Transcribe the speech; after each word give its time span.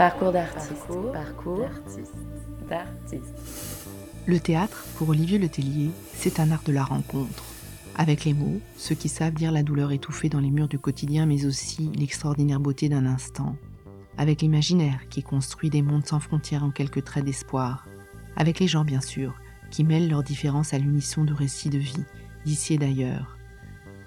Parcours 0.00 0.32
d'artiste. 0.32 0.86
Parcours, 1.12 1.68
d'artiste. 2.70 3.34
Le 4.24 4.40
théâtre, 4.40 4.86
pour 4.96 5.10
Olivier 5.10 5.38
Letellier, 5.38 5.90
c'est 6.14 6.40
un 6.40 6.50
art 6.52 6.62
de 6.64 6.72
la 6.72 6.84
rencontre. 6.84 7.44
Avec 7.96 8.24
les 8.24 8.32
mots, 8.32 8.62
ceux 8.78 8.94
qui 8.94 9.10
savent 9.10 9.34
lire 9.34 9.52
la 9.52 9.62
douleur 9.62 9.92
étouffée 9.92 10.30
dans 10.30 10.40
les 10.40 10.50
murs 10.50 10.68
du 10.68 10.78
quotidien, 10.78 11.26
mais 11.26 11.44
aussi 11.44 11.90
l'extraordinaire 11.94 12.60
beauté 12.60 12.88
d'un 12.88 13.04
instant. 13.04 13.56
Avec 14.16 14.40
l'imaginaire 14.40 15.06
qui 15.10 15.22
construit 15.22 15.68
des 15.68 15.82
mondes 15.82 16.06
sans 16.06 16.18
frontières 16.18 16.64
en 16.64 16.70
quelques 16.70 17.04
traits 17.04 17.26
d'espoir. 17.26 17.86
Avec 18.36 18.58
les 18.58 18.68
gens, 18.68 18.86
bien 18.86 19.02
sûr, 19.02 19.34
qui 19.70 19.84
mêlent 19.84 20.08
leurs 20.08 20.24
différences 20.24 20.72
à 20.72 20.78
l'unisson 20.78 21.24
de 21.24 21.34
récits 21.34 21.68
de 21.68 21.76
vie, 21.76 22.04
d'ici 22.46 22.72
et 22.72 22.78
d'ailleurs. 22.78 23.36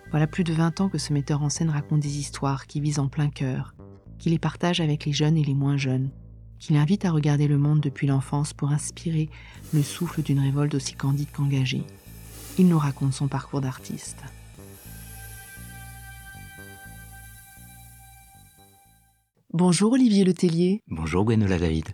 Voilà 0.09 0.25
plus 0.25 0.43
de 0.43 0.53
20 0.53 0.81
ans 0.81 0.89
que 0.89 0.97
ce 0.97 1.13
metteur 1.13 1.43
en 1.43 1.49
scène 1.49 1.69
raconte 1.69 1.99
des 1.99 2.17
histoires 2.17 2.65
qui 2.65 2.81
visent 2.81 2.97
en 2.97 3.09
plein 3.09 3.29
cœur, 3.29 3.72
qui 4.23 4.29
les 4.29 4.39
partage 4.39 4.79
avec 4.79 5.03
les 5.03 5.11
jeunes 5.11 5.35
et 5.35 5.43
les 5.43 5.53
moins 5.53 5.75
jeunes, 5.75 6.09
qui 6.57 6.71
l'invite 6.71 7.03
à 7.03 7.11
regarder 7.11 7.45
le 7.49 7.57
monde 7.57 7.81
depuis 7.81 8.07
l'enfance 8.07 8.53
pour 8.53 8.69
inspirer 8.69 9.27
le 9.73 9.83
souffle 9.83 10.21
d'une 10.21 10.39
révolte 10.39 10.75
aussi 10.75 10.93
candide 10.93 11.27
qu'engagée. 11.33 11.83
Il 12.57 12.69
nous 12.69 12.79
raconte 12.79 13.11
son 13.11 13.27
parcours 13.27 13.59
d'artiste. 13.59 14.23
Bonjour 19.51 19.91
Olivier 19.91 20.23
Letellier. 20.23 20.79
Bonjour 20.87 21.25
Gwenola 21.25 21.59
David. 21.59 21.89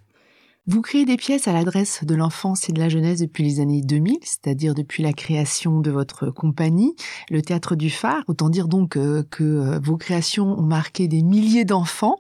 Vous 0.70 0.84
créez 0.84 1.04
des 1.04 1.18
pièces 1.18 1.48
à 1.48 1.52
l'adresse 1.52 2.04
de 2.04 2.14
l'enfance 2.14 2.70
et 2.70 2.74
de 2.74 2.80
la 2.80 2.90
jeunesse 2.90 3.22
depuis 3.22 3.44
les 3.44 3.60
années 3.60 3.82
2000, 3.82 4.20
c'est-à-dire 4.22 4.76
depuis 4.76 5.02
la 5.02 5.14
création 5.14 5.80
de 5.80 5.90
votre 5.90 6.30
compagnie, 6.30 6.96
le 7.32 7.42
Théâtre 7.42 7.76
du 7.76 7.90
Phare. 7.90 8.24
Autant 8.28 8.50
dire 8.50 8.68
donc 8.68 8.96
euh, 8.96 9.24
que 9.32 9.44
euh, 9.44 9.80
vos 9.80 9.98
créations 9.98 10.60
ont 10.60 10.62
marqué 10.62 11.08
des 11.08 11.24
milliers 11.24 11.66
d'enfants. 11.66 12.18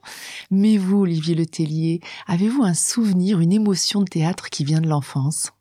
Mais 0.49 0.77
vous, 0.77 1.02
Olivier 1.02 1.35
Letellier, 1.35 2.01
avez-vous 2.26 2.63
un 2.63 2.73
souvenir, 2.73 3.40
une 3.40 3.54
émotion 3.54 3.99
de 4.01 4.10
théâtre 4.10 4.49
qui 4.49 4.66
vient 4.66 4.82
de 4.82 4.90
l'enfance? 4.90 5.51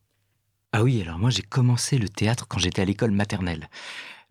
Ah 0.72 0.82
oui, 0.82 1.02
alors 1.02 1.18
moi 1.18 1.28
j'ai 1.28 1.42
commencé 1.42 1.98
le 1.98 2.08
théâtre 2.08 2.46
quand 2.48 2.58
j'étais 2.58 2.80
à 2.80 2.86
l'école 2.86 3.10
maternelle. 3.10 3.68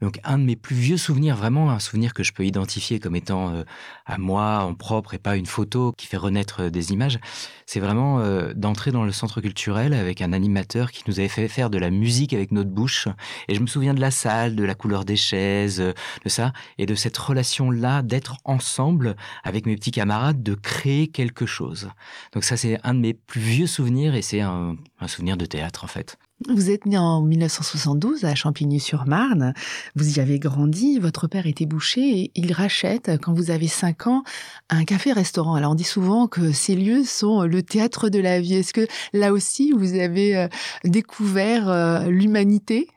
Donc 0.01 0.19
un 0.23 0.37
de 0.37 0.43
mes 0.43 0.55
plus 0.55 0.75
vieux 0.75 0.97
souvenirs, 0.97 1.35
vraiment 1.35 1.71
un 1.71 1.79
souvenir 1.79 2.13
que 2.13 2.21
je 2.21 2.31
peux 2.31 2.45
identifier 2.45 2.99
comme 2.99 3.15
étant 3.15 3.53
euh, 3.53 3.63
à 4.05 4.19
moi 4.19 4.59
en 4.59 4.75
propre 4.75 5.15
et 5.15 5.17
pas 5.17 5.35
une 5.35 5.47
photo 5.47 5.91
qui 5.97 6.05
fait 6.05 6.17
renaître 6.17 6.63
euh, 6.63 6.69
des 6.69 6.91
images, 6.91 7.19
c'est 7.65 7.79
vraiment 7.79 8.19
euh, 8.19 8.53
d'entrer 8.53 8.91
dans 8.91 9.03
le 9.03 9.11
centre 9.11 9.41
culturel 9.41 9.93
avec 9.93 10.21
un 10.21 10.33
animateur 10.33 10.91
qui 10.91 11.03
nous 11.07 11.19
avait 11.19 11.27
fait 11.29 11.47
faire 11.47 11.71
de 11.71 11.79
la 11.79 11.89
musique 11.89 12.33
avec 12.33 12.51
notre 12.51 12.69
bouche. 12.69 13.07
Et 13.47 13.55
je 13.55 13.59
me 13.59 13.65
souviens 13.65 13.95
de 13.95 14.01
la 14.01 14.11
salle, 14.11 14.55
de 14.55 14.63
la 14.63 14.75
couleur 14.75 15.03
des 15.03 15.15
chaises, 15.15 15.79
de 15.79 16.29
ça, 16.29 16.53
et 16.77 16.85
de 16.85 16.93
cette 16.93 17.17
relation-là 17.17 18.03
d'être 18.03 18.37
ensemble 18.43 19.15
avec 19.43 19.65
mes 19.65 19.75
petits 19.75 19.91
camarades, 19.91 20.43
de 20.43 20.53
créer 20.53 21.07
quelque 21.07 21.47
chose. 21.47 21.89
Donc 22.33 22.43
ça 22.43 22.55
c'est 22.55 22.79
un 22.83 22.93
de 22.93 22.99
mes 22.99 23.13
plus 23.15 23.41
vieux 23.41 23.67
souvenirs 23.67 24.13
et 24.13 24.21
c'est 24.21 24.41
un 24.41 24.77
souvenir 25.07 25.37
de 25.37 25.45
théâtre 25.45 25.83
en 25.83 25.87
fait. 25.87 26.17
Vous 26.45 26.69
êtes 26.69 26.85
né 26.85 26.99
en 26.99 27.23
1972 27.23 28.23
à 28.23 28.35
Champigny-sur-Marne. 28.35 29.55
Vous 29.95 30.17
y 30.17 30.21
avez 30.21 30.37
grandi. 30.37 30.99
Votre 30.99 31.27
père 31.27 31.47
était 31.47 31.65
boucher 31.65 32.01
et 32.01 32.31
il 32.35 32.53
rachète, 32.53 33.09
quand 33.23 33.33
vous 33.33 33.49
avez 33.49 33.67
5 33.67 34.05
ans, 34.05 34.23
un 34.69 34.85
café-restaurant. 34.85 35.55
Alors, 35.55 35.71
on 35.71 35.75
dit 35.75 35.83
souvent 35.83 36.27
que 36.27 36.51
ces 36.51 36.75
lieux 36.75 37.03
sont 37.03 37.41
le 37.41 37.63
théâtre 37.63 38.09
de 38.09 38.19
la 38.19 38.39
vie. 38.39 38.53
Est-ce 38.53 38.71
que 38.71 38.85
là 39.13 39.33
aussi, 39.33 39.71
vous 39.71 39.95
avez 39.95 40.37
euh, 40.37 40.47
découvert 40.83 41.69
euh, 41.69 42.05
l'humanité? 42.05 42.87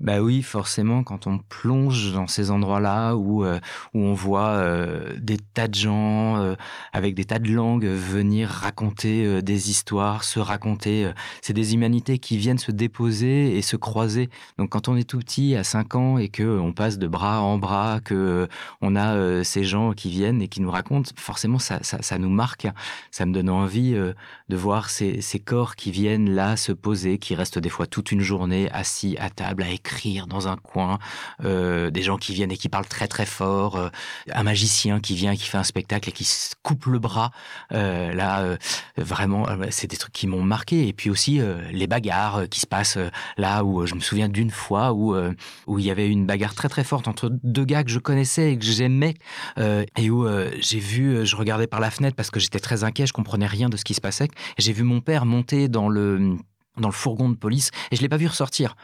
Bah 0.00 0.20
oui, 0.20 0.42
forcément, 0.42 1.02
quand 1.02 1.26
on 1.26 1.38
plonge 1.38 2.12
dans 2.12 2.28
ces 2.28 2.52
endroits-là 2.52 3.16
où 3.16 3.44
euh, 3.44 3.58
où 3.94 3.98
on 3.98 4.14
voit 4.14 4.50
euh, 4.50 5.16
des 5.18 5.38
tas 5.38 5.66
de 5.66 5.74
gens 5.74 6.36
euh, 6.36 6.54
avec 6.92 7.16
des 7.16 7.24
tas 7.24 7.40
de 7.40 7.50
langues 7.50 7.84
venir 7.84 8.48
raconter 8.48 9.42
des 9.42 9.70
histoires, 9.70 10.22
se 10.22 10.38
raconter, 10.38 11.10
c'est 11.42 11.52
des 11.52 11.74
humanités 11.74 12.20
qui 12.20 12.36
viennent 12.36 12.58
se 12.58 12.70
déposer 12.70 13.56
et 13.58 13.62
se 13.62 13.76
croiser. 13.76 14.30
Donc 14.56 14.70
quand 14.70 14.86
on 14.86 14.96
est 14.96 15.08
tout 15.08 15.18
petit 15.18 15.56
à 15.56 15.64
5 15.64 15.94
ans 15.96 16.18
et 16.18 16.28
que 16.28 16.44
on 16.44 16.72
passe 16.72 16.98
de 16.98 17.08
bras 17.08 17.40
en 17.40 17.58
bras, 17.58 17.98
que 18.00 18.46
on 18.80 18.94
a 18.94 19.42
ces 19.42 19.64
gens 19.64 19.92
qui 19.94 20.10
viennent 20.10 20.42
et 20.42 20.48
qui 20.48 20.60
nous 20.60 20.70
racontent, 20.70 21.10
forcément 21.16 21.58
ça 21.58 21.80
ça, 21.82 22.02
ça 22.02 22.18
nous 22.18 22.30
marque. 22.30 22.68
Ça 23.10 23.26
me 23.26 23.32
donne 23.32 23.50
envie 23.50 23.94
de 23.94 24.56
voir 24.56 24.90
ces 24.90 25.20
ces 25.22 25.40
corps 25.40 25.74
qui 25.74 25.90
viennent 25.90 26.30
là 26.30 26.56
se 26.56 26.70
poser, 26.70 27.18
qui 27.18 27.34
restent 27.34 27.58
des 27.58 27.68
fois 27.68 27.88
toute 27.88 28.12
une 28.12 28.20
journée 28.20 28.70
assis 28.70 29.16
à 29.18 29.28
table 29.30 29.64
à 29.64 29.70
dans 30.28 30.48
un 30.48 30.56
coin, 30.56 30.98
euh, 31.44 31.90
des 31.90 32.02
gens 32.02 32.16
qui 32.16 32.34
viennent 32.34 32.52
et 32.52 32.56
qui 32.56 32.68
parlent 32.68 32.86
très 32.86 33.08
très 33.08 33.26
fort, 33.26 33.76
euh, 33.76 33.88
un 34.32 34.42
magicien 34.42 35.00
qui 35.00 35.14
vient 35.14 35.32
et 35.32 35.36
qui 35.36 35.46
fait 35.46 35.58
un 35.58 35.64
spectacle 35.64 36.08
et 36.08 36.12
qui 36.12 36.24
se 36.24 36.54
coupe 36.62 36.86
le 36.86 36.98
bras. 36.98 37.30
Euh, 37.72 38.12
là, 38.12 38.56
vraiment, 38.96 39.46
c'est 39.70 39.88
des 39.88 39.96
trucs 39.96 40.12
qui 40.12 40.26
m'ont 40.26 40.42
marqué. 40.42 40.88
Et 40.88 40.92
puis 40.92 41.10
aussi 41.10 41.40
les 41.72 41.86
bagarres 41.86 42.48
qui 42.50 42.60
se 42.60 42.66
passent 42.66 42.98
là 43.36 43.64
où 43.64 43.86
je 43.86 43.94
me 43.94 44.00
souviens 44.00 44.28
d'une 44.28 44.50
fois 44.50 44.92
où 44.92 45.16
où 45.66 45.78
il 45.78 45.84
y 45.84 45.90
avait 45.90 46.08
une 46.08 46.26
bagarre 46.26 46.54
très 46.54 46.68
très 46.68 46.84
forte 46.84 47.08
entre 47.08 47.30
deux 47.42 47.64
gars 47.64 47.84
que 47.84 47.90
je 47.90 47.98
connaissais 47.98 48.52
et 48.52 48.58
que 48.58 48.64
j'aimais 48.64 49.14
et 49.56 50.10
où 50.10 50.26
j'ai 50.60 50.78
vu, 50.78 51.26
je 51.26 51.36
regardais 51.36 51.66
par 51.66 51.80
la 51.80 51.90
fenêtre 51.90 52.16
parce 52.16 52.30
que 52.30 52.40
j'étais 52.40 52.60
très 52.60 52.84
inquiet, 52.84 53.06
je 53.06 53.12
comprenais 53.12 53.46
rien 53.46 53.68
de 53.68 53.76
ce 53.76 53.84
qui 53.84 53.94
se 53.94 54.00
passait. 54.00 54.28
J'ai 54.58 54.72
vu 54.72 54.82
mon 54.82 55.00
père 55.00 55.26
monter 55.26 55.68
dans 55.68 55.88
le 55.88 56.36
dans 56.80 56.88
le 56.88 56.94
fourgon 56.94 57.28
de 57.28 57.36
police 57.36 57.70
et 57.90 57.96
je 57.96 58.02
l'ai 58.02 58.08
pas 58.08 58.16
vu 58.16 58.26
ressortir. 58.26 58.76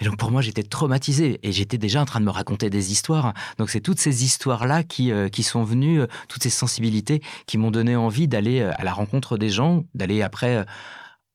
Et 0.00 0.04
donc 0.04 0.16
pour 0.16 0.30
moi 0.30 0.42
j'étais 0.42 0.62
traumatisé 0.62 1.40
et 1.42 1.52
j'étais 1.52 1.78
déjà 1.78 2.00
en 2.00 2.04
train 2.04 2.20
de 2.20 2.24
me 2.24 2.30
raconter 2.30 2.70
des 2.70 2.92
histoires. 2.92 3.34
Donc 3.58 3.70
c'est 3.70 3.80
toutes 3.80 4.00
ces 4.00 4.24
histoires 4.24 4.66
là 4.66 4.82
qui 4.82 5.12
euh, 5.12 5.28
qui 5.28 5.42
sont 5.42 5.64
venues, 5.64 6.00
euh, 6.00 6.06
toutes 6.28 6.42
ces 6.42 6.50
sensibilités 6.50 7.22
qui 7.46 7.58
m'ont 7.58 7.70
donné 7.70 7.96
envie 7.96 8.28
d'aller 8.28 8.60
euh, 8.60 8.72
à 8.76 8.84
la 8.84 8.92
rencontre 8.92 9.36
des 9.36 9.50
gens, 9.50 9.84
d'aller 9.94 10.22
après 10.22 10.64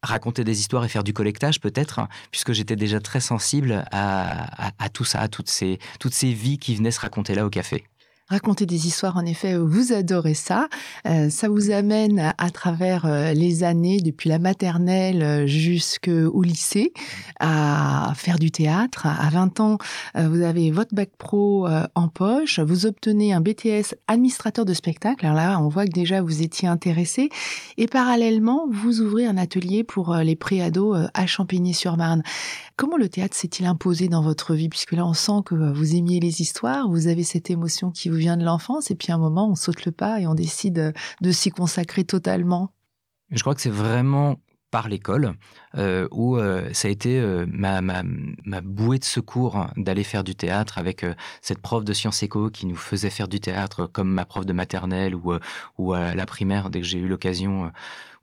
raconter 0.03 0.43
des 0.43 0.59
histoires 0.59 0.85
et 0.85 0.89
faire 0.89 1.03
du 1.03 1.13
collectage 1.13 1.59
peut-être, 1.59 2.01
puisque 2.31 2.53
j'étais 2.53 2.75
déjà 2.75 2.99
très 2.99 3.19
sensible 3.19 3.85
à, 3.91 4.67
à, 4.67 4.71
à, 4.77 4.89
tout 4.89 5.03
ça, 5.05 5.19
à 5.19 5.27
toutes 5.27 5.49
ces 5.49 5.79
toutes 5.99 6.13
ces 6.13 6.33
vies 6.33 6.59
qui 6.59 6.75
venaient 6.75 6.91
se 6.91 6.99
raconter 6.99 7.35
là 7.35 7.45
au 7.45 7.49
café. 7.49 7.83
Raconter 8.29 8.65
des 8.65 8.87
histoires, 8.87 9.15
en 9.15 9.25
effet, 9.25 9.55
vous 9.57 9.93
adorez 9.93 10.33
ça. 10.33 10.67
Euh, 11.07 11.29
ça 11.29 11.47
vous 11.47 11.71
amène 11.71 12.33
à, 12.37 12.49
travers 12.49 13.05
euh, 13.05 13.31
les 13.31 13.63
années, 13.63 14.01
depuis 14.01 14.27
la 14.27 14.37
maternelle 14.37 15.23
euh, 15.23 15.47
jusqu'au 15.47 16.41
lycée, 16.41 16.91
à 17.39 18.11
faire 18.17 18.37
du 18.37 18.51
théâtre. 18.51 19.05
À 19.05 19.29
20 19.29 19.61
ans, 19.61 19.77
vous 20.15 20.41
avez 20.41 20.71
votre 20.71 20.93
bac 20.93 21.09
pro 21.17 21.67
en 21.95 22.07
poche, 22.09 22.59
vous 22.59 22.85
obtenez 22.85 23.31
un 23.31 23.39
BTS 23.39 23.95
administrateur 24.07 24.65
de 24.65 24.73
spectacle. 24.73 25.25
Alors 25.25 25.37
là, 25.37 25.59
on 25.61 25.69
voit 25.69 25.85
que 25.85 25.91
déjà 25.91 26.21
vous 26.21 26.41
étiez 26.41 26.67
intéressé. 26.67 27.29
Et 27.77 27.87
parallèlement, 27.87 28.65
vous 28.69 29.01
ouvrez 29.01 29.25
un 29.25 29.37
atelier 29.37 29.83
pour 29.83 30.15
les 30.15 30.35
préados 30.35 30.95
à 31.13 31.25
Champigny-sur-Marne. 31.27 32.23
Comment 32.77 32.97
le 32.97 33.09
théâtre 33.09 33.35
s'est-il 33.35 33.65
imposé 33.65 34.07
dans 34.07 34.21
votre 34.21 34.53
vie? 34.53 34.69
Puisque 34.69 34.91
là, 34.91 35.03
on 35.03 35.13
sent 35.13 35.41
que 35.45 35.55
vous 35.55 35.95
aimiez 35.95 36.19
les 36.19 36.41
histoires, 36.41 36.87
vous 36.87 37.07
avez 37.07 37.23
cette 37.23 37.49
émotion 37.49 37.89
qui 37.89 38.07
vous 38.07 38.17
vient 38.17 38.37
de 38.37 38.45
l'enfance, 38.45 38.91
et 38.91 38.95
puis 38.95 39.11
à 39.11 39.15
un 39.15 39.17
moment, 39.17 39.49
on 39.49 39.55
saute 39.55 39.83
le 39.85 39.91
pas 39.91 40.21
et 40.21 40.27
on 40.27 40.35
décide 40.35 40.93
de 41.21 41.31
s'y 41.31 41.49
consacrer 41.49 42.03
totalement. 42.03 42.71
Je 43.31 43.41
crois 43.41 43.55
que 43.55 43.61
c'est 43.61 43.71
vraiment 43.71 44.35
par 44.71 44.89
l'école, 44.89 45.33
euh, 45.77 46.07
où 46.11 46.37
euh, 46.37 46.69
ça 46.73 46.87
a 46.87 46.91
été 46.91 47.19
euh, 47.19 47.45
ma, 47.47 47.81
ma, 47.81 48.03
bouée 48.61 48.99
de 48.99 49.05
secours 49.05 49.67
d'aller 49.77 50.03
faire 50.03 50.23
du 50.23 50.35
théâtre 50.35 50.77
avec 50.77 51.05
cette 51.41 51.59
prof 51.59 51.85
de 51.85 51.93
sciences 51.93 52.21
éco 52.23 52.49
qui 52.49 52.65
nous 52.65 52.75
faisait 52.75 53.09
faire 53.09 53.27
du 53.27 53.39
théâtre 53.39 53.87
comme 53.87 54.09
ma 54.09 54.25
prof 54.25 54.45
de 54.45 54.53
maternelle 54.53 55.15
ou, 55.15 55.33
ou 55.77 55.93
à 55.93 56.15
la 56.15 56.25
primaire 56.25 56.69
dès 56.69 56.81
que 56.81 56.85
j'ai 56.85 56.99
eu 56.99 57.07
l'occasion, 57.07 57.71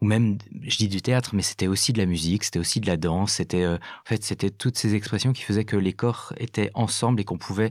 ou 0.00 0.06
même, 0.06 0.38
je 0.62 0.76
dis 0.76 0.88
du 0.88 1.00
théâtre, 1.00 1.30
mais 1.34 1.42
c'était 1.42 1.66
aussi 1.66 1.92
de 1.92 1.98
la 1.98 2.06
musique, 2.06 2.44
c'était 2.44 2.58
aussi 2.58 2.80
de 2.80 2.86
la 2.86 2.96
danse, 2.96 3.34
c'était 3.34 3.66
en 3.66 3.78
fait 4.04 4.22
c'était 4.22 4.50
toutes 4.50 4.76
ces 4.76 4.94
expressions 4.94 5.32
qui 5.32 5.42
faisaient 5.42 5.64
que 5.64 5.76
les 5.76 5.92
corps 5.92 6.34
étaient 6.36 6.70
ensemble 6.74 7.20
et 7.20 7.24
qu'on 7.24 7.38
pouvait 7.38 7.70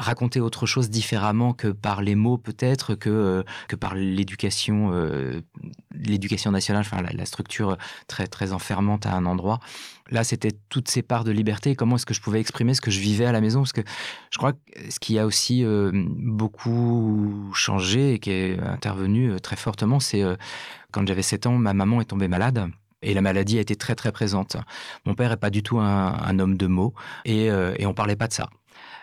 raconter 0.00 0.40
autre 0.40 0.66
chose 0.66 0.88
différemment 0.88 1.52
que 1.52 1.68
par 1.68 2.02
les 2.02 2.14
mots 2.14 2.38
peut-être 2.38 2.94
que 2.94 3.10
euh, 3.10 3.42
que 3.68 3.76
par 3.76 3.94
l'éducation 3.94 4.90
euh, 4.92 5.42
l'éducation 5.92 6.50
nationale 6.50 6.84
enfin 6.86 7.02
la, 7.02 7.26
structure 7.26 7.76
très 8.06 8.26
très 8.26 8.52
enfermante 8.52 9.04
à 9.04 9.12
un 9.12 9.26
endroit 9.26 9.60
là 10.10 10.24
c'était 10.24 10.52
toutes 10.70 10.88
ces 10.88 11.02
parts 11.02 11.24
de 11.24 11.30
liberté 11.30 11.76
comment 11.76 11.96
est-ce 11.96 12.06
que 12.06 12.14
je 12.14 12.22
pouvais 12.22 12.40
exprimer 12.40 12.72
ce 12.74 12.80
que 12.80 12.90
je 12.90 13.00
vivais 13.00 13.26
à 13.26 13.32
la 13.32 13.40
maison? 13.40 13.60
Parce 13.60 13.72
que 13.72 13.82
je 14.30 14.38
crois 14.38 14.54
que 14.54 14.58
ce 14.88 14.98
qui 14.98 15.18
a 15.18 15.26
aussi 15.26 15.64
euh, 15.64 15.90
beaucoup 15.92 17.50
changé 17.54 18.14
et 18.14 18.18
qui 18.18 18.30
est 18.30 18.58
intervenu 18.58 19.38
très 19.40 19.56
fortement 19.56 20.00
c'est 20.00 20.24
quand 20.92 21.06
j'avais 21.06 21.22
7 21.22 21.46
ans 21.46 21.58
ma 21.58 21.74
maman 21.74 22.00
est 22.00 22.06
tombée 22.06 22.28
malade 22.28 22.70
et 23.02 23.14
la 23.14 23.22
maladie 23.22 23.58
a 23.58 23.62
été 23.62 23.76
très 23.76 23.94
très 23.94 24.12
présente. 24.12 24.56
Mon 25.06 25.14
père 25.14 25.32
est 25.32 25.38
pas 25.38 25.48
du 25.48 25.62
tout 25.62 25.78
un, 25.78 26.38
homme 26.38 26.58
de 26.58 26.66
mots 26.66 26.92
et, 27.24 27.46
et 27.46 27.86
on 27.86 27.94
parlait 27.94 28.16
pas 28.16 28.28
de 28.28 28.34
ça. 28.34 28.50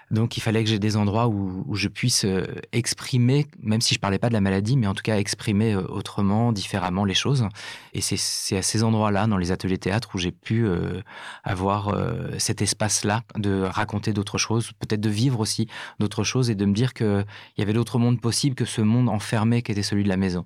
Donc 0.10 0.38
il 0.38 0.42
fallait 0.42 0.64
que 0.64 0.70
j'ai 0.70 0.80
des 0.80 0.96
endroits 0.96 1.28
où, 1.28 1.76
je 1.76 1.88
puisse 1.90 2.24
euh, 2.24 2.46
exprimer, 2.72 3.46
même 3.60 3.82
si 3.82 3.94
je 3.94 4.00
parlais 4.00 4.20
pas 4.20 4.30
de 4.30 4.34
la 4.34 4.42
maladie, 4.42 4.78
mais 4.78 4.88
en 4.88 4.94
tout 4.94 5.04
cas 5.04 5.18
exprimer 5.18 5.74
euh, 5.74 5.86
autrement, 5.88 6.52
différemment 6.54 7.04
les 7.04 7.14
choses. 7.14 7.46
Et 7.94 8.02
c'est 8.02 8.58
à 8.58 8.62
ces 8.62 8.84
endroits-là, 8.84 9.28
dans 9.28 9.38
les 9.38 9.52
ateliers 9.52 9.78
théâtre, 9.78 10.10
où 10.14 10.18
j'ai 10.18 10.32
pu 10.32 10.66
euh, 10.66 11.02
avoir 11.44 11.96
cet 12.38 12.62
espace-là 12.62 13.24
de 13.36 13.64
raconter 13.64 14.14
d'autres 14.14 14.38
choses, 14.38 14.72
peut-être 14.80 15.02
de 15.02 15.10
vivre 15.10 15.40
aussi 15.40 15.68
d'autres 16.00 16.24
choses 16.24 16.50
et 16.50 16.56
de 16.56 16.66
me 16.66 16.74
dire 16.74 16.94
qu'il 16.94 17.26
y 17.58 17.62
avait 17.62 17.74
d'autres 17.74 18.00
mondes 18.00 18.22
possibles 18.22 18.56
que 18.56 18.66
ce 18.66 18.82
monde 18.82 19.10
enfermé 19.10 19.62
qui 19.62 19.72
était 19.72 19.84
celui 19.84 20.04
de 20.04 20.10
la 20.10 20.18
maison. 20.18 20.46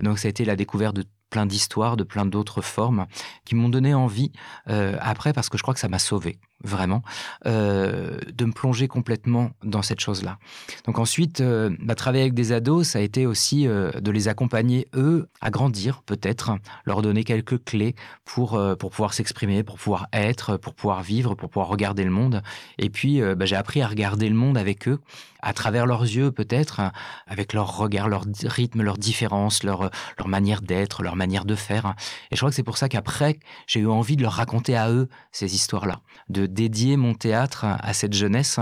Donc 0.00 0.18
ça 0.18 0.28
a 0.28 0.30
été 0.30 0.44
la 0.44 0.56
découverte 0.56 0.96
de 0.96 1.04
plein 1.32 1.46
d'histoires, 1.46 1.96
de 1.96 2.04
plein 2.04 2.26
d'autres 2.26 2.60
formes 2.60 3.06
qui 3.44 3.56
m'ont 3.56 3.70
donné 3.70 3.94
envie 3.94 4.30
euh, 4.68 4.96
après 5.00 5.32
parce 5.32 5.48
que 5.48 5.56
je 5.56 5.62
crois 5.62 5.74
que 5.74 5.80
ça 5.80 5.88
m'a 5.88 5.98
sauvé 5.98 6.38
vraiment 6.64 7.02
euh, 7.46 8.18
de 8.32 8.44
me 8.44 8.52
plonger 8.52 8.86
complètement 8.86 9.50
dans 9.64 9.82
cette 9.82 9.98
chose-là. 9.98 10.38
Donc 10.84 11.00
ensuite, 11.00 11.40
euh, 11.40 11.74
bah, 11.80 11.96
travailler 11.96 12.22
avec 12.22 12.34
des 12.34 12.52
ados, 12.52 12.86
ça 12.86 13.00
a 13.00 13.02
été 13.02 13.26
aussi 13.26 13.64
de 13.64 14.10
les 14.10 14.28
accompagner 14.28 14.86
eux 14.94 15.26
à 15.40 15.50
grandir 15.50 16.02
peut-être, 16.02 16.52
leur 16.84 17.02
donner 17.02 17.24
quelques 17.24 17.64
clés 17.64 17.96
pour 18.24 18.60
pour 18.78 18.90
pouvoir 18.90 19.14
s'exprimer, 19.14 19.64
pour 19.64 19.76
pouvoir 19.76 20.06
être, 20.12 20.56
pour 20.56 20.74
pouvoir 20.74 21.02
vivre, 21.02 21.34
pour 21.34 21.48
pouvoir 21.48 21.68
regarder 21.68 22.04
le 22.04 22.10
monde. 22.10 22.42
Et 22.78 22.90
puis 22.90 23.20
bah, 23.34 23.46
j'ai 23.46 23.56
appris 23.56 23.80
à 23.82 23.88
regarder 23.88 24.28
le 24.28 24.34
monde 24.34 24.58
avec 24.58 24.86
eux 24.86 25.00
à 25.42 25.52
travers 25.52 25.86
leurs 25.86 26.02
yeux 26.02 26.30
peut-être, 26.30 26.80
avec 27.26 27.52
leur 27.52 27.76
regard, 27.76 28.08
leur 28.08 28.24
rythme, 28.44 28.82
leur 28.82 28.96
différence, 28.96 29.64
leur, 29.64 29.90
leur 30.18 30.28
manière 30.28 30.62
d'être, 30.62 31.02
leur 31.02 31.16
manière 31.16 31.21
de 31.26 31.54
faire. 31.54 31.94
Et 32.30 32.36
je 32.36 32.40
crois 32.40 32.50
que 32.50 32.56
c'est 32.56 32.62
pour 32.62 32.78
ça 32.78 32.88
qu'après, 32.88 33.38
j'ai 33.66 33.80
eu 33.80 33.88
envie 33.88 34.16
de 34.16 34.22
leur 34.22 34.32
raconter 34.32 34.76
à 34.76 34.90
eux 34.90 35.08
ces 35.30 35.54
histoires-là, 35.54 36.00
de 36.28 36.46
dédier 36.46 36.96
mon 36.96 37.14
théâtre 37.14 37.64
à 37.64 37.92
cette 37.92 38.12
jeunesse 38.12 38.58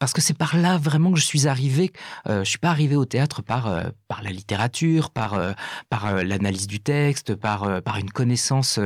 parce 0.00 0.14
que 0.14 0.22
c'est 0.22 0.36
par 0.36 0.56
là 0.56 0.78
vraiment 0.78 1.12
que 1.12 1.20
je 1.20 1.24
suis 1.24 1.46
arrivé. 1.46 1.92
Euh, 2.26 2.42
je 2.42 2.48
suis 2.48 2.58
pas 2.58 2.70
arrivé 2.70 2.96
au 2.96 3.04
théâtre 3.04 3.42
par 3.42 3.68
euh, 3.68 3.84
par 4.08 4.22
la 4.22 4.30
littérature, 4.30 5.10
par 5.10 5.34
euh, 5.34 5.52
par 5.90 6.24
l'analyse 6.24 6.66
du 6.66 6.80
texte, 6.80 7.36
par 7.36 7.82
par 7.82 7.98
une 7.98 8.10
connaissance 8.10 8.80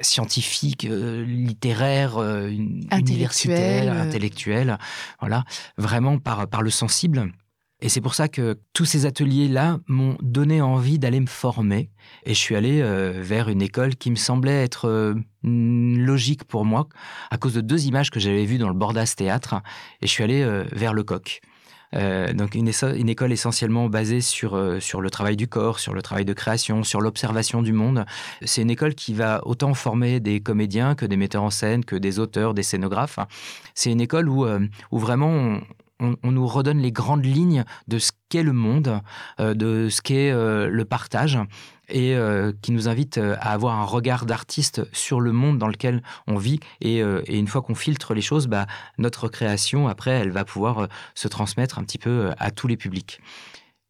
scientifique, 0.00 0.84
littéraire, 0.88 2.18
universitaire, 2.92 3.92
intellectuelle. 3.92 4.78
Voilà, 5.20 5.44
vraiment 5.76 6.18
par 6.18 6.46
par 6.48 6.62
le 6.62 6.70
sensible. 6.70 7.32
Et 7.82 7.90
c'est 7.90 8.00
pour 8.00 8.14
ça 8.14 8.28
que 8.28 8.58
tous 8.72 8.86
ces 8.86 9.04
ateliers-là 9.04 9.78
m'ont 9.86 10.16
donné 10.22 10.62
envie 10.62 10.98
d'aller 10.98 11.20
me 11.20 11.26
former. 11.26 11.90
Et 12.24 12.32
je 12.32 12.38
suis 12.38 12.56
allé 12.56 12.80
euh, 12.80 13.20
vers 13.20 13.50
une 13.50 13.60
école 13.60 13.96
qui 13.96 14.10
me 14.10 14.16
semblait 14.16 14.64
être 14.64 14.88
euh, 14.88 15.14
logique 15.42 16.44
pour 16.44 16.64
moi, 16.64 16.88
à 17.30 17.36
cause 17.36 17.52
de 17.52 17.60
deux 17.60 17.86
images 17.86 18.10
que 18.10 18.18
j'avais 18.18 18.46
vues 18.46 18.56
dans 18.56 18.68
le 18.68 18.74
Bordas 18.74 19.12
Théâtre. 19.14 19.56
Et 20.00 20.06
je 20.06 20.10
suis 20.10 20.24
allé 20.24 20.42
euh, 20.42 20.64
vers 20.72 20.94
le 20.94 21.02
coq. 21.02 21.42
donc 21.92 22.54
une, 22.54 23.08
école 23.08 23.32
essentiellement 23.32 23.88
basée 23.88 24.22
sur, 24.22 24.58
sur 24.80 25.00
le 25.02 25.10
travail 25.10 25.36
du 25.36 25.46
corps, 25.46 25.78
sur 25.78 25.92
le 25.92 26.00
travail 26.00 26.24
de 26.24 26.32
création, 26.32 26.82
sur 26.82 27.00
l'observation 27.02 27.62
du 27.62 27.72
monde. 27.72 28.06
C'est 28.42 28.62
une 28.62 28.70
école 28.70 28.94
qui 28.94 29.12
va 29.12 29.40
autant 29.46 29.74
former 29.74 30.18
des 30.18 30.40
comédiens 30.40 30.94
que 30.94 31.06
des 31.06 31.16
metteurs 31.16 31.42
en 31.42 31.50
scène, 31.50 31.84
que 31.84 31.96
des 31.96 32.18
auteurs, 32.18 32.54
des 32.54 32.62
scénographes. 32.64 33.18
C'est 33.74 33.92
une 33.92 34.00
école 34.00 34.28
où, 34.28 34.46
vraiment 34.92 35.60
on, 36.00 36.30
nous 36.30 36.46
redonne 36.46 36.78
les 36.78 36.92
grandes 36.92 37.24
lignes 37.24 37.64
de 37.88 37.98
ce 37.98 38.12
qu'est 38.28 38.42
le 38.42 38.52
monde, 38.52 39.00
euh, 39.40 39.54
de 39.54 39.88
ce 39.88 40.02
qu'est 40.02 40.30
euh, 40.30 40.68
le 40.68 40.84
partage, 40.84 41.38
et 41.88 42.14
euh, 42.16 42.52
qui 42.62 42.72
nous 42.72 42.88
invite 42.88 43.18
à 43.18 43.52
avoir 43.52 43.78
un 43.78 43.84
regard 43.84 44.26
d'artiste 44.26 44.82
sur 44.92 45.20
le 45.20 45.32
monde 45.32 45.58
dans 45.58 45.68
lequel 45.68 46.02
on 46.26 46.36
vit. 46.36 46.60
Et, 46.80 47.00
une 47.00 47.46
fois 47.46 47.62
qu'on 47.62 47.74
filtre 47.74 48.14
les 48.14 48.22
choses, 48.22 48.48
bah, 48.48 48.66
notre 48.98 49.28
création, 49.28 49.88
après, 49.88 50.10
elle 50.10 50.32
va 50.32 50.44
pouvoir 50.44 50.88
se 51.14 51.28
transmettre 51.28 51.78
un 51.78 51.84
petit 51.84 51.98
peu 51.98 52.30
à 52.38 52.50
tous 52.50 52.66
les 52.66 52.76
publics. 52.76 53.20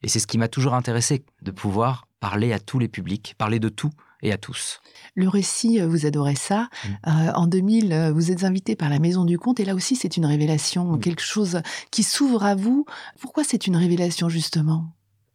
Et 0.02 0.08
c'est 0.08 0.18
ce 0.18 0.26
qui 0.26 0.38
m'a 0.38 0.48
toujours 0.48 0.74
intéressé, 0.74 1.24
de 1.42 1.50
pouvoir 1.50 2.06
parler 2.20 2.52
à 2.52 2.58
tous 2.58 2.78
les 2.78 2.88
publics, 2.88 3.34
parler 3.38 3.58
de 3.58 3.68
tout 3.68 3.90
et 4.22 4.32
à 4.32 4.38
tous. 4.38 4.80
Le 5.14 5.28
récit, 5.28 5.80
euh, 5.80 5.86
vous 5.86 6.06
adorez 6.06 6.34
ça. 6.34 6.68
Mmh. 6.84 6.88
Euh, 7.06 7.32
en 7.34 7.46
2000, 7.46 7.92
euh, 7.92 8.12
vous 8.12 8.30
êtes 8.30 8.44
invité 8.44 8.76
par 8.76 8.88
la 8.88 8.98
Maison 8.98 9.24
du 9.24 9.38
Conte 9.38 9.60
et 9.60 9.64
là 9.64 9.74
aussi, 9.74 9.96
c'est 9.96 10.16
une 10.16 10.26
révélation, 10.26 10.92
mmh. 10.92 11.00
quelque 11.00 11.22
chose 11.22 11.60
qui 11.90 12.02
s'ouvre 12.02 12.44
à 12.44 12.54
vous. 12.54 12.86
Pourquoi 13.20 13.44
c'est 13.44 13.66
une 13.66 13.76
révélation 13.76 14.28
justement? 14.28 14.92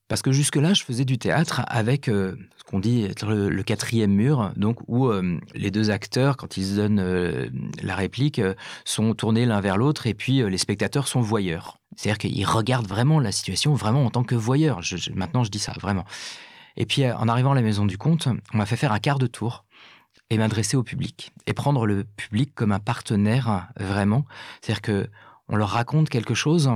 Parce 0.08 0.22
que 0.22 0.32
jusque-là, 0.32 0.74
je 0.74 0.84
faisais 0.84 1.06
du 1.06 1.18
théâtre 1.18 1.62
avec 1.68 2.08
ce 2.08 2.36
qu'on 2.70 2.80
dit 2.80 3.04
être 3.04 3.26
le, 3.34 3.64
quatrième 3.64 4.12
mur, 4.12 4.52
donc 4.58 4.80
où 4.90 5.10
les 5.56 5.72
deux 5.72 5.90
acteurs, 5.90 6.36
quand 6.36 6.58
ils 6.58 6.76
donnent 6.76 7.50
la 7.82 7.96
réplique, 7.96 8.42
sont 8.84 9.14
tournés 9.14 9.46
l'un 9.46 9.62
vers 9.62 9.78
l'autre 9.78 10.08
et 10.08 10.14
puis 10.14 10.44
les 10.44 10.58
spectateurs 10.58 11.08
sont 11.08 11.22
voyeurs. 11.22 11.78
C'est-à-dire 11.96 12.18
qu'ils 12.18 12.46
regardent 12.46 12.90
vraiment 12.90 13.22
la 13.22 13.32
situation 13.32 13.74
vraiment 13.74 14.06
en 14.06 14.10
tant 14.10 14.26
que 14.26 14.36
voyeurs. 14.36 14.82
maintenant, 15.16 15.46
je 15.46 15.50
dis 15.50 15.60
ça 15.60 15.72
vraiment. 15.80 16.04
Et 16.78 16.86
puis, 16.86 17.06
en 17.06 17.28
arrivant 17.28 17.52
à 17.52 17.56
la 17.56 17.62
Maison 17.62 17.86
du 17.86 17.98
Comte, 17.98 18.28
on 18.54 18.58
m'a 18.58 18.66
fait 18.66 18.76
faire 18.76 18.92
un 18.92 19.00
quart 19.00 19.20
de 19.20 19.28
tour 19.28 19.66
et 20.30 20.38
m'adresser 20.38 20.78
au 20.78 20.84
public 20.84 21.34
et 21.46 21.54
prendre 21.54 21.86
le 21.86 22.04
public 22.04 22.54
comme 22.56 22.72
un 22.72 22.80
partenaire 22.80 23.68
vraiment. 23.78 24.26
C'est-à-dire 24.62 24.82
que 24.82 25.10
on 25.50 25.58
leur 25.58 25.70
raconte 25.70 26.10
quelque 26.10 26.34
chose. 26.34 26.72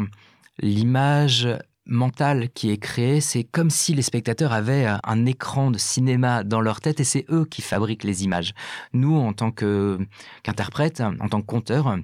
L'image 0.60 1.48
mentale 1.86 2.50
qui 2.50 2.72
est 2.72 2.78
créée, 2.78 3.22
c'est 3.22 3.44
comme 3.44 3.70
si 3.70 3.94
les 3.94 4.02
spectateurs 4.02 4.52
avaient 4.52 4.88
un 5.04 5.26
écran 5.26 5.72
de 5.72 5.78
cinéma 5.78 6.44
dans 6.44 6.62
leur 6.62 6.82
tête 6.82 7.00
et 7.00 7.04
c'est 7.04 7.26
eux 7.30 7.46
qui 7.46 7.62
fabriquent 7.62 8.04
les 8.04 8.24
images. 8.24 8.54
Nous, 8.94 9.16
en 9.16 9.34
tant 9.34 9.52
qu'interprètes, 9.52 11.02
en 11.02 11.30
tant 11.30 11.42
que 11.42 11.46
conteurs, 11.46 11.98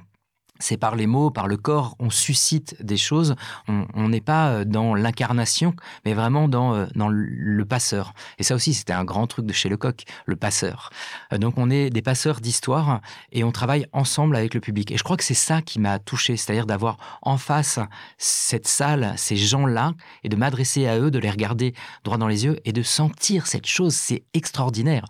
c'est 0.61 0.77
par 0.77 0.95
les 0.95 1.07
mots, 1.07 1.31
par 1.31 1.47
le 1.47 1.57
corps, 1.57 1.95
on 1.99 2.09
suscite 2.09 2.75
des 2.81 2.97
choses. 2.97 3.35
On 3.67 4.07
n'est 4.07 4.21
pas 4.21 4.49
euh, 4.49 4.65
dans 4.65 4.95
l'incarnation, 4.95 5.75
mais 6.05 6.13
vraiment 6.13 6.47
dans, 6.47 6.73
euh, 6.73 6.85
dans 6.95 7.09
le 7.09 7.65
passeur. 7.65 8.13
Et 8.39 8.43
ça 8.43 8.55
aussi, 8.55 8.73
c'était 8.73 8.93
un 8.93 9.03
grand 9.03 9.27
truc 9.27 9.45
de 9.45 9.53
chez 9.53 9.69
Lecoq, 9.69 10.03
le 10.25 10.35
passeur. 10.35 10.91
Euh, 11.33 11.37
donc 11.37 11.57
on 11.57 11.69
est 11.69 11.89
des 11.89 12.01
passeurs 12.01 12.39
d'histoire 12.39 13.01
et 13.31 13.43
on 13.43 13.51
travaille 13.51 13.85
ensemble 13.91 14.35
avec 14.35 14.53
le 14.53 14.59
public. 14.59 14.91
Et 14.91 14.97
je 14.97 15.03
crois 15.03 15.17
que 15.17 15.23
c'est 15.23 15.33
ça 15.33 15.61
qui 15.61 15.79
m'a 15.79 15.99
touché, 15.99 16.37
c'est-à-dire 16.37 16.65
d'avoir 16.65 16.97
en 17.21 17.37
face 17.37 17.79
cette 18.17 18.67
salle, 18.67 19.13
ces 19.17 19.35
gens-là, 19.35 19.93
et 20.23 20.29
de 20.29 20.35
m'adresser 20.35 20.87
à 20.87 20.99
eux, 20.99 21.11
de 21.11 21.19
les 21.19 21.29
regarder 21.29 21.73
droit 22.03 22.17
dans 22.17 22.27
les 22.27 22.45
yeux 22.45 22.59
et 22.65 22.73
de 22.73 22.83
sentir 22.83 23.47
cette 23.47 23.67
chose. 23.67 23.95
C'est 23.95 24.23
extraordinaire 24.33 25.05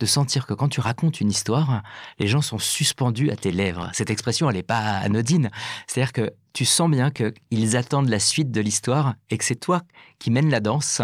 de 0.00 0.06
sentir 0.06 0.46
que 0.46 0.54
quand 0.54 0.68
tu 0.68 0.80
racontes 0.80 1.20
une 1.20 1.30
histoire, 1.30 1.82
les 2.18 2.26
gens 2.26 2.42
sont 2.42 2.58
suspendus 2.58 3.30
à 3.30 3.36
tes 3.36 3.52
lèvres. 3.52 3.90
Cette 3.92 4.10
expression, 4.10 4.48
elle 4.50 4.56
n'est 4.56 4.62
pas 4.62 4.95
anodine. 4.98 5.50
C'est-à-dire 5.86 6.12
que 6.12 6.32
tu 6.52 6.64
sens 6.64 6.90
bien 6.90 7.10
qu'ils 7.10 7.76
attendent 7.76 8.08
la 8.08 8.18
suite 8.18 8.50
de 8.50 8.60
l'histoire 8.60 9.14
et 9.30 9.38
que 9.38 9.44
c'est 9.44 9.56
toi 9.56 9.82
qui 10.18 10.30
mènes 10.30 10.50
la 10.50 10.60
danse. 10.60 11.02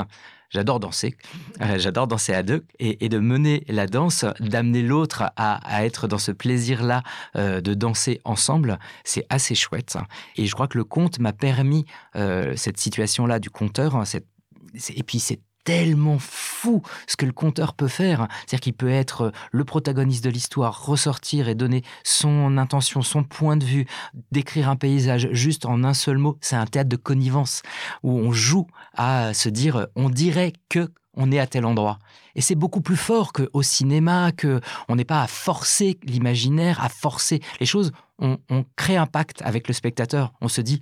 J'adore 0.53 0.81
danser, 0.81 1.17
euh, 1.63 1.79
j'adore 1.79 2.07
danser 2.07 2.35
à 2.35 2.43
deux 2.43 2.67
et, 2.79 3.09
de 3.09 3.19
mener 3.19 3.65
la 3.69 3.87
danse, 3.87 4.27
d'amener 4.39 4.83
l'autre 4.83 5.33
à, 5.37 5.85
être 5.85 6.09
dans 6.09 6.19
ce 6.19 6.31
plaisir-là 6.31 7.03
euh, 7.37 7.63
de 7.63 7.73
danser 7.73 8.21
ensemble, 8.25 8.79
c'est 9.03 9.25
assez 9.31 9.55
chouette. 9.55 9.97
Et 10.37 10.45
je 10.45 10.53
crois 10.53 10.69
que 10.69 10.77
le 10.77 10.85
conte 10.85 11.21
m'a 11.21 11.33
permis 11.33 11.87
euh, 12.17 12.53
cette 12.55 12.79
situation-là 12.79 13.39
du 13.39 13.49
conteur, 13.49 13.97
hein, 13.97 14.05
et 14.95 15.03
puis 15.03 15.21
c'est 15.21 15.41
tellement 15.65 16.19
fou 16.19 16.83
ce 17.07 17.17
que 17.17 17.27
le 17.27 17.33
conteur 17.33 17.75
peut 17.75 17.89
faire. 17.89 18.29
C'est-à-dire 18.41 18.61
qu'il 18.61 18.75
peut 18.75 18.91
être 18.91 19.23
euh, 19.23 19.31
le 19.53 19.65
protagoniste 19.65 20.25
de 20.25 20.31
l'histoire, 20.31 20.85
ressortir 20.85 21.49
et 21.49 21.55
donner 21.55 21.83
son 22.05 22.59
intention, 22.59 23.03
son 23.03 23.25
point 23.25 23.57
de 23.57 23.65
vue, 23.65 23.87
décrire 24.31 24.69
un 24.69 24.77
paysage 24.77 25.29
juste 25.33 25.67
en 25.67 25.85
un 25.85 25.95
seul 25.95 26.19
mot. 26.19 26.39
C'est 26.41 26.57
un 26.57 26.67
théâtre 26.67 26.89
de 26.89 26.97
connivence 26.97 27.63
où 28.03 28.13
on 28.13 28.33
joue 28.33 28.67
à 28.95 29.35
se 29.35 29.49
dire, 29.49 29.87
on 29.97 30.11
dirait 30.11 30.53
que 30.69 30.91
on 31.15 31.31
est 31.31 31.39
à 31.39 31.47
tel 31.47 31.67
endroit. 31.67 31.99
Et 32.35 32.41
c'est 32.41 32.55
beaucoup 32.55 32.81
plus 32.81 32.97
fort 32.97 33.35
qu'au 33.35 33.63
cinéma, 33.63 34.33
que 34.33 34.63
on 34.89 34.97
n'est 34.97 35.05
pas 35.05 35.23
à 35.23 35.27
forcer 35.27 35.99
l'imaginaire, 36.05 36.83
à 36.83 36.89
forcer 36.89 37.41
les 37.61 37.67
choses. 37.67 37.93
On 38.19 38.39
crée 38.77 38.97
un 38.97 39.07
pacte 39.07 39.43
avec 39.43 39.69
le 39.69 39.75
spectateur. 39.75 40.33
On 40.41 40.49
se 40.49 40.61
dit, 40.61 40.81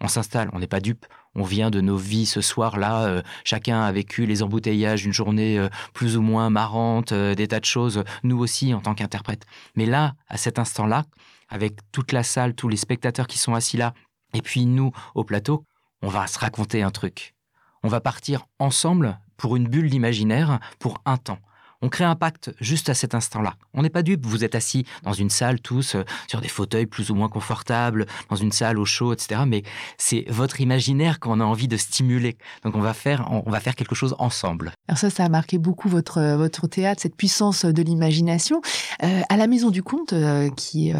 on 0.00 0.08
s'installe, 0.08 0.48
on 0.52 0.58
n'est 0.58 0.68
pas 0.68 0.80
dupe, 0.80 1.06
on 1.34 1.42
vient 1.42 1.70
de 1.70 1.80
nos 1.80 1.96
vies 1.96 2.26
ce 2.26 2.40
soir-là, 2.40 3.04
euh, 3.06 3.22
chacun 3.44 3.82
a 3.82 3.90
vécu 3.92 4.26
les 4.26 4.42
embouteillages, 4.42 5.04
une 5.04 5.12
journée 5.12 5.58
euh, 5.58 5.68
plus 5.92 6.16
ou 6.16 6.22
moins 6.22 6.50
marrante, 6.50 7.12
euh, 7.12 7.34
des 7.34 7.48
tas 7.48 7.60
de 7.60 7.64
choses, 7.64 8.04
nous 8.22 8.38
aussi 8.38 8.74
en 8.74 8.80
tant 8.80 8.94
qu'interprètes. 8.94 9.44
Mais 9.74 9.86
là, 9.86 10.14
à 10.28 10.36
cet 10.36 10.58
instant-là, 10.58 11.04
avec 11.48 11.78
toute 11.92 12.12
la 12.12 12.22
salle, 12.22 12.54
tous 12.54 12.68
les 12.68 12.76
spectateurs 12.76 13.26
qui 13.26 13.38
sont 13.38 13.54
assis 13.54 13.76
là, 13.76 13.94
et 14.34 14.42
puis 14.42 14.66
nous 14.66 14.92
au 15.14 15.24
plateau, 15.24 15.64
on 16.02 16.08
va 16.08 16.26
se 16.26 16.38
raconter 16.38 16.82
un 16.82 16.90
truc. 16.90 17.34
On 17.82 17.88
va 17.88 18.00
partir 18.00 18.46
ensemble 18.58 19.18
pour 19.36 19.56
une 19.56 19.68
bulle 19.68 19.90
d'imaginaire 19.90 20.58
pour 20.78 21.00
un 21.04 21.16
temps. 21.16 21.38
On 21.80 21.88
crée 21.88 22.04
un 22.04 22.16
pacte 22.16 22.50
juste 22.60 22.88
à 22.88 22.94
cet 22.94 23.14
instant-là. 23.14 23.54
On 23.72 23.82
n'est 23.82 23.90
pas 23.90 24.02
dupe. 24.02 24.26
Vous 24.26 24.42
êtes 24.42 24.56
assis 24.56 24.84
dans 25.04 25.12
une 25.12 25.30
salle 25.30 25.60
tous 25.60 25.94
euh, 25.94 26.02
sur 26.26 26.40
des 26.40 26.48
fauteuils 26.48 26.86
plus 26.86 27.10
ou 27.10 27.14
moins 27.14 27.28
confortables, 27.28 28.06
dans 28.30 28.36
une 28.36 28.50
salle 28.50 28.80
au 28.80 28.84
chaud, 28.84 29.12
etc. 29.12 29.42
Mais 29.46 29.62
c'est 29.96 30.24
votre 30.28 30.60
imaginaire 30.60 31.20
qu'on 31.20 31.38
a 31.38 31.44
envie 31.44 31.68
de 31.68 31.76
stimuler. 31.76 32.36
Donc 32.64 32.74
on 32.74 32.80
va 32.80 32.94
faire, 32.94 33.28
on 33.30 33.48
va 33.48 33.60
faire 33.60 33.76
quelque 33.76 33.94
chose 33.94 34.16
ensemble. 34.18 34.72
Alors 34.88 34.98
ça, 34.98 35.08
ça 35.08 35.24
a 35.24 35.28
marqué 35.28 35.58
beaucoup 35.58 35.88
votre 35.88 36.36
votre 36.36 36.66
théâtre, 36.66 37.00
cette 37.00 37.14
puissance 37.14 37.64
de 37.64 37.82
l'imagination. 37.82 38.60
Euh, 39.04 39.20
à 39.28 39.36
la 39.36 39.46
Maison 39.46 39.70
du 39.70 39.84
Conte, 39.84 40.12
euh, 40.12 40.50
qui 40.50 40.88
est 40.88 40.96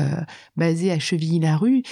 basée 0.56 0.92
à 0.92 1.00
Chevilly-la-Rue, 1.00 1.82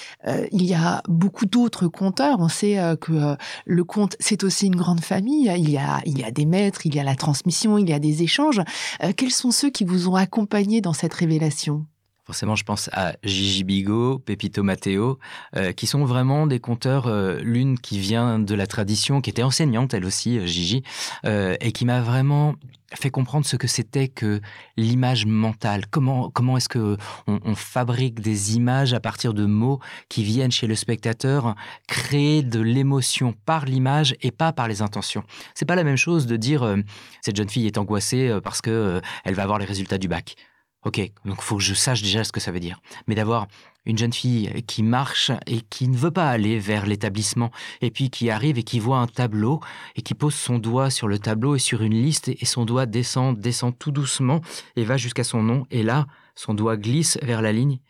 il 0.53 0.65
y 0.65 0.75
a 0.75 1.03
beaucoup 1.09 1.47
d'autres 1.47 1.89
conteurs. 1.89 2.39
On 2.39 2.49
sait 2.49 2.79
que 3.01 3.37
le 3.65 3.85
conte, 3.85 4.17
c'est 4.21 4.45
aussi 4.45 4.67
une 4.67 4.77
grande 4.77 5.01
famille. 5.01 5.51
Il 5.59 5.71
y 5.71 5.79
a 5.79 6.01
il 6.07 6.19
y 6.19 6.25
a 6.25 6.31
des 6.31 6.47
maîtres, 6.47 6.87
il 6.87 6.95
y 6.95 7.01
a 7.01 7.05
la 7.05 7.17
transmission, 7.17 7.79
il 7.79 7.89
y 7.89 7.93
a 7.93 7.99
des 7.99 8.23
échanges. 8.23 8.61
Euh, 9.03 9.13
quels 9.17 9.33
sont 9.33 9.51
ceux 9.51 9.71
qui 9.71 9.85
vous 9.85 10.09
ont 10.09 10.15
accompagné 10.15 10.81
dans 10.81 10.93
cette 10.93 11.15
révélation? 11.15 11.87
Forcément, 12.27 12.57
je 12.57 12.65
pense 12.65 12.91
à 12.93 13.15
Gigi 13.23 13.63
Bigot, 13.63 14.19
Pepito 14.19 14.65
Matteo, 14.65 15.21
euh, 15.55 15.71
qui 15.71 15.87
sont 15.87 16.05
vraiment 16.05 16.49
des 16.49 16.59
conteurs, 16.59 17.07
euh, 17.07 17.39
l'une 17.41 17.79
qui 17.79 18.01
vient 18.01 18.41
de 18.41 18.53
la 18.57 18.67
tradition, 18.67 19.21
qui 19.21 19.31
était 19.31 19.45
enseignante 19.45 19.95
elle 19.95 20.05
aussi, 20.05 20.45
Gigi, 20.45 20.83
et 21.25 21.73
qui 21.73 21.85
m'a 21.85 22.01
vraiment 22.01 22.57
fait 22.95 23.11
comprendre 23.11 23.47
ce 23.47 23.55
que 23.57 23.69
c'était 23.69 24.09
que 24.09 24.41
l'image 24.77 25.25
mentale. 25.25 25.87
Comment, 25.89 26.31
comment 26.31 26.57
est-ce 26.57 26.69
que 26.69 26.97
on, 27.29 27.55
fabrique 27.55 28.21
des 28.21 28.57
images 28.57 28.93
à 28.93 29.01
partir 29.01 29.33
de 29.33 29.45
mots 29.45 29.79
qui 30.09 30.25
viennent 30.25 30.51
chez 30.51 30.67
le 30.67 30.75
spectateur, 30.75 31.55
créer 31.87 32.43
de 32.43 32.61
l'émotion 32.61 33.35
par 33.45 33.67
l'image 33.67 34.17
et 34.21 34.33
pas 34.33 34.53
par 34.53 34.67
les 34.67 34.83
intentions. 34.83 35.23
C'est 35.55 35.65
pas 35.65 35.77
la 35.77 35.85
même 35.85 35.97
chose 35.97 36.27
de 36.27 36.37
dire 36.37 36.77
cette 37.21 37.37
jeune 37.37 37.49
fille 37.49 37.67
est 37.67 37.79
angoissée 37.79 38.37
parce 38.43 38.61
que 38.61 39.01
elle 39.25 39.35
va 39.35 39.45
avoir 39.45 39.59
les 39.59 39.67
résultats 39.67 39.99
du 39.99 40.09
bac. 40.09 40.37
Ok, 40.85 41.01
donc 41.25 41.43
faut 41.43 41.57
que 41.57 41.63
je 41.63 41.75
sache 41.75 42.03
déjà 42.03 42.23
ce 42.23 42.31
que 42.31 42.39
ça 42.39 42.53
veut 42.53 42.61
dire. 42.61 42.81
Mais 43.07 43.17
d'avoir 43.17 43.49
une 43.87 43.99
jeune 43.99 44.13
fille 44.13 44.63
qui 44.67 44.83
marche 44.83 45.31
et 45.47 45.61
qui 45.61 45.89
ne 45.89 45.97
veut 45.97 46.11
pas 46.11 46.29
aller 46.29 46.59
vers 46.59 46.87
l'établissement, 46.87 47.51
et 47.81 47.91
puis 47.91 48.11
qui 48.11 48.31
arrive 48.31 48.59
et 48.59 48.63
qui 48.63 48.79
voit 48.79 48.99
un 48.99 49.07
tableau, 49.07 49.61
et 49.95 50.03
qui 50.03 50.15
pose 50.15 50.35
son 50.35 50.59
doigt 50.59 50.91
sur 50.91 51.09
le 51.09 51.19
tableau 51.19 51.57
et 51.57 51.59
sur 51.59 51.83
une 51.83 51.95
liste, 51.95 52.29
et 52.29 52.45
son 52.45 52.65
doigt 52.65 52.87
descend, 52.87 53.39
descend 53.39 53.77
tout 53.79 53.93
doucement, 53.93 54.41
et 54.75 54.85
va 54.85 54.97
jusqu'à 54.97 55.25
son 55.25 55.43
nom, 55.43 55.67
et 55.71 55.83
là, 55.83 56.07
son 56.35 56.55
doigt 56.55 56.77
glisse 56.77 57.19
vers 57.23 57.43
la 57.43 57.53
ligne, 57.53 57.81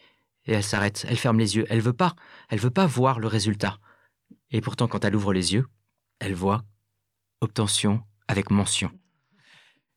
et 0.45 0.53
elle 0.53 0.63
s'arrête, 0.63 1.07
elle 1.09 1.17
ferme 1.17 1.39
les 1.39 1.57
yeux, 1.57 1.67
elle 1.69 1.81
veut 1.81 1.93
pas, 1.93 2.15
elle 2.49 2.61
veut 2.61 2.71
pas 2.71 2.87
voir 2.87 3.19
le 3.19 3.27
résultat. 3.27 3.79
Et 4.51 4.61
pourtant, 4.61 4.87
quand 4.87 5.05
elle 5.05 5.17
ouvre 5.17 5.33
les 5.33 5.55
yeux, 5.55 5.67
elle 6.21 6.35
voit 6.35 6.63
obtention 7.41 8.01
avec 8.29 8.51
mention 8.51 8.91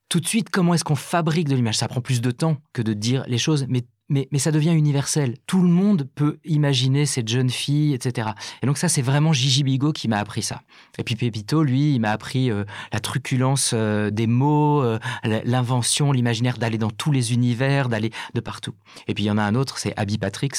tout 0.10 0.20
de 0.20 0.28
suite, 0.28 0.50
comment 0.50 0.74
est-ce 0.74 0.84
qu'on 0.84 0.96
fabrique 0.96 1.48
de 1.48 1.56
l'image? 1.56 1.78
Ça 1.78 1.88
prend 1.88 2.02
plus 2.02 2.20
de 2.20 2.32
temps 2.32 2.58
que 2.74 2.82
de 2.82 2.94
dire 2.94 3.24
les 3.28 3.38
choses, 3.38 3.68
mais, 3.70 3.84
mais, 4.10 4.28
mais, 4.32 4.40
ça 4.40 4.52
devient 4.52 4.74
universel. 4.74 5.36
Tout 5.46 5.62
le 5.62 5.70
monde 5.70 6.10
peut 6.16 6.40
imaginer 6.44 7.06
cette 7.06 7.28
jeune 7.28 7.52
fille, 7.52 7.94
etc. 7.94 8.30
Et 8.64 8.66
donc 8.66 8.80
ça, 8.80 8.90
c'est 8.90 9.04
vraiment 9.04 9.34
Gigi 9.34 9.64
Bigot 9.64 9.94
qui 9.94 10.08
m'a 10.08 10.18
appris 10.18 10.42
ça. 10.42 10.64
Et 10.98 11.04
puis 11.04 11.16
Pépito, 11.16 11.62
lui, 11.62 11.94
il 11.94 12.00
m'a 12.00 12.10
appris 12.10 12.50
euh, 12.50 12.64
la 12.92 13.00
truculence 13.00 13.72
euh, 13.76 14.10
des 14.10 14.26
mots, 14.26 14.82
euh, 14.82 14.98
l'invention, 15.24 16.12
l'imaginaire 16.12 16.58
d'aller 16.58 16.80
dans 16.80 16.90
tous 16.90 17.12
les 17.12 17.34
univers, 17.34 17.88
d'aller 17.88 18.10
de 18.34 18.40
partout. 18.40 18.74
Et 19.08 19.14
puis 19.14 19.26
il 19.26 19.28
y 19.28 19.32
en 19.32 19.38
a 19.38 19.44
un 19.44 19.54
autre, 19.54 19.78
c'est 19.78 19.94
Abby 19.96 20.18
Patrix, 20.18 20.50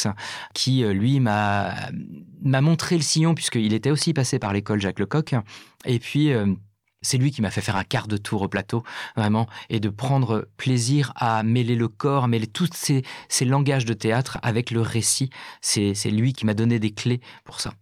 qui, 0.55 0.85
lui, 0.85 1.19
m'a 1.19 1.75
montré 2.45 2.95
le 2.95 3.03
sillon, 3.03 3.35
puisqu'il 3.35 3.75
était 3.75 3.91
aussi 3.91 4.15
passé 4.15 4.39
par 4.39 4.53
l'école 4.53 4.81
Jacques 4.81 5.01
Lecoq. 5.01 5.35
Et 5.87 5.99
puis... 5.99 6.33
C'est 7.03 7.17
lui 7.17 7.31
qui 7.31 7.41
m'a 7.41 7.51
fait 7.51 7.63
faire 7.63 7.77
un 7.77 7.85
quart 7.85 8.09
de 8.09 8.19
tour 8.19 8.43
au 8.43 8.49
plateau, 8.49 8.83
vraiment, 9.17 9.47
et 9.71 9.81
de 9.81 9.89
prendre 9.89 10.47
plaisir 10.59 11.13
à 11.17 11.43
mêler 11.43 11.75
le 11.75 11.89
corps, 11.89 12.25
à 12.25 12.29
mêler 12.29 12.47
tous 12.47 12.69
ces, 12.75 13.05
langages 13.45 13.87
de 13.87 13.95
théâtre 13.95 14.39
avec 14.43 14.71
le 14.71 14.83
récit. 14.83 15.31
C'est 15.63 15.95
lui 16.11 16.35
qui 16.35 16.45
m'a 16.45 16.55
donné 16.55 16.79
des 16.79 16.91
clés 16.93 17.21
pour 17.45 17.61
ça. 17.61 17.73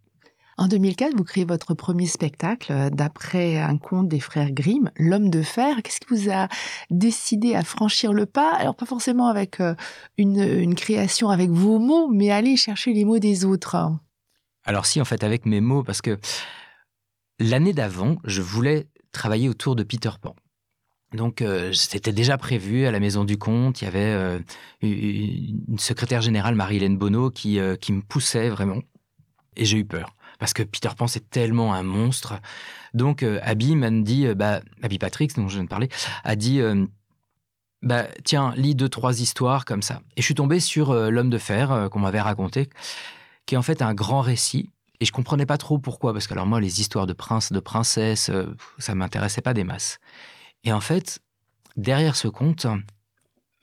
En 0.56 0.66
2004, 0.66 1.16
vous 1.16 1.22
créez 1.22 1.44
votre 1.44 1.74
premier 1.74 2.06
spectacle 2.06 2.72
euh, 2.72 2.90
d'après 2.90 3.58
un 3.58 3.76
conte 3.78 4.08
des 4.08 4.18
frères 4.18 4.50
Grimm, 4.50 4.90
L'homme 4.96 5.30
de 5.30 5.42
fer. 5.42 5.76
Qu'est-ce 5.84 6.00
qui 6.00 6.08
vous 6.10 6.32
a 6.32 6.48
décidé 6.90 7.54
à 7.54 7.62
franchir 7.62 8.12
le 8.12 8.26
pas? 8.26 8.54
Alors 8.54 8.74
pas 8.74 8.84
forcément 8.84 9.28
avec 9.28 9.60
euh, 9.60 9.76
une, 10.16 10.42
une 10.42 10.74
création 10.74 11.30
avec 11.30 11.50
vos 11.50 11.78
mots, 11.78 12.08
mais 12.08 12.32
aller 12.32 12.56
chercher 12.56 12.92
les 12.92 13.04
mots 13.04 13.20
des 13.20 13.44
autres. 13.44 13.76
Alors 14.64 14.84
si, 14.84 15.00
en 15.00 15.04
fait, 15.04 15.22
avec 15.22 15.46
mes 15.46 15.60
mots, 15.60 15.84
parce 15.84 16.02
que 16.02 16.18
l'année 17.38 17.72
d'avant, 17.72 18.16
je 18.24 18.42
voulais 18.42 18.88
travailler 19.18 19.48
autour 19.48 19.76
de 19.76 19.82
Peter 19.82 20.10
Pan. 20.20 20.34
Donc, 21.12 21.40
euh, 21.40 21.72
c'était 21.72 22.12
déjà 22.12 22.36
prévu 22.36 22.86
à 22.86 22.90
la 22.90 23.00
Maison 23.00 23.24
du 23.24 23.38
Comte. 23.38 23.80
Il 23.80 23.84
y 23.84 23.88
avait 23.88 24.00
euh, 24.00 24.38
une 24.82 25.78
secrétaire 25.78 26.20
générale, 26.20 26.54
Marie-Hélène 26.54 26.98
Bonneau, 26.98 27.30
qui, 27.30 27.58
euh, 27.58 27.76
qui 27.76 27.92
me 27.92 28.02
poussait 28.02 28.50
vraiment. 28.50 28.80
Et 29.56 29.64
j'ai 29.64 29.78
eu 29.78 29.84
peur. 29.84 30.14
Parce 30.38 30.52
que 30.52 30.62
Peter 30.62 30.90
Pan, 30.96 31.06
c'est 31.06 31.30
tellement 31.30 31.74
un 31.74 31.82
monstre. 31.82 32.34
Donc, 32.94 33.24
Abby 33.24 33.74
m'a 33.74 33.90
dit, 33.90 34.32
bah, 34.36 34.60
Abby 34.82 34.98
Patrick, 34.98 35.34
dont 35.34 35.48
je 35.48 35.54
viens 35.54 35.64
de 35.64 35.68
parler, 35.68 35.88
a 36.22 36.36
dit, 36.36 36.60
bah, 37.82 38.06
tiens, 38.22 38.54
lis 38.56 38.76
deux, 38.76 38.88
trois 38.88 39.20
histoires 39.20 39.64
comme 39.64 39.82
ça. 39.82 40.00
Et 40.16 40.20
je 40.20 40.24
suis 40.24 40.36
tombé 40.36 40.60
sur 40.60 40.94
L'homme 40.94 41.30
de 41.30 41.38
fer, 41.38 41.88
qu'on 41.90 41.98
m'avait 41.98 42.20
raconté, 42.20 42.68
qui 43.46 43.56
est 43.56 43.58
en 43.58 43.62
fait 43.62 43.82
un 43.82 43.94
grand 43.94 44.20
récit 44.20 44.70
et 45.00 45.04
je 45.04 45.12
comprenais 45.12 45.46
pas 45.46 45.58
trop 45.58 45.78
pourquoi, 45.78 46.12
parce 46.12 46.26
que 46.26 46.32
alors 46.32 46.46
moi, 46.46 46.60
les 46.60 46.80
histoires 46.80 47.06
de 47.06 47.12
princes, 47.12 47.52
de 47.52 47.60
princesses, 47.60 48.30
euh, 48.30 48.54
ça 48.78 48.94
m'intéressait 48.94 49.42
pas 49.42 49.54
des 49.54 49.64
masses. 49.64 49.98
Et 50.64 50.72
en 50.72 50.80
fait, 50.80 51.20
derrière 51.76 52.16
ce 52.16 52.26
conte, 52.26 52.66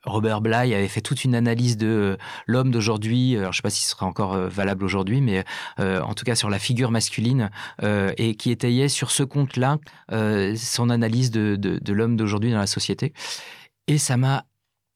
Robert 0.06 0.40
Bly 0.40 0.74
avait 0.74 0.88
fait 0.88 1.02
toute 1.02 1.26
une 1.26 1.36
analyse 1.36 1.78
de 1.78 1.88
euh, 1.88 2.18
l'homme 2.46 2.72
d'aujourd'hui. 2.72 3.36
Alors, 3.36 3.52
je 3.52 3.58
sais 3.58 3.64
pas 3.64 3.70
si 3.70 3.84
ce 3.84 3.90
sera 3.90 4.06
encore 4.06 4.34
euh, 4.34 4.48
valable 4.48 4.86
aujourd'hui, 4.86 5.20
mais 5.20 5.44
en 5.78 6.14
tout 6.14 6.24
cas 6.24 6.36
sur 6.36 6.50
la 6.50 6.60
figure 6.60 6.92
masculine 6.92 7.50
et 7.82 8.36
qui 8.36 8.52
étayait 8.52 8.88
sur 8.88 9.12
ce 9.12 9.24
conte-là 9.24 9.78
son 10.56 10.90
analyse 10.90 11.32
de, 11.32 11.56
de 11.56 11.94
l'homme 11.94 12.16
d'aujourd'hui 12.16 12.52
dans 12.52 12.60
la 12.60 12.68
société. 12.68 13.14
Et 13.88 13.98
ça 13.98 14.18
m'a 14.18 14.46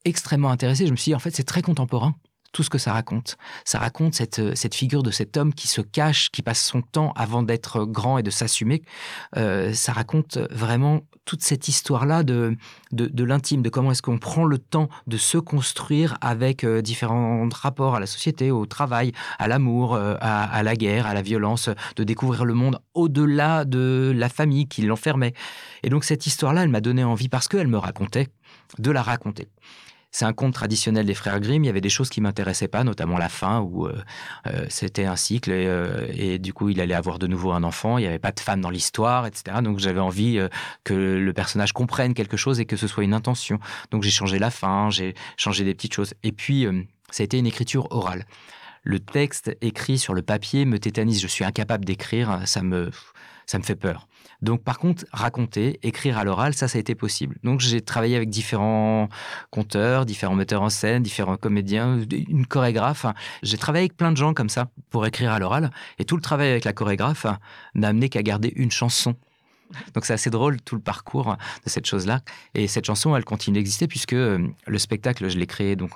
extrêmement 0.06 0.50
intéressé. 0.52 0.86
Je 0.86 0.92
me 0.92 0.96
suis 0.96 1.12
dit, 1.12 1.16
en 1.16 1.20
fait, 1.20 1.36
c'est 1.36 1.44
très 1.44 1.62
contemporain 1.62 2.16
tout 2.52 2.64
ce 2.64 2.70
que 2.70 2.78
ça 2.78 2.94
raconte. 2.94 3.38
Ça 3.66 3.80
raconte 3.80 4.16
cette, 4.16 4.40
euh, 4.40 4.56
cette 4.56 4.76
figure 4.76 5.04
de 5.04 5.12
cet 5.12 5.38
homme 5.38 5.54
qui 5.54 5.68
se 5.68 5.82
cache, 5.82 6.30
qui 6.32 6.42
passe 6.42 6.64
son 6.64 6.82
temps 6.82 7.14
avant 7.16 7.44
d'être 7.44 7.86
grand 7.86 8.18
et 8.18 8.24
de 8.24 8.30
s'assumer. 8.30 8.82
Euh, 9.38 9.74
ça 9.74 9.94
raconte 9.94 10.38
vraiment 10.50 11.02
toute 11.26 11.44
cette 11.44 11.68
histoire-là 11.68 12.24
de, 12.24 12.58
de, 12.92 13.24
l'intime, 13.24 13.62
de 13.62 13.70
comment 13.70 13.92
est-ce 13.92 14.02
qu'on 14.02 14.18
prend 14.18 14.46
le 14.46 14.58
temps 14.58 14.90
de 15.06 15.18
se 15.18 15.38
construire 15.38 16.18
avec 16.22 16.64
euh, 16.64 16.82
différents 16.82 17.48
rapports 17.54 17.96
à 17.96 18.00
la 18.00 18.08
société, 18.08 18.50
au 18.50 18.66
travail, 18.66 19.12
à 19.38 19.48
l'amour, 19.48 19.96
à, 19.96 20.64
la 20.64 20.76
guerre, 20.76 21.06
à 21.06 21.14
la 21.14 21.22
violence, 21.22 21.70
de 21.96 22.04
découvrir 22.04 22.46
le 22.46 22.56
monde 22.56 22.82
au-delà 22.96 23.64
de 23.64 24.12
la 24.16 24.28
famille 24.28 24.68
qui 24.68 24.82
l'enfermait. 24.82 25.34
Et 25.84 25.90
donc 25.90 26.04
cette 26.04 26.26
histoire-là, 26.26 26.64
elle 26.64 26.70
m'a 26.70 26.82
donné 26.82 27.04
envie, 27.04 27.30
parce 27.30 27.48
qu'elle 27.48 27.68
me 27.68 27.78
racontait, 27.78 28.28
de 28.80 28.90
la 28.90 29.04
raconter. 29.04 29.50
C'est 30.12 30.26
un 30.26 30.34
conte 30.34 30.56
traditionnel 30.56 31.06
des 31.06 31.14
frères 31.14 31.40
Grimm. 31.40 31.64
Il 31.64 31.68
y 31.68 31.70
avait 31.70 31.82
des 31.82 31.90
choses 31.90 32.10
qui 32.10 32.20
m'intéressaient 32.20 32.68
pas, 32.68 32.84
notamment 32.84 33.18
la 33.18 33.30
fin 33.30 33.60
où 33.60 33.86
euh, 33.86 33.96
euh, 34.48 34.66
c'était 34.68 35.06
un 35.06 35.16
cycle 35.16 35.52
euh, 35.52 36.08
et, 36.14 36.40
du 36.40 36.52
coup 36.52 36.70
il 36.70 36.82
allait 36.82 36.96
avoir 36.96 37.20
de 37.20 37.28
nouveau 37.28 37.52
un 37.52 37.64
enfant. 37.64 37.98
Il 37.98 38.02
n'y 38.02 38.08
avait 38.08 38.20
pas 38.20 38.32
de 38.32 38.40
femme 38.40 38.62
dans 38.62 38.72
l'histoire, 38.72 39.28
etc. 39.28 39.58
Donc 39.62 39.80
j'avais 39.80 40.00
envie 40.00 40.40
que 40.84 40.94
le 40.94 41.34
personnage 41.34 41.74
comprenne 41.74 42.14
quelque 42.14 42.38
chose 42.38 42.60
et 42.60 42.66
que 42.66 42.76
ce 42.76 42.88
soit 42.88 43.04
une 43.04 43.14
intention. 43.14 43.60
Donc 43.92 44.04
j'ai 44.04 44.10
changé 44.10 44.40
la 44.40 44.50
fin, 44.50 44.90
j'ai 44.90 45.14
changé 45.38 45.64
des 45.64 45.76
petites 45.76 45.94
choses. 45.94 46.14
Et 46.24 46.32
puis 46.32 46.66
ça 47.12 47.22
a 47.22 47.26
été 47.26 47.38
une 47.38 47.48
écriture 47.48 47.88
orale. 47.92 48.26
Le 48.84 49.00
texte 49.00 49.56
écrit 49.62 50.00
sur 50.00 50.14
le 50.14 50.22
papier 50.22 50.66
me 50.66 50.80
tétanise. 50.80 51.22
Je 51.22 51.28
suis 51.28 51.46
incapable 51.46 51.86
d'écrire. 51.86 52.42
Ça 52.46 52.64
me 52.64 52.90
ça 53.46 53.60
me 53.60 53.64
fait 53.64 53.76
peur. 53.76 54.08
Donc, 54.42 54.64
par 54.64 54.80
contre, 54.80 55.06
raconter, 55.12 55.80
écrire 55.84 56.18
à 56.18 56.24
l'oral, 56.24 56.54
ça, 56.54 56.68
ça 56.68 56.78
a 56.78 56.80
été 56.82 56.96
possible. 56.96 57.38
Donc, 57.44 57.60
j'ai 57.60 57.82
travaillé 57.82 58.16
avec 58.16 58.30
différents 58.30 59.10
conteurs, 59.50 60.06
différents 60.06 60.36
metteurs 60.36 60.62
en 60.62 60.70
scène, 60.70 61.04
différents 61.04 61.38
comédiens, 61.38 62.00
une 62.12 62.46
chorégraphe. 62.46 63.06
J'ai 63.44 63.58
travaillé 63.58 63.84
avec 63.84 63.98
plein 63.98 64.12
de 64.12 64.18
gens 64.18 64.34
comme 64.34 64.50
ça 64.50 64.70
pour 64.90 65.06
écrire 65.06 65.32
à 65.32 65.40
l'oral. 65.40 65.72
Et 65.98 66.06
tout 66.06 66.16
le 66.16 66.22
travail 66.22 66.50
avec 66.50 66.64
la 66.64 66.74
chorégraphe 66.74 67.26
n'a 67.76 67.90
amené 67.90 68.10
qu'à 68.10 68.24
garder 68.24 68.54
une 68.56 68.72
chanson. 68.72 69.16
Donc 69.94 70.06
c'est 70.06 70.14
assez 70.14 70.30
drôle 70.30 70.60
tout 70.62 70.76
le 70.76 70.82
parcours 70.82 71.36
de 71.64 71.70
cette 71.70 71.86
chose-là. 71.86 72.22
Et 72.56 72.68
cette 72.68 72.86
chanson, 72.86 73.16
elle 73.16 73.26
continue 73.26 73.56
d'exister 73.56 73.88
puisque 73.88 74.14
euh, 74.14 74.48
le 74.66 74.80
spectacle, 74.80 75.30
je 75.30 75.38
l'ai 75.38 75.46
créé 75.48 75.76
donc 75.76 75.92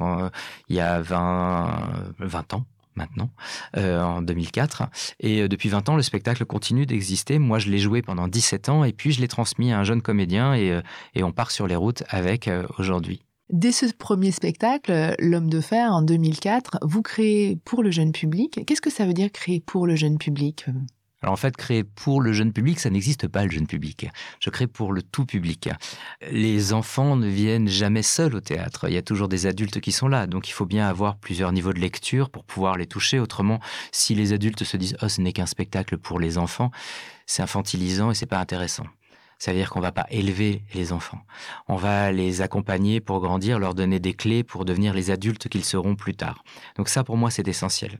il 0.69 0.75
y 0.75 0.79
a 0.79 1.01
20, 1.01 2.13
20 2.19 2.53
ans 2.53 2.65
maintenant, 2.95 3.29
euh, 3.77 4.01
en 4.01 4.21
2004. 4.21 4.83
Et 5.19 5.41
euh, 5.41 5.47
depuis 5.47 5.69
20 5.69 5.89
ans, 5.89 5.95
le 5.95 6.03
spectacle 6.03 6.45
continue 6.45 6.85
d'exister. 6.85 7.39
Moi, 7.39 7.59
je 7.59 7.69
l'ai 7.69 7.79
joué 7.79 8.01
pendant 8.01 8.27
17 8.27 8.69
ans 8.69 8.83
et 8.83 8.93
puis 8.93 9.11
je 9.11 9.21
l'ai 9.21 9.27
transmis 9.27 9.71
à 9.71 9.79
un 9.79 9.83
jeune 9.83 10.01
comédien 10.01 10.53
et, 10.53 10.71
euh, 10.71 10.81
et 11.15 11.23
on 11.23 11.31
part 11.31 11.51
sur 11.51 11.67
les 11.67 11.75
routes 11.75 12.03
avec 12.09 12.49
aujourd'hui. 12.77 13.23
Dès 13.49 13.71
ce 13.71 13.85
premier 13.93 14.31
spectacle, 14.31 15.15
L'homme 15.19 15.49
de 15.49 15.61
fer, 15.61 15.91
en 15.91 16.01
2004, 16.01 16.79
vous 16.81 17.01
créez 17.01 17.57
pour 17.65 17.83
le 17.83 17.91
jeune 17.91 18.11
public. 18.11 18.61
Qu'est-ce 18.65 18.81
que 18.81 18.89
ça 18.89 19.05
veut 19.05 19.13
dire 19.13 19.31
créer 19.31 19.59
pour 19.59 19.85
le 19.85 19.95
jeune 19.95 20.17
public? 20.17 20.65
Alors 21.23 21.33
en 21.33 21.37
fait, 21.37 21.55
créer 21.55 21.85
pour 21.85 22.19
le 22.19 22.33
jeune 22.33 22.51
public, 22.51 22.81
ça 22.81 22.89
n'existe 22.89 23.29
pas 23.29 23.45
le 23.45 23.49
jeune 23.49 23.65
public. 23.65 24.07
Je 24.41 24.49
crée 24.49 24.67
pour 24.67 24.91
le 24.91 25.01
tout 25.01 25.25
public. 25.25 25.69
Les 26.29 26.73
enfants 26.73 27.15
ne 27.15 27.27
viennent 27.27 27.69
jamais 27.69 28.03
seuls 28.03 28.35
au 28.35 28.41
théâtre. 28.41 28.89
Il 28.89 28.93
y 28.93 28.97
a 28.97 29.01
toujours 29.01 29.29
des 29.29 29.45
adultes 29.45 29.79
qui 29.79 29.93
sont 29.93 30.09
là. 30.09 30.27
Donc 30.27 30.49
il 30.49 30.51
faut 30.51 30.65
bien 30.65 30.85
avoir 30.85 31.15
plusieurs 31.15 31.53
niveaux 31.53 31.71
de 31.71 31.79
lecture 31.79 32.29
pour 32.29 32.43
pouvoir 32.43 32.77
les 32.77 32.87
toucher. 32.87 33.19
Autrement, 33.19 33.61
si 33.93 34.15
les 34.15 34.33
adultes 34.33 34.65
se 34.65 34.75
disent⁇ 34.75 34.93
Oh, 35.01 35.07
ce 35.07 35.21
n'est 35.21 35.31
qu'un 35.31 35.45
spectacle 35.45 35.97
pour 35.97 36.19
les 36.19 36.37
enfants⁇ 36.37 36.71
c'est 37.25 37.41
infantilisant 37.41 38.11
et 38.11 38.15
c'est 38.15 38.25
pas 38.25 38.39
intéressant. 38.39 38.85
Ça 39.39 39.51
veut 39.51 39.57
dire 39.57 39.69
qu'on 39.69 39.79
va 39.79 39.93
pas 39.93 40.05
élever 40.09 40.63
les 40.73 40.91
enfants. 40.91 41.21
On 41.69 41.77
va 41.77 42.11
les 42.11 42.41
accompagner 42.41 42.99
pour 42.99 43.21
grandir, 43.21 43.59
leur 43.59 43.75
donner 43.75 43.99
des 43.99 44.13
clés 44.13 44.43
pour 44.43 44.65
devenir 44.65 44.93
les 44.93 45.09
adultes 45.09 45.47
qu'ils 45.47 45.65
seront 45.65 45.95
plus 45.95 46.15
tard. 46.15 46.43
Donc 46.75 46.89
ça, 46.89 47.03
pour 47.03 47.15
moi, 47.15 47.31
c'est 47.31 47.47
essentiel. 47.47 47.99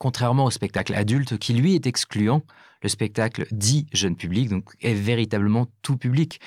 Contrairement 0.00 0.46
au 0.46 0.50
spectacle 0.50 0.94
adulte, 0.94 1.36
qui 1.36 1.52
lui 1.52 1.74
est 1.74 1.86
excluant, 1.86 2.42
le 2.82 2.88
spectacle 2.88 3.46
dit 3.52 3.86
jeune 3.92 4.16
public, 4.16 4.48
donc 4.48 4.64
est 4.80 4.94
véritablement 4.94 5.66
tout 5.82 5.98
public. 5.98 6.40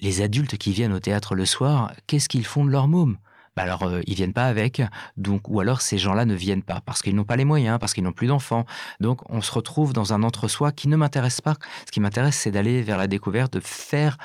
Les 0.00 0.22
adultes 0.22 0.56
qui 0.56 0.72
viennent 0.72 0.92
au 0.92 0.98
théâtre 0.98 1.36
le 1.36 1.46
soir, 1.46 1.92
qu'est-ce 2.08 2.28
qu'ils 2.28 2.44
font 2.44 2.64
de 2.64 2.70
leur 2.70 2.88
môme? 2.88 3.18
Bah 3.54 3.62
alors 3.62 3.84
euh, 3.84 4.00
ils 4.08 4.16
viennent 4.16 4.32
pas 4.32 4.46
avec, 4.46 4.82
donc 5.16 5.48
ou 5.48 5.60
alors 5.60 5.82
ces 5.82 5.98
gens-là 5.98 6.24
ne 6.24 6.34
viennent 6.34 6.64
pas 6.64 6.80
parce 6.84 7.00
qu'ils 7.00 7.14
n'ont 7.14 7.22
pas 7.22 7.36
les 7.36 7.44
moyens, 7.44 7.78
parce 7.78 7.94
qu'ils 7.94 8.02
n'ont 8.02 8.12
plus 8.12 8.26
d'enfants. 8.26 8.64
Donc 8.98 9.20
on 9.30 9.40
se 9.40 9.52
retrouve 9.52 9.92
dans 9.92 10.12
un 10.12 10.24
entre-soi 10.24 10.72
qui 10.72 10.88
ne 10.88 10.96
m'intéresse 10.96 11.40
pas. 11.40 11.54
Ce 11.86 11.92
qui 11.92 12.00
m'intéresse, 12.00 12.38
c'est 12.38 12.50
d'aller 12.50 12.82
vers 12.82 12.98
la 12.98 13.06
découverte, 13.06 13.52
de 13.52 13.60
faire 13.60 14.18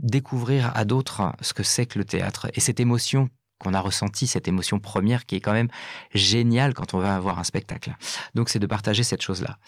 découvrir 0.00 0.72
à 0.76 0.84
d'autres 0.84 1.32
ce 1.40 1.54
que 1.54 1.62
c'est 1.62 1.86
que 1.86 2.00
le 2.00 2.04
théâtre 2.04 2.48
et 2.54 2.60
cette 2.60 2.80
émotion 2.80 3.30
qu'on 3.58 3.74
a 3.74 3.80
ressentie, 3.80 4.26
cette 4.26 4.48
émotion 4.48 4.78
première 4.78 5.26
qui 5.26 5.36
est 5.36 5.40
quand 5.40 5.52
même 5.52 5.68
géniale 6.14 6.74
quand 6.74 6.94
on 6.94 6.98
va 6.98 7.14
avoir 7.14 7.38
un 7.38 7.44
spectacle. 7.44 7.96
Donc 8.34 8.48
c'est 8.48 8.58
de 8.58 8.66
partager 8.66 9.02
cette 9.02 9.22
chose-là. 9.22 9.58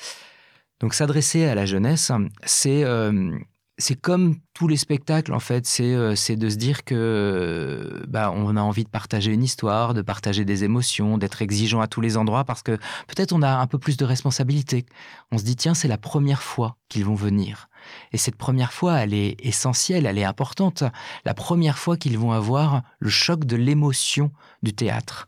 Donc 0.81 0.95
s'adresser 0.95 1.45
à 1.45 1.55
la 1.55 1.67
jeunesse, 1.67 2.11
c'est 2.45 2.85
euh, 2.85 3.39
c'est 3.81 4.01
comme 4.01 4.37
tous 4.55 4.69
les 4.69 4.77
spectacles 4.77 5.33
en 5.33 5.41
fait, 5.41 5.67
c'est 5.67 5.95
euh, 5.95 6.11
de 6.13 6.49
se 6.49 6.57
dire 6.57 6.85
que 6.85 8.05
bah, 8.09 8.33
on 8.35 8.57
a 8.57 8.61
envie 8.61 8.85
de 8.85 8.89
partager 8.89 9.33
une 9.33 9.43
histoire, 9.43 9.95
de 9.95 10.03
partager 10.03 10.45
des 10.45 10.65
émotions, 10.65 11.19
d'être 11.19 11.43
exigeant 11.43 11.81
à 11.81 11.89
tous 11.89 12.01
les 12.01 12.17
endroits 12.17 12.45
parce 12.45 12.63
que 12.63 12.77
peut-être 13.09 13.33
on 13.33 13.43
a 13.43 13.51
un 13.51 13.67
peu 13.67 13.79
plus 13.79 13.97
de 13.97 14.05
responsabilité. 14.05 14.87
On 15.33 15.39
se 15.39 15.45
dit 15.45 15.57
tiens 15.57 15.75
c'est 15.75 15.89
la 15.89 15.99
première 15.99 16.43
fois 16.43 16.77
qu'ils 16.89 17.05
vont 17.05 17.15
venir 17.15 17.69
et 18.13 18.19
cette 18.19 18.37
première 18.37 18.73
fois 18.73 18.99
elle 18.99 19.15
est 19.15 19.37
essentielle, 19.45 20.07
elle 20.07 20.19
est 20.19 20.25
importante. 20.25 20.85
La 21.25 21.35
première 21.35 21.79
fois 21.79 21.97
qu'ils 21.97 22.19
vont 22.19 22.33
avoir 22.33 22.83
le 22.99 23.11
choc 23.11 23.45
de 23.45 23.57
l'émotion 23.57 24.31
du 24.63 24.75
théâtre. 24.75 25.27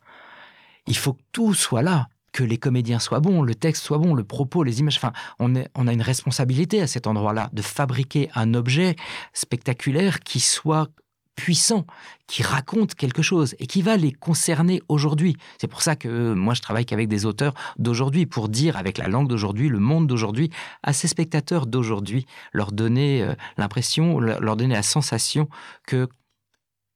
Il 0.87 0.97
faut 0.97 1.15
que 1.15 1.23
tout 1.33 1.55
soit 1.55 1.83
là 1.83 2.09
que 2.33 2.43
les 2.43 2.57
comédiens 2.57 2.99
soient 2.99 3.21
bons, 3.21 3.43
le 3.43 3.55
texte 3.55 3.85
soit 3.85 3.99
bon, 3.99 4.15
le 4.15 4.25
propos, 4.25 4.63
les 4.63 4.81
images. 4.81 4.97
Enfin, 4.97 5.13
on, 5.39 5.55
a 5.55 5.93
une 5.93 6.03
responsabilité 6.03 6.81
à 6.81 6.87
cet 6.87 7.07
endroit-là 7.07 7.51
de 7.53 7.63
fabriquer 7.63 8.31
un 8.35 8.55
objet 8.55 8.97
spectaculaire 9.33 10.21
qui 10.21 10.41
soit 10.41 10.89
puissant, 11.35 11.87
qui 12.27 12.43
raconte 12.43 12.95
quelque 12.95 13.23
chose 13.23 13.55
et 13.59 13.67
qui 13.67 13.81
va 13.81 13.97
les 13.97 14.13
concerner 14.13 14.83
aujourd'hui. 14.89 15.37
C'est 15.59 15.67
pour 15.67 15.83
ça 15.83 15.97
que 15.97 16.35
moi 16.35 16.53
je 16.53 16.61
travaille 16.61 16.85
qu'avec 16.85 17.09
des 17.09 17.25
auteurs 17.25 17.55
d'aujourd'hui 17.79 18.27
pour 18.27 18.49
dire 18.49 18.77
avec 18.77 18.99
la 18.99 19.09
langue 19.09 19.29
d'aujourd'hui, 19.29 19.69
le 19.69 19.79
monde 19.79 20.07
d'aujourd'hui, 20.07 20.51
à 20.83 20.93
ces 20.93 21.09
spectateurs 21.09 21.67
d'aujourd'hui, 21.67 22.27
leur 22.53 22.71
donner 22.71 23.23
euh, 23.23 23.35
l'impression, 23.57 24.21
leur 24.21 24.57
donner 24.57 24.75
la 24.75 24.83
sensation 24.83 25.49
que 25.87 26.07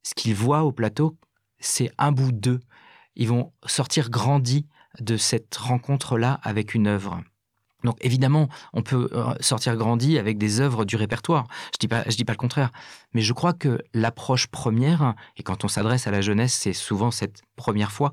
ce 0.03 0.15
qu'ils 0.15 0.35
voient 0.35 0.63
au 0.63 0.73
plateau, 0.73 1.17
c'est 1.59 1.91
un 1.99 2.13
bout 2.13 2.33
d'eux. 2.33 2.61
Ils 3.17 3.29
vont 3.29 3.53
sortir 3.65 4.11
grandis 4.11 4.67
de 5.01 5.17
cette 5.17 5.55
rencontre-là 5.57 6.41
avec 6.43 6.75
une 6.75 6.87
œuvre. 6.87 7.21
Donc 7.85 7.97
évidemment, 8.01 8.49
on 8.73 8.83
peut 8.83 9.09
euh, 9.13 9.35
sortir 9.41 9.77
grandi 9.77 10.19
avec 10.19 10.39
des 10.39 10.61
œuvres 10.61 10.85
du 10.85 10.97
répertoire. 10.97 11.47
Je 11.73 11.87
dis 11.87 12.17
dis 12.17 12.25
pas 12.25 12.33
le 12.33 12.37
contraire, 12.37 12.71
mais 13.13 13.21
je 13.21 13.33
crois 13.33 13.53
que 13.53 13.81
l'approche 13.95 14.49
première, 14.49 15.15
et 15.37 15.43
quand 15.43 15.65
on 15.65 15.69
s'adresse 15.69 16.07
à 16.07 16.11
la 16.11 16.21
jeunesse, 16.21 16.55
c'est 16.55 16.73
souvent 16.73 17.11
cette 17.11 17.43
première 17.55 17.93
fois, 17.93 18.13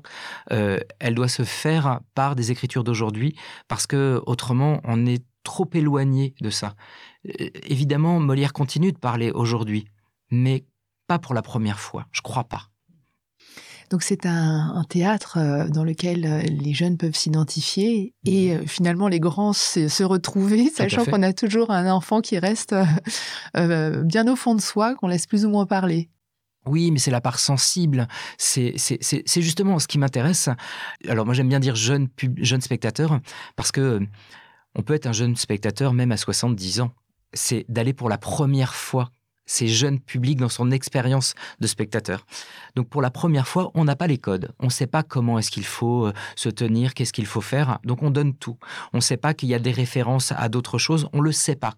euh, 0.52 0.78
elle 1.00 1.14
doit 1.14 1.28
se 1.28 1.42
faire 1.42 2.00
par 2.14 2.36
des 2.36 2.50
écritures 2.50 2.84
d'aujourd'hui, 2.84 3.34
parce 3.66 3.86
que 3.86 4.22
autrement, 4.26 4.80
on 4.84 5.06
est 5.06 5.24
trop 5.42 5.68
éloigné 5.72 6.34
de 6.40 6.50
ça. 6.50 6.74
Euh, 7.28 7.50
évidemment, 7.64 8.20
Molière 8.20 8.52
continue 8.52 8.92
de 8.92 8.98
parler 8.98 9.30
aujourd'hui, 9.30 9.86
mais 10.30 10.64
pas 11.06 11.18
pour 11.18 11.34
la 11.34 11.42
première 11.42 11.80
fois. 11.80 12.06
Je 12.12 12.20
crois 12.20 12.44
pas. 12.44 12.68
Donc 13.90 14.02
c'est 14.02 14.26
un, 14.26 14.84
théâtre 14.88 15.38
euh, 15.38 15.68
dans 15.68 15.84
lequel 15.84 16.26
euh, 16.26 16.40
les 16.42 16.74
jeunes 16.74 16.96
peuvent 16.96 17.14
s'identifier 17.14 18.14
et 18.24 18.54
euh, 18.54 18.66
finalement 18.66 19.08
les 19.08 19.20
grands 19.20 19.52
se, 19.52 20.02
retrouver, 20.02 20.70
sachant 20.70 21.04
qu'on 21.04 21.22
a 21.22 21.32
toujours 21.32 21.70
un 21.70 21.90
enfant 21.90 22.20
qui 22.20 22.38
reste 22.38 22.74
bien 23.54 24.28
au 24.28 24.36
fond 24.36 24.54
de 24.54 24.60
soi, 24.60 24.94
qu'on 24.94 25.08
laisse 25.08 25.26
plus 25.26 25.44
ou 25.44 25.50
moins 25.50 25.66
parler. 25.66 26.08
Oui, 26.66 26.90
mais 26.90 26.98
c'est 26.98 27.10
la 27.10 27.20
part 27.20 27.38
sensible. 27.38 28.08
C'est 28.38 28.74
justement 29.36 29.78
ce 29.78 29.86
qui 29.86 29.98
m'intéresse. 29.98 30.48
Alors 31.08 31.26
moi 31.26 31.34
j'aime 31.34 31.48
bien 31.48 31.60
dire 31.60 31.74
jeune, 31.74 32.08
jeune 32.38 32.60
spectateur 32.60 33.20
parce 33.56 33.70
que 33.70 34.00
on 34.74 34.82
peut 34.82 34.94
être 34.94 35.06
un 35.06 35.12
jeune 35.12 35.36
spectateur 35.36 35.92
même 35.92 36.10
à 36.10 36.16
70 36.16 36.80
ans. 36.80 36.90
C'est 37.32 37.64
d'aller 37.68 37.92
pour 37.92 38.08
la 38.08 38.18
première 38.18 38.74
fois 38.74 39.10
ces 39.46 39.68
jeunes 39.68 40.00
publics 40.00 40.38
dans 40.38 40.48
son 40.48 40.70
expérience 40.70 41.34
de 41.60 41.66
spectateur. 41.66 42.26
Donc 42.76 42.88
pour 42.88 43.02
la 43.02 43.10
première 43.10 43.48
fois, 43.48 43.70
on 43.74 43.84
n'a 43.84 43.96
pas 43.96 44.06
les 44.06 44.18
codes. 44.18 44.52
On 44.60 44.66
ne 44.66 44.70
sait 44.70 44.86
pas 44.86 45.02
comment 45.02 45.38
est-ce 45.38 45.50
qu'il 45.50 45.66
faut 45.66 46.06
euh, 46.06 46.12
se 46.36 46.48
tenir, 46.48 46.94
qu'est-ce 46.94 47.12
qu'il 47.12 47.26
faut 47.26 47.40
faire. 47.40 47.78
Donc 47.84 48.02
on 48.02 48.10
donne 48.10 48.34
tout. 48.34 48.58
On 48.92 48.98
ne 48.98 49.02
sait 49.02 49.16
pas 49.16 49.34
qu'il 49.34 49.48
y 49.48 49.54
a 49.54 49.58
des 49.58 49.72
références 49.72 50.32
à 50.32 50.48
d'autres 50.48 50.78
choses. 50.78 51.08
On 51.12 51.18
ne 51.18 51.24
le 51.24 51.32
sait 51.32 51.56
pas. 51.56 51.74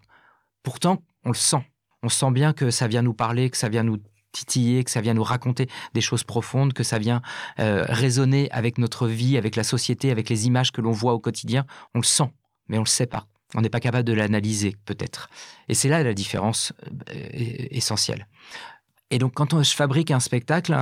Pourtant, 0.62 1.02
on 1.24 1.30
le 1.30 1.34
sent. 1.34 1.64
On 2.02 2.08
sent 2.08 2.30
bien 2.30 2.52
que 2.52 2.70
ça 2.70 2.86
vient 2.88 3.02
nous 3.02 3.14
parler, 3.14 3.50
que 3.50 3.56
ça 3.56 3.68
vient 3.68 3.82
nous 3.82 3.98
titiller, 4.32 4.84
que 4.84 4.90
ça 4.90 5.00
vient 5.00 5.14
nous 5.14 5.22
raconter 5.22 5.68
des 5.94 6.00
choses 6.00 6.24
profondes, 6.24 6.72
que 6.72 6.82
ça 6.82 6.98
vient 6.98 7.22
euh, 7.58 7.84
résonner 7.88 8.50
avec 8.50 8.78
notre 8.78 9.08
vie, 9.08 9.38
avec 9.38 9.56
la 9.56 9.64
société, 9.64 10.10
avec 10.10 10.28
les 10.28 10.46
images 10.46 10.72
que 10.72 10.80
l'on 10.80 10.92
voit 10.92 11.14
au 11.14 11.18
quotidien. 11.18 11.64
On 11.94 12.00
le 12.00 12.04
sent, 12.04 12.30
mais 12.68 12.76
on 12.76 12.82
ne 12.82 12.86
le 12.86 12.90
sait 12.90 13.06
pas. 13.06 13.26
On 13.56 13.62
n'est 13.62 13.70
pas 13.70 13.80
capable 13.80 14.04
de 14.04 14.12
l'analyser, 14.12 14.76
peut-être. 14.84 15.28
Et 15.68 15.74
c'est 15.74 15.88
là 15.88 16.02
la 16.02 16.14
différence 16.14 16.72
euh, 17.10 17.66
essentielle. 17.70 18.28
Et 19.10 19.18
donc, 19.18 19.34
quand 19.34 19.62
je 19.62 19.74
fabrique 19.74 20.10
un 20.10 20.20
spectacle, 20.20 20.76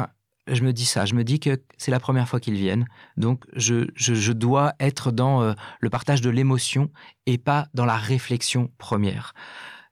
je 0.48 0.62
me 0.62 0.72
dis 0.72 0.84
ça. 0.84 1.06
Je 1.06 1.14
me 1.14 1.24
dis 1.24 1.40
que 1.40 1.62
c'est 1.78 1.90
la 1.90 2.00
première 2.00 2.28
fois 2.28 2.40
qu'ils 2.40 2.56
viennent. 2.56 2.86
Donc, 3.16 3.44
je, 3.54 4.32
dois 4.32 4.74
être 4.80 5.12
dans 5.12 5.42
euh, 5.42 5.54
le 5.80 5.90
partage 5.90 6.20
de 6.20 6.30
l'émotion 6.30 6.90
et 7.26 7.38
pas 7.38 7.68
dans 7.74 7.86
la 7.86 7.96
réflexion 7.96 8.70
première 8.76 9.34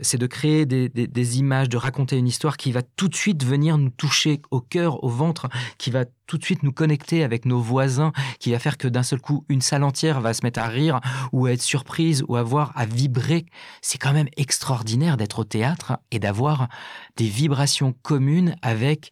c'est 0.01 0.19
de 0.19 0.27
créer 0.27 0.67
des, 0.67 1.39
images, 1.39 1.69
de 1.69 1.77
raconter 1.77 2.17
une 2.17 2.27
histoire 2.27 2.57
qui 2.57 2.73
va 2.73 2.83
tout 2.83 3.09
de 3.09 3.15
suite 3.15 3.45
venir 3.45 3.79
nous 3.79 3.91
toucher 3.91 4.41
au 4.51 4.61
cœur, 4.61 5.03
au 5.05 5.09
ventre, 5.09 5.49
qui 5.79 5.91
va 5.91 6.05
tout 6.27 6.39
de 6.39 6.45
suite 6.45 6.63
nous 6.63 6.73
connecter 6.73 7.25
avec 7.25 7.45
nos 7.45 7.61
voisins, 7.61 8.13
qui 8.39 8.53
va 8.53 8.59
faire 8.59 8.79
que 8.79 8.89
d'un 8.89 9.03
seul 9.03 9.21
coup, 9.21 9.45
une 9.49 9.61
salle 9.61 9.85
entière 9.85 10.21
va 10.21 10.35
se 10.35 10.45
mettre 10.45 10.61
à 10.61 10.67
rire 10.67 11.01
ou 11.33 11.47
à 11.47 11.53
être 11.53 11.63
surprise 11.63 12.25
ou 12.29 12.37
à 12.37 12.43
voir, 12.43 12.73
à 12.75 12.87
vibrer. 12.87 13.47
C'est 13.81 13.99
quand 13.99 14.13
même 14.13 14.29
extraordinaire 14.37 15.17
d'être 15.17 15.41
au 15.41 15.45
théâtre 15.45 15.99
et 16.11 16.19
d'avoir 16.19 16.69
des 17.17 17.29
vibrations 17.29 17.95
communes 18.03 18.57
avec 18.63 19.11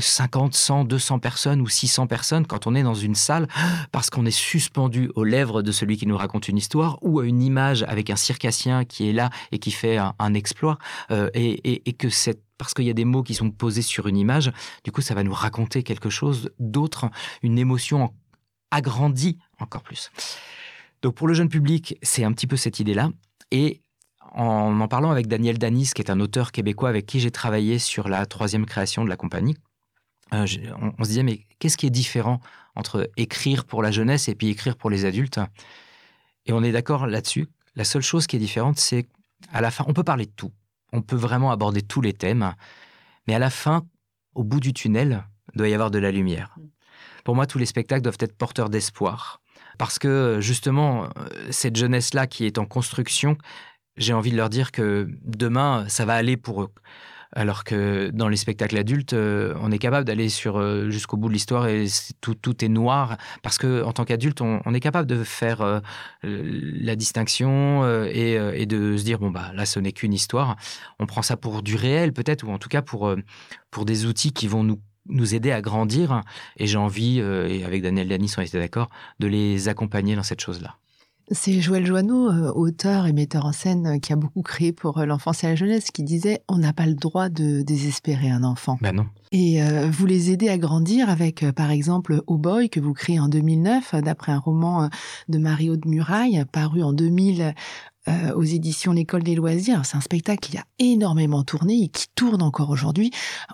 50, 0.00 0.54
100, 0.54 0.84
200 0.84 1.18
personnes 1.18 1.60
ou 1.60 1.68
600 1.68 2.06
personnes 2.06 2.46
quand 2.46 2.66
on 2.66 2.74
est 2.74 2.82
dans 2.82 2.94
une 2.94 3.14
salle 3.14 3.48
parce 3.92 4.10
qu'on 4.10 4.26
est 4.26 4.30
suspendu 4.30 5.10
aux 5.14 5.24
lèvres 5.24 5.62
de 5.62 5.72
celui 5.72 5.96
qui 5.96 6.06
nous 6.06 6.16
raconte 6.16 6.48
une 6.48 6.56
histoire 6.56 6.98
ou 7.02 7.20
à 7.20 7.26
une 7.26 7.42
image 7.42 7.82
avec 7.84 8.10
un 8.10 8.16
circassien 8.16 8.84
qui 8.84 9.08
est 9.08 9.12
là 9.12 9.30
et 9.52 9.58
qui 9.58 9.70
fait 9.70 9.98
un, 9.98 10.34
exploit 10.34 10.78
euh, 11.10 11.30
et, 11.34 11.92
que 11.94 12.10
c'est 12.10 12.40
parce 12.58 12.74
qu'il 12.74 12.84
y 12.84 12.90
a 12.90 12.94
des 12.94 13.04
mots 13.04 13.22
qui 13.22 13.34
sont 13.34 13.50
posés 13.50 13.82
sur 13.82 14.08
une 14.08 14.16
image, 14.16 14.52
du 14.84 14.92
coup 14.92 15.00
ça 15.00 15.14
va 15.14 15.22
nous 15.22 15.32
raconter 15.32 15.82
quelque 15.82 16.10
chose 16.10 16.50
d'autre, 16.58 17.06
une 17.42 17.58
émotion 17.58 18.12
agrandie 18.70 19.38
encore 19.58 19.82
plus. 19.82 20.10
Donc 21.02 21.14
pour 21.14 21.28
le 21.28 21.34
jeune 21.34 21.48
public, 21.48 21.96
c'est 22.02 22.24
un 22.24 22.32
petit 22.32 22.46
peu 22.46 22.56
cette 22.56 22.80
idée-là. 22.80 23.10
Et 23.50 23.82
en 24.32 24.80
en 24.80 24.88
parlant 24.88 25.10
avec 25.10 25.26
Daniel 25.26 25.58
Danis, 25.58 25.90
qui 25.94 26.02
est 26.02 26.10
un 26.10 26.20
auteur 26.20 26.52
québécois 26.52 26.88
avec 26.88 27.06
qui 27.06 27.20
j'ai 27.20 27.30
travaillé 27.30 27.78
sur 27.78 28.08
la 28.08 28.26
troisième 28.26 28.66
création 28.66 29.04
de 29.04 29.08
la 29.08 29.16
compagnie, 29.16 29.56
euh, 30.32 30.46
on, 30.98 31.04
se 31.04 31.08
disait, 31.08 31.22
mais 31.22 31.46
qu'est-ce 31.58 31.76
qui 31.76 31.86
est 31.86 31.90
différent 31.90 32.40
entre 32.74 33.10
écrire 33.16 33.64
pour 33.64 33.82
la 33.82 33.90
jeunesse 33.90 34.28
et 34.28 34.34
puis 34.34 34.48
écrire 34.48 34.76
pour 34.76 34.90
les 34.90 35.04
adultes? 35.04 35.40
Et 36.46 36.52
on 36.52 36.62
est 36.62 36.72
d'accord 36.72 37.06
là-dessus. 37.06 37.48
La 37.76 37.84
seule 37.84 38.02
chose 38.02 38.26
qui 38.26 38.36
est 38.36 38.40
différente, 38.40 38.78
c'est 38.78 39.06
à 39.52 39.60
la 39.60 39.70
fin, 39.70 39.84
on 39.88 39.92
peut 39.92 40.04
parler 40.04 40.26
de 40.26 40.32
tout. 40.32 40.52
On 40.92 41.02
peut 41.02 41.16
vraiment 41.16 41.50
aborder 41.50 41.82
tous 41.82 42.00
les 42.00 42.12
thèmes. 42.12 42.54
Mais 43.26 43.34
à 43.34 43.38
la 43.38 43.50
fin, 43.50 43.86
au 44.34 44.44
bout 44.44 44.60
du 44.60 44.72
tunnel, 44.72 45.24
doit 45.54 45.68
y 45.68 45.74
avoir 45.74 45.90
de 45.90 45.98
la 45.98 46.10
lumière. 46.10 46.56
Pour 47.24 47.34
moi, 47.34 47.46
tous 47.46 47.58
les 47.58 47.66
spectacles 47.66 48.02
doivent 48.02 48.16
être 48.20 48.36
porteurs 48.36 48.70
d'espoir. 48.70 49.40
Parce 49.78 49.98
que 49.98 50.38
justement, 50.40 51.04
euh, 51.04 51.28
cette 51.50 51.76
jeunesse-là 51.76 52.26
qui 52.26 52.46
est 52.46 52.58
en 52.58 52.66
construction, 52.66 53.38
j'ai 53.98 54.12
envie 54.12 54.30
de 54.30 54.36
leur 54.36 54.48
dire 54.48 54.72
que 54.72 55.08
demain, 55.24 55.84
ça 55.88 56.04
va 56.04 56.14
aller 56.14 56.36
pour 56.36 56.62
eux. 56.62 56.70
Alors 57.32 57.62
que 57.62 58.10
dans 58.10 58.28
les 58.28 58.38
spectacles 58.38 58.78
adultes, 58.78 59.12
euh, 59.12 59.54
on 59.60 59.70
est 59.70 59.78
capable 59.78 60.06
d'aller 60.06 60.30
sur 60.30 60.56
euh, 60.56 60.88
jusqu'au 60.88 61.18
bout 61.18 61.28
de 61.28 61.34
l'histoire 61.34 61.66
et 61.68 61.86
tout, 62.22 62.34
tout 62.34 62.64
est 62.64 62.68
noir 62.68 63.18
parce 63.42 63.58
que 63.58 63.82
en 63.84 63.92
tant 63.92 64.06
qu'adulte, 64.06 64.40
on, 64.40 64.72
est 64.72 64.80
capable 64.80 65.06
de 65.06 65.22
faire 65.24 65.60
euh, 65.60 65.80
la 66.22 66.96
distinction 66.96 67.84
et, 68.06 68.64
de 68.66 68.96
se 68.96 69.04
dire 69.04 69.18
bon 69.18 69.30
bah 69.30 69.52
là, 69.54 69.66
ce 69.66 69.78
n'est 69.78 69.92
qu'une 69.92 70.14
histoire. 70.14 70.56
On 70.98 71.06
prend 71.06 71.20
ça 71.20 71.36
pour 71.36 71.62
du 71.62 71.76
réel 71.76 72.14
peut-être 72.14 72.44
ou 72.44 72.50
en 72.50 72.58
tout 72.58 72.70
cas 72.70 72.80
pour 72.80 73.14
pour 73.70 73.84
des 73.84 74.06
outils 74.06 74.32
qui 74.32 74.48
vont 74.48 74.64
nous 74.64 74.80
nous 75.06 75.34
aider 75.34 75.52
à 75.52 75.60
grandir. 75.60 76.22
Et 76.56 76.66
j'ai 76.66 76.78
envie, 76.78 77.18
et 77.18 77.64
avec 77.64 77.82
Daniel 77.82 78.08
Danis, 78.08 78.34
on 78.36 78.42
était 78.42 78.58
d'accord, 78.58 78.88
de 79.20 79.26
les 79.26 79.68
accompagner 79.68 80.16
dans 80.16 80.22
cette 80.22 80.40
chose-là. 80.40 80.76
C'est 81.30 81.60
Joël 81.60 81.84
Joanneau, 81.84 82.30
euh, 82.30 82.52
auteur 82.54 83.06
et 83.06 83.12
metteur 83.12 83.44
en 83.44 83.52
scène, 83.52 83.86
euh, 83.86 83.98
qui 83.98 84.14
a 84.14 84.16
beaucoup 84.16 84.40
créé 84.40 84.72
pour 84.72 84.96
euh, 84.98 85.04
l'enfance 85.04 85.44
et 85.44 85.48
la 85.48 85.56
jeunesse, 85.56 85.90
qui 85.90 86.02
disait 86.02 86.42
on 86.48 86.56
n'a 86.56 86.72
pas 86.72 86.86
le 86.86 86.94
droit 86.94 87.28
de 87.28 87.60
désespérer 87.60 88.30
un 88.30 88.44
enfant. 88.44 88.78
Ben 88.80 88.92
non. 88.92 89.06
Et 89.30 89.60
vous 89.90 90.06
les 90.06 90.30
aidez 90.30 90.48
à 90.48 90.56
grandir 90.56 91.10
avec, 91.10 91.44
par 91.50 91.70
exemple, 91.70 92.22
Oh 92.28 92.38
Boy, 92.38 92.70
que 92.70 92.80
vous 92.80 92.94
créez 92.94 93.20
en 93.20 93.28
2009, 93.28 93.96
d'après 93.96 94.32
un 94.32 94.38
roman 94.38 94.88
de 95.28 95.38
Mario 95.38 95.76
de 95.76 95.86
Muraille, 95.86 96.42
paru 96.50 96.82
en 96.82 96.94
2000 96.94 97.52
aux 98.34 98.42
éditions 98.42 98.92
L'École 98.92 99.24
des 99.24 99.34
loisirs. 99.34 99.84
C'est 99.84 99.98
un 99.98 100.00
spectacle 100.00 100.48
qui 100.48 100.56
a 100.56 100.64
énormément 100.78 101.44
tourné 101.44 101.82
et 101.82 101.88
qui 101.88 102.06
tourne 102.14 102.40
encore 102.40 102.70
aujourd'hui. 102.70 103.10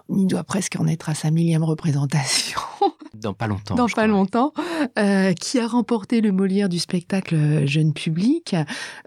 Il 0.08 0.28
doit 0.28 0.44
presque 0.44 0.76
en 0.78 0.86
être 0.86 1.08
à 1.08 1.14
sa 1.14 1.32
millième 1.32 1.64
représentation. 1.64 2.60
Dans 3.20 3.34
pas 3.34 3.46
longtemps. 3.46 3.74
Dans 3.74 3.88
pas 3.88 4.06
longtemps. 4.06 4.52
Euh, 4.98 5.32
qui 5.32 5.58
a 5.58 5.66
remporté 5.66 6.20
le 6.20 6.32
Molière 6.32 6.68
du 6.68 6.78
spectacle 6.78 7.34
euh, 7.34 7.66
jeune 7.66 7.92
public. 7.92 8.54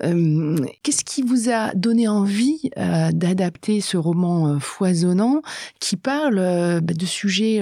Euh, 0.03 0.57
qu'est-ce 0.83 1.03
qui 1.03 1.21
vous 1.21 1.49
a 1.49 1.73
donné 1.73 2.07
envie 2.07 2.69
d'adapter 3.11 3.81
ce 3.81 3.97
roman 3.97 4.59
foisonnant 4.59 5.41
qui 5.79 5.95
parle 5.97 6.35
bah, 6.81 6.93
de 6.93 7.05
sujets 7.05 7.61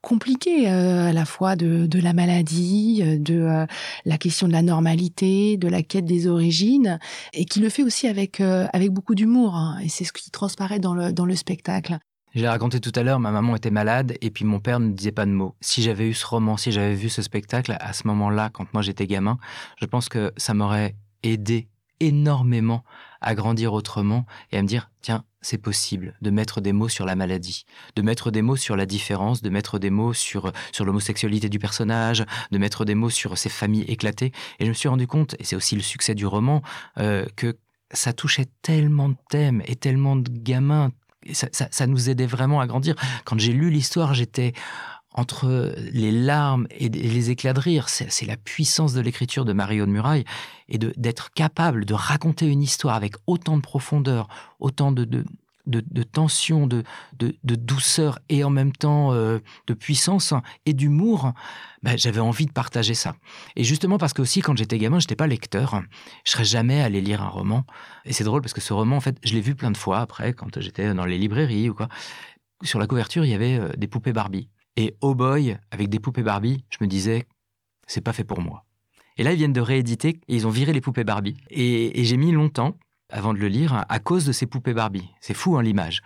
compliqués, 0.00 0.66
à 0.68 1.12
la 1.12 1.24
fois 1.24 1.56
de, 1.56 1.86
de, 1.86 2.00
la 2.00 2.12
maladie, 2.12 3.02
de 3.18 3.66
la 4.04 4.18
question 4.18 4.46
de 4.48 4.52
la 4.52 4.62
normalité, 4.62 5.56
de 5.56 5.68
la 5.68 5.82
quête 5.82 6.04
des 6.04 6.26
origines, 6.26 6.98
et 7.32 7.44
qui 7.44 7.60
le 7.60 7.68
fait 7.68 7.82
aussi 7.82 8.08
avec, 8.08 8.40
avec 8.40 8.90
beaucoup 8.90 9.14
d'humour. 9.14 9.54
Hein, 9.54 9.78
et 9.82 9.88
c'est 9.88 10.04
ce 10.04 10.12
qui 10.12 10.30
transparaît 10.30 10.78
dans 10.78 10.94
le, 10.94 11.12
dans 11.12 11.26
le 11.26 11.36
spectacle. 11.36 11.98
J'ai 12.34 12.48
raconté 12.48 12.80
tout 12.80 12.92
à 12.94 13.02
l'heure, 13.02 13.20
ma 13.20 13.30
maman 13.30 13.56
était 13.56 13.70
malade 13.70 14.16
et 14.22 14.30
puis 14.30 14.46
mon 14.46 14.58
père 14.58 14.80
ne 14.80 14.90
disait 14.92 15.12
pas 15.12 15.26
de 15.26 15.30
mots. 15.30 15.54
Si 15.60 15.82
j'avais 15.82 16.08
eu 16.08 16.14
ce 16.14 16.26
roman, 16.26 16.56
si 16.56 16.72
j'avais 16.72 16.94
vu 16.94 17.10
ce 17.10 17.20
spectacle 17.20 17.76
à 17.78 17.92
ce 17.92 18.06
moment-là, 18.06 18.48
quand 18.50 18.72
moi 18.72 18.80
j'étais 18.80 19.06
gamin, 19.06 19.38
je 19.78 19.84
pense 19.84 20.08
que 20.08 20.32
ça 20.38 20.54
m'aurait 20.54 20.96
aidé 21.22 21.68
énormément 22.00 22.84
à 23.20 23.34
grandir 23.34 23.74
autrement 23.74 24.24
et 24.50 24.56
à 24.56 24.62
me 24.62 24.66
dire, 24.66 24.90
tiens, 25.02 25.24
c'est 25.42 25.58
possible 25.58 26.16
de 26.22 26.30
mettre 26.30 26.62
des 26.62 26.72
mots 26.72 26.88
sur 26.88 27.04
la 27.04 27.16
maladie, 27.16 27.66
de 27.96 28.02
mettre 28.02 28.30
des 28.30 28.40
mots 28.40 28.56
sur 28.56 28.76
la 28.76 28.86
différence, 28.86 29.42
de 29.42 29.50
mettre 29.50 29.78
des 29.78 29.90
mots 29.90 30.14
sur, 30.14 30.52
sur 30.72 30.86
l'homosexualité 30.86 31.50
du 31.50 31.58
personnage, 31.58 32.24
de 32.50 32.58
mettre 32.58 32.86
des 32.86 32.94
mots 32.94 33.10
sur 33.10 33.36
ces 33.36 33.50
familles 33.50 33.84
éclatées. 33.88 34.32
Et 34.58 34.64
je 34.64 34.70
me 34.70 34.74
suis 34.74 34.88
rendu 34.88 35.06
compte, 35.06 35.36
et 35.38 35.44
c'est 35.44 35.56
aussi 35.56 35.76
le 35.76 35.82
succès 35.82 36.14
du 36.14 36.24
roman, 36.24 36.62
euh, 36.98 37.26
que 37.36 37.58
ça 37.92 38.12
touchait 38.12 38.46
tellement 38.62 39.10
de 39.10 39.16
thèmes 39.28 39.62
et 39.66 39.76
tellement 39.76 40.16
de 40.16 40.30
gamins, 40.30 40.90
ça, 41.32 41.86
nous 41.86 42.10
aidait 42.10 42.26
vraiment 42.26 42.60
à 42.60 42.66
grandir. 42.66 42.94
Quand 43.24 43.38
j'ai 43.38 43.52
lu 43.52 43.70
l'histoire, 43.70 44.14
j'étais 44.14 44.52
entre 45.14 45.74
les 45.92 46.10
larmes 46.10 46.66
et 46.70 46.88
les 46.88 47.30
éclats 47.30 47.52
de 47.52 47.60
rire. 47.60 47.88
C'est 47.88 48.26
la 48.26 48.36
puissance 48.36 48.94
de 48.94 49.00
l'écriture 49.00 49.44
de 49.44 49.52
Mario 49.52 49.86
de 49.86 49.90
Muraille 49.90 50.24
et 50.68 50.78
d'être 50.78 51.32
capable 51.32 51.84
de 51.84 51.94
raconter 51.94 52.46
une 52.46 52.62
histoire 52.62 52.94
avec 52.94 53.14
autant 53.26 53.56
de 53.56 53.62
profondeur, 53.62 54.28
autant 54.58 54.90
de, 54.90 55.04
de, 55.04 55.24
tension, 56.12 56.66
de, 56.66 56.82
de, 57.18 57.54
douceur 57.54 58.18
et 58.28 58.44
en 58.44 58.50
même 58.50 58.72
temps 58.72 59.12
euh, 59.12 59.38
de 59.66 59.74
puissance 59.74 60.34
et 60.66 60.72
d'humour, 60.72 61.32
bah, 61.82 61.96
j'avais 61.96 62.20
envie 62.20 62.46
de 62.46 62.52
partager 62.52 62.94
ça. 62.94 63.14
Et 63.56 63.64
justement 63.64 63.98
parce 63.98 64.12
que 64.12 64.22
aussi 64.22 64.40
quand 64.40 64.56
j'étais 64.56 64.78
gamin, 64.78 64.98
je 64.98 65.04
n'étais 65.04 65.16
pas 65.16 65.26
lecteur, 65.26 65.82
je 66.24 66.32
serais 66.32 66.44
jamais 66.44 66.82
allé 66.82 67.00
lire 67.00 67.22
un 67.22 67.28
roman. 67.28 67.64
Et 68.04 68.12
c'est 68.12 68.24
drôle 68.24 68.42
parce 68.42 68.52
que 68.52 68.60
ce 68.60 68.72
roman, 68.72 68.96
en 68.96 69.00
fait, 69.00 69.16
je 69.22 69.34
l'ai 69.34 69.40
vu 69.40 69.54
plein 69.54 69.70
de 69.70 69.76
fois 69.76 70.00
après 70.00 70.32
quand 70.32 70.60
j'étais 70.60 70.92
dans 70.94 71.04
les 71.04 71.18
librairies 71.18 71.70
ou 71.70 71.74
quoi. 71.74 71.88
Sur 72.62 72.78
la 72.78 72.86
couverture, 72.86 73.24
il 73.24 73.30
y 73.30 73.34
avait 73.34 73.58
euh, 73.58 73.68
des 73.76 73.88
poupées 73.88 74.12
Barbie. 74.12 74.48
Et 74.76 74.96
Oh 75.00 75.14
Boy, 75.14 75.58
avec 75.70 75.88
des 75.88 75.98
poupées 75.98 76.22
Barbie, 76.22 76.64
je 76.70 76.78
me 76.80 76.86
disais, 76.86 77.26
c'est 77.86 78.00
pas 78.00 78.12
fait 78.12 78.24
pour 78.24 78.40
moi. 78.40 78.64
Et 79.18 79.24
là, 79.24 79.32
ils 79.32 79.36
viennent 79.36 79.52
de 79.52 79.60
rééditer 79.60 80.20
et 80.28 80.36
ils 80.36 80.46
ont 80.46 80.50
viré 80.50 80.72
les 80.72 80.80
poupées 80.80 81.04
Barbie. 81.04 81.36
et 81.50 82.04
j'ai 82.04 82.16
mis 82.16 82.32
longtemps 82.32 82.78
avant 83.12 83.34
de 83.34 83.38
le 83.38 83.48
lire 83.48 83.84
à 83.88 83.98
cause 83.98 84.24
de 84.24 84.32
ces 84.32 84.46
poupées 84.46 84.74
Barbie. 84.74 85.08
C'est 85.20 85.34
fou 85.34 85.56
hein, 85.56 85.62
l'image. 85.62 86.02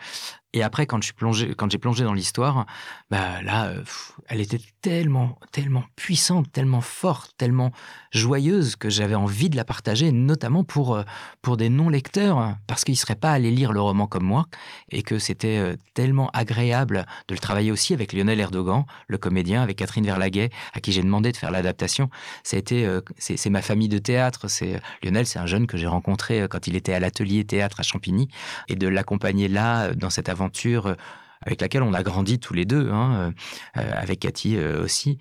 Et 0.52 0.62
après, 0.62 0.87
quand 0.87 1.02
suis 1.02 1.12
plongé, 1.12 1.54
j'ai 1.68 1.78
plongé 1.78 2.04
dans 2.04 2.14
l'histoire, 2.14 2.66
bah 3.11 3.42
là, 3.42 3.66
euh, 3.66 3.82
elle 4.28 4.40
était 4.40 4.61
tellement, 4.80 5.38
tellement 5.52 5.85
puissante, 5.96 6.50
tellement 6.50 6.80
forte, 6.80 7.32
tellement 7.37 7.72
joyeuse 8.12 8.76
que 8.76 8.88
j'avais 8.88 9.16
envie 9.16 9.50
de 9.50 9.56
la 9.56 9.64
partager, 9.64 10.12
notamment 10.12 10.64
pour 10.64 10.94
euh, 10.94 11.02
pour 11.42 11.56
des 11.56 11.68
non 11.68 11.88
lecteurs, 11.88 12.56
parce 12.66 12.85
qu'ils 12.85 12.96
seraient 12.96 13.16
pas 13.16 13.32
allés 13.32 13.50
lire 13.50 13.72
le 13.72 13.80
roman 13.80 14.06
comme 14.06 14.24
moi, 14.24 14.46
et 14.90 15.02
que 15.02 15.18
c'était 15.18 15.59
euh, 15.59 15.76
tellement 15.94 16.30
agréable 16.30 17.06
de 17.28 17.35
le 17.35 17.40
travailler 17.40 17.72
aussi 17.72 17.92
avec 17.92 18.12
Lionel 18.12 18.40
Erdogan, 18.40 18.85
le 19.09 19.18
comédien, 19.18 19.62
avec 19.62 19.76
Catherine 19.76 20.06
Verlaguet, 20.06 20.50
à 20.72 20.80
qui 20.80 20.92
j'ai 20.92 21.02
demandé 21.02 21.32
de 21.32 21.37
faire 21.37 21.50
l'adaptation. 21.50 22.09
C'est 22.44 23.50
ma 23.50 23.62
famille 23.62 23.88
de 23.88 23.98
théâtre. 23.98 24.46
Lionel, 25.02 25.26
c'est 25.26 25.38
un 25.38 25.46
jeune 25.46 25.66
que 25.66 25.76
j'ai 25.76 25.87
rencontré 25.87 26.46
quand 26.48 26.66
il 26.66 26.76
était 26.76 26.94
à 26.94 27.00
l'atelier 27.00 27.44
théâtre 27.44 27.80
à 27.80 27.82
Champigny, 27.82 28.28
et 28.68 28.76
de 28.76 28.88
l'accompagner 28.88 29.48
là 29.48 29.92
dans 29.92 30.11
cette 30.11 30.28
aventure 30.28 30.36
euh, 30.40 30.94
avec 31.42 31.61
laquelle 31.61 31.83
on 31.83 31.92
a 31.92 32.03
grandi 32.03 32.40
tous 32.40 32.55
les 32.55 32.64
deux, 32.64 32.90
hein, 32.90 33.14
euh, 33.77 33.81
euh, 33.81 33.90
avec 33.94 34.20
Cathy 34.20 34.59
aussi. 34.59 35.18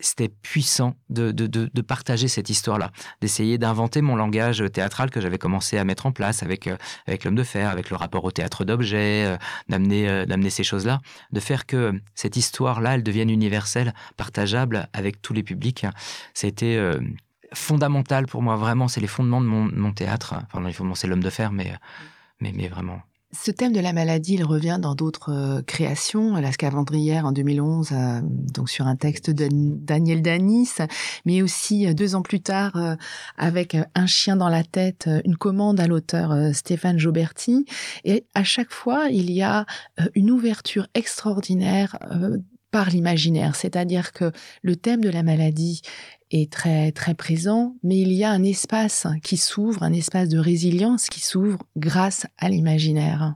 C'était 0.00 0.28
puissant 0.28 0.96
de, 1.10 1.80
partager 1.82 2.26
cette 2.26 2.50
histoire-là, 2.50 2.90
d'essayer 3.20 3.58
d'inventer 3.58 4.00
mon 4.00 4.16
langage 4.16 4.64
théâtral 4.72 5.10
que 5.10 5.20
j'avais 5.20 5.38
commencé 5.38 5.78
à 5.78 5.84
mettre 5.84 6.06
en 6.06 6.12
place 6.12 6.42
avec, 6.42 6.68
avec 7.06 7.24
l'homme 7.24 7.36
de 7.36 7.44
fer, 7.44 7.70
avec 7.70 7.90
le 7.90 7.96
rapport 7.96 8.24
au 8.24 8.30
théâtre 8.30 8.64
d'objet, 8.64 9.38
d'amener, 9.68 10.26
d'amener 10.26 10.50
ces 10.50 10.64
choses-là, 10.64 11.00
de 11.32 11.40
faire 11.40 11.66
que 11.66 11.92
cette 12.14 12.36
histoire-là, 12.36 12.94
elle 12.94 13.02
devienne 13.02 13.30
universelle, 13.30 13.94
partageable 14.16 14.88
avec 14.94 15.22
tous 15.22 15.34
les 15.34 15.42
publics. 15.42 15.86
C'était 16.34 16.80
fondamental 17.52 18.26
pour 18.26 18.42
moi, 18.42 18.56
vraiment, 18.56 18.88
c'est 18.88 19.00
les 19.00 19.06
fondements 19.06 19.40
de 19.40 19.46
mon, 19.46 19.92
théâtre. 19.92 20.34
Enfin, 20.46 20.66
les 20.66 20.72
fondements, 20.72 20.94
c'est 20.94 21.06
l'homme 21.06 21.22
de 21.22 21.30
fer, 21.30 21.52
mais, 21.52 21.72
mais, 22.40 22.52
mais 22.54 22.68
vraiment. 22.68 23.02
Ce 23.30 23.50
thème 23.50 23.74
de 23.74 23.80
la 23.80 23.92
maladie, 23.92 24.34
il 24.34 24.44
revient 24.44 24.78
dans 24.80 24.94
d'autres 24.94 25.32
euh, 25.32 25.60
créations. 25.60 26.36
La 26.36 26.50
Scavandrière 26.50 27.26
en 27.26 27.32
2011, 27.32 27.90
euh, 27.92 28.20
donc 28.22 28.70
sur 28.70 28.86
un 28.86 28.96
texte 28.96 29.28
de 29.28 29.48
Daniel 29.50 30.22
Danis, 30.22 30.70
mais 31.26 31.42
aussi 31.42 31.86
euh, 31.86 31.92
deux 31.92 32.14
ans 32.14 32.22
plus 32.22 32.40
tard 32.40 32.96
avec 33.36 33.76
Un 33.94 34.06
chien 34.06 34.36
dans 34.36 34.48
la 34.48 34.64
tête, 34.64 35.10
une 35.26 35.36
commande 35.36 35.78
à 35.78 35.86
l'auteur 35.86 36.54
Stéphane 36.54 36.98
Joberti. 36.98 37.66
Et 38.04 38.24
à 38.34 38.44
chaque 38.44 38.72
fois, 38.72 39.08
il 39.10 39.30
y 39.30 39.42
a 39.42 39.66
une 40.14 40.30
ouverture 40.30 40.86
extraordinaire 40.94 41.98
par 42.70 42.90
l'imaginaire, 42.90 43.56
c'est-à-dire 43.56 44.12
que 44.12 44.32
le 44.62 44.76
thème 44.76 45.00
de 45.00 45.08
la 45.08 45.22
maladie 45.22 45.82
est 46.30 46.52
très 46.52 46.92
très 46.92 47.14
présent, 47.14 47.76
mais 47.82 47.98
il 47.98 48.12
y 48.12 48.24
a 48.24 48.30
un 48.30 48.42
espace 48.42 49.06
qui 49.22 49.36
s'ouvre, 49.36 49.82
un 49.82 49.92
espace 49.92 50.28
de 50.28 50.38
résilience 50.38 51.08
qui 51.08 51.20
s'ouvre 51.20 51.58
grâce 51.76 52.26
à 52.38 52.48
l'imaginaire. 52.48 53.34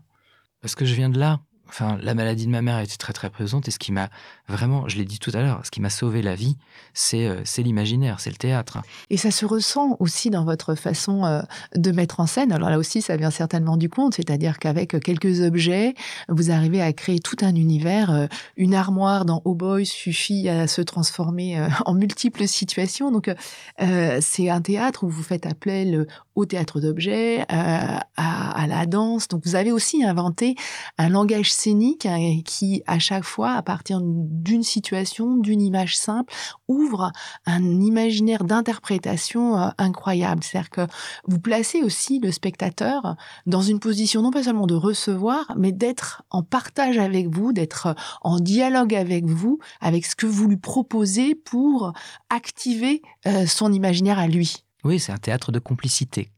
Parce 0.61 0.75
que 0.75 0.85
je 0.85 0.95
viens 0.95 1.11
de 1.11 1.19
là, 1.19 1.41
enfin, 1.73 1.99
la 2.03 2.15
maladie 2.15 2.47
de 2.47 2.51
ma 2.51 2.63
mère 2.63 2.79
était 2.81 2.97
très 2.97 3.13
très 3.13 3.31
présente 3.31 3.67
et 3.67 3.71
ce 3.71 3.79
qui 3.79 3.93
m'a 3.93 4.11
vraiment, 4.49 4.89
je 4.89 4.99
l'ai 4.99 5.05
dit 5.05 5.19
tout 5.19 5.31
à 5.35 5.41
l'heure, 5.41 5.61
ce 5.65 5.71
qui 5.71 5.81
m'a 5.81 5.89
sauvé 5.89 6.21
la 6.21 6.35
vie, 6.35 6.57
c'est 6.93 7.27
euh, 7.27 7.43
l'imaginaire, 7.59 8.21
c'est 8.21 8.31
le 8.31 8.37
théâtre. 8.37 8.79
Et 9.09 9.17
ça 9.17 9.31
se 9.31 9.47
ressent 9.47 9.97
aussi 9.99 10.31
dans 10.31 10.45
votre 10.45 10.75
façon 10.75 11.25
euh, 11.25 11.41
de 11.75 11.91
mettre 11.93 12.21
en 12.21 12.27
scène. 12.27 12.53
Alors 12.53 12.69
là 12.69 12.79
aussi, 12.79 13.01
ça 13.01 13.17
vient 13.17 13.31
certainement 13.31 13.77
du 13.77 13.89
conte, 13.89 14.15
c'est-à-dire 14.15 14.59
qu'avec 14.59 15.01
quelques 15.01 15.41
objets, 15.41 15.95
vous 16.29 16.51
arrivez 16.51 16.83
à 16.83 16.93
créer 16.93 17.21
tout 17.21 17.37
un 17.41 17.55
univers. 17.55 18.11
Euh, 18.11 18.27
une 18.57 18.75
armoire 18.75 19.25
dans 19.25 19.41
Oh 19.45 19.55
Boy 19.55 19.87
suffit 19.87 20.49
à 20.49 20.67
se 20.67 20.83
transformer 20.83 21.67
en 21.87 21.95
multiples 21.95 22.47
situations. 22.47 23.11
Donc 23.11 23.31
c'est 23.79 24.51
un 24.51 24.61
théâtre 24.61 25.05
où 25.05 25.09
vous 25.09 25.23
faites 25.23 25.47
appel 25.47 26.07
au 26.35 26.45
théâtre 26.45 26.81
d'objets, 26.81 27.45
à, 27.49 28.07
à, 28.17 28.67
la 28.67 28.87
danse. 28.87 29.29
Donc 29.29 29.43
vous 29.45 29.55
avez 29.55 29.73
aussi 29.73 30.05
inventé 30.05 30.57
un 30.99 31.09
langage 31.09 31.53
scénique 31.63 32.07
hein, 32.07 32.41
qui, 32.45 32.83
à 32.87 32.99
chaque 32.99 33.25
fois, 33.25 33.53
à 33.53 33.63
partir 33.63 34.01
d'une 34.03 34.63
situation, 34.63 35.37
d'une 35.37 35.63
image 35.63 35.97
simple, 35.97 36.33
ouvre 36.67 37.13
un 37.47 37.63
imaginaire 37.81 38.45
d'interprétation 38.45 39.59
euh, 39.59 39.69
incroyable. 39.79 40.43
C'est-à-dire 40.43 40.71
que 40.71 40.87
vous 41.27 41.39
placez 41.39 41.83
aussi 41.83 42.19
le 42.19 42.33
spectateur 42.33 43.17
dans 43.47 43.63
une 43.63 43.79
position 43.79 44.23
non 44.23 44.31
pas 44.31 44.43
seulement 44.43 44.67
de 44.67 44.75
recevoir, 44.75 45.53
mais 45.57 45.73
d'être 45.73 46.23
en 46.31 46.43
partage 46.43 46.99
avec 46.99 47.29
vous, 47.29 47.53
d'être 47.53 47.95
en 48.23 48.41
dialogue 48.41 48.95
avec 48.95 49.27
vous, 49.27 49.59
avec 49.81 50.05
ce 50.07 50.17
que 50.17 50.27
vous 50.27 50.49
lui 50.49 50.57
proposez 50.57 51.35
pour 51.35 51.93
activer 52.29 53.03
euh, 53.27 53.47
son 53.47 53.73
imaginaire 53.73 54.19
à 54.19 54.27
lui. 54.27 54.65
Oui, 54.85 54.99
c'est 54.99 55.13
un 55.13 55.19
théâtre 55.19 55.53
de 55.53 55.61
complicité. 55.61 56.33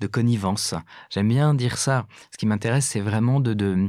De 0.00 0.06
connivence. 0.06 0.74
J'aime 1.10 1.28
bien 1.28 1.54
dire 1.54 1.78
ça. 1.78 2.06
Ce 2.32 2.38
qui 2.38 2.46
m'intéresse, 2.46 2.86
c'est 2.86 3.00
vraiment 3.00 3.40
de, 3.40 3.54
de, 3.54 3.88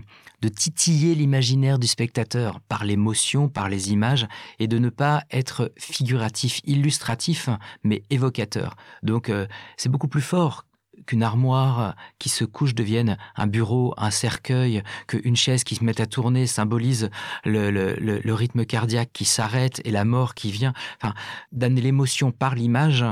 titiller 0.50 1.16
l'imaginaire 1.16 1.80
du 1.80 1.88
spectateur 1.88 2.60
par 2.62 2.84
l'émotion, 2.84 3.50
par 3.50 3.70
les 3.70 3.92
images, 3.92 4.28
et 4.60 4.68
de 4.68 4.78
ne 4.80 4.90
pas 4.90 5.24
être 5.32 5.72
figuratif, 5.78 6.62
illustratif, 6.66 7.50
mais 7.84 8.04
évocateur. 8.10 8.76
Donc 9.04 9.30
euh, 9.30 9.48
c'est 9.78 9.90
beaucoup 9.90 10.08
plus 10.08 10.22
fort 10.22 10.66
qu'une 11.06 11.24
armoire 11.24 11.96
qui 12.20 12.30
se 12.30 12.46
couche 12.46 12.76
devienne 12.76 13.18
un 13.36 13.48
bureau, 13.48 13.94
un 13.98 14.12
cercueil, 14.12 14.84
qu'une 15.08 15.36
chaise 15.36 15.64
qui 15.64 15.76
se 15.76 15.84
met 15.84 16.00
à 16.02 16.06
tourner 16.06 16.46
symbolise 16.46 17.10
le, 17.46 18.34
rythme 18.34 18.66
cardiaque 18.66 19.10
qui 19.12 19.26
s'arrête 19.26 19.82
et 19.86 19.92
la 19.92 20.06
mort 20.06 20.36
qui 20.36 20.52
vient. 20.52 20.74
Enfin, 21.02 21.14
d'amener 21.52 21.82
l'émotion 21.82 22.32
par 22.32 22.56
l'image, 22.56 23.06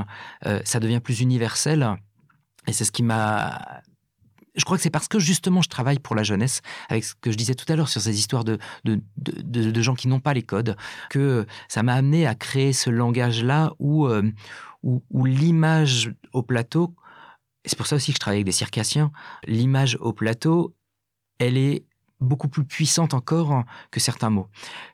euh, 0.46 0.60
ça 0.64 0.80
devient 0.80 1.00
plus 1.00 1.20
universel. 1.20 1.98
Et 2.68 2.72
c'est 2.72 2.84
ce 2.84 2.92
qui 2.92 3.02
m'a 3.02 3.82
je 4.54 4.64
crois 4.64 4.76
que 4.76 4.82
c'est 4.82 4.90
parce 4.90 5.06
que 5.06 5.20
justement 5.20 5.62
je 5.62 5.68
travaille 5.68 6.00
pour 6.00 6.16
la 6.16 6.24
jeunesse, 6.24 6.62
avec 6.88 7.04
ce 7.04 7.14
que 7.14 7.30
je 7.30 7.36
disais 7.36 7.54
tout 7.54 7.70
à 7.72 7.76
l'heure 7.76 7.88
sur 7.88 8.00
ces 8.00 8.18
histoires 8.18 8.42
de, 8.42 8.58
de, 8.84 9.82
gens 9.82 9.94
qui 9.94 10.08
n'ont 10.08 10.18
pas 10.18 10.34
les 10.34 10.42
codes, 10.42 10.76
que 11.10 11.46
ça 11.68 11.84
m'a 11.84 11.94
amené 11.94 12.26
à 12.26 12.34
créer 12.34 12.72
ce 12.72 12.90
langage-là 12.90 13.72
où, 13.78 14.08
euh, 14.08 14.32
où 14.82 15.24
l'image 15.24 16.12
au 16.32 16.42
plateau 16.42 16.96
c'est 17.68 17.76
pour 17.76 17.86
ça 17.86 17.96
aussi 17.96 18.12
que 18.12 18.16
je 18.16 18.20
travaille 18.20 18.38
avec 18.38 18.46
des 18.46 18.52
circassiens. 18.52 19.12
L'image 19.46 19.96
au 20.00 20.12
plateau, 20.12 20.74
elle 21.38 21.56
est 21.56 21.84
beaucoup 22.20 22.48
plus 22.48 22.64
puissante 22.64 23.14
encore 23.14 23.64
que 23.90 24.00
certains 24.00 24.30
mots. 24.30 24.48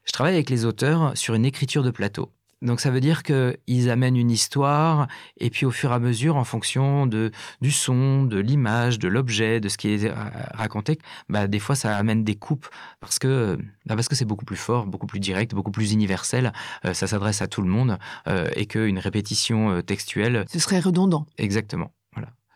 Je 0.05 0.13
travaille 0.13 0.35
avec 0.35 0.51
les 0.51 0.65
auteurs 0.65 1.17
sur 1.17 1.35
une 1.35 1.45
écriture 1.45 1.83
de 1.83 1.91
plateau. 1.91 2.33
Donc 2.63 2.81
ça 2.81 2.91
veut 2.91 3.01
dire 3.01 3.23
qu'ils 3.23 3.91
amènent 3.91 4.17
une 4.17 4.31
histoire 4.31 5.09
et 5.39 5.51
puis 5.51 5.67
au 5.67 5.71
fur 5.71 5.91
et 5.91 5.95
à 5.95 5.99
mesure, 5.99 6.37
en 6.37 6.45
fonction 6.45 7.07
de, 7.07 7.31
du 7.61 7.71
son, 7.71 8.25
de 8.25 8.39
l'image, 8.39 8.99
de 8.99 9.09
l'objet, 9.09 9.61
de 9.61 9.69
ce 9.69 9.77
qui 9.77 9.95
est 9.95 10.13
raconté, 10.55 10.99
bah, 11.29 11.47
des 11.47 11.59
fois 11.59 11.75
ça 11.75 11.97
amène 11.97 12.25
des 12.25 12.37
coupes 12.37 12.69
parce 13.01 13.19
que 13.19 13.59
bah, 13.87 13.97
parce 13.97 14.09
que 14.09 14.15
c'est 14.15 14.25
beaucoup 14.25 14.45
plus 14.45 14.57
fort, 14.57 14.87
beaucoup 14.87 15.07
plus 15.07 15.21
direct, 15.21 15.55
beaucoup 15.55 15.71
plus 15.71 15.93
universel. 15.93 16.53
Euh, 16.85 16.95
ça 16.95 17.07
s'adresse 17.07 17.43
à 17.43 17.47
tout 17.47 17.63
le 17.63 17.69
monde 17.69 17.99
euh, 18.29 18.49
et 18.57 18.67
qu'une 18.67 18.99
répétition 18.99 19.71
euh, 19.71 19.83
textuelle, 19.83 20.45
ce 20.49 20.59
serait 20.59 20.81
redondant. 20.81 21.27
Exactement 21.39 21.91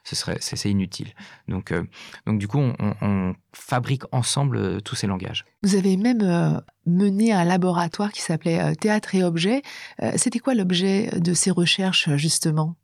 ce 0.08 0.16
serait 0.16 0.38
c'est 0.40 0.70
inutile. 0.70 1.12
Donc 1.48 1.70
euh, 1.72 1.84
donc 2.26 2.38
du 2.38 2.48
coup 2.48 2.58
on, 2.58 3.34
fabrique 3.52 4.02
ensemble 4.12 4.56
euh, 4.56 4.80
tous 4.80 4.94
ces 4.94 5.06
langages. 5.06 5.44
Vous 5.62 5.74
avez 5.74 5.96
même 5.96 6.22
euh, 6.22 6.58
mené 6.86 7.32
un 7.32 7.44
laboratoire 7.44 8.12
qui 8.12 8.22
s'appelait 8.22 8.74
Théâtre 8.76 9.14
et 9.14 9.22
Objets. 9.22 9.62
C'était 10.16 10.38
quoi 10.38 10.54
l'objet 10.54 11.10
de 11.18 11.34
ces 11.34 11.50
recherches 11.50 12.14
justement? 12.16 12.76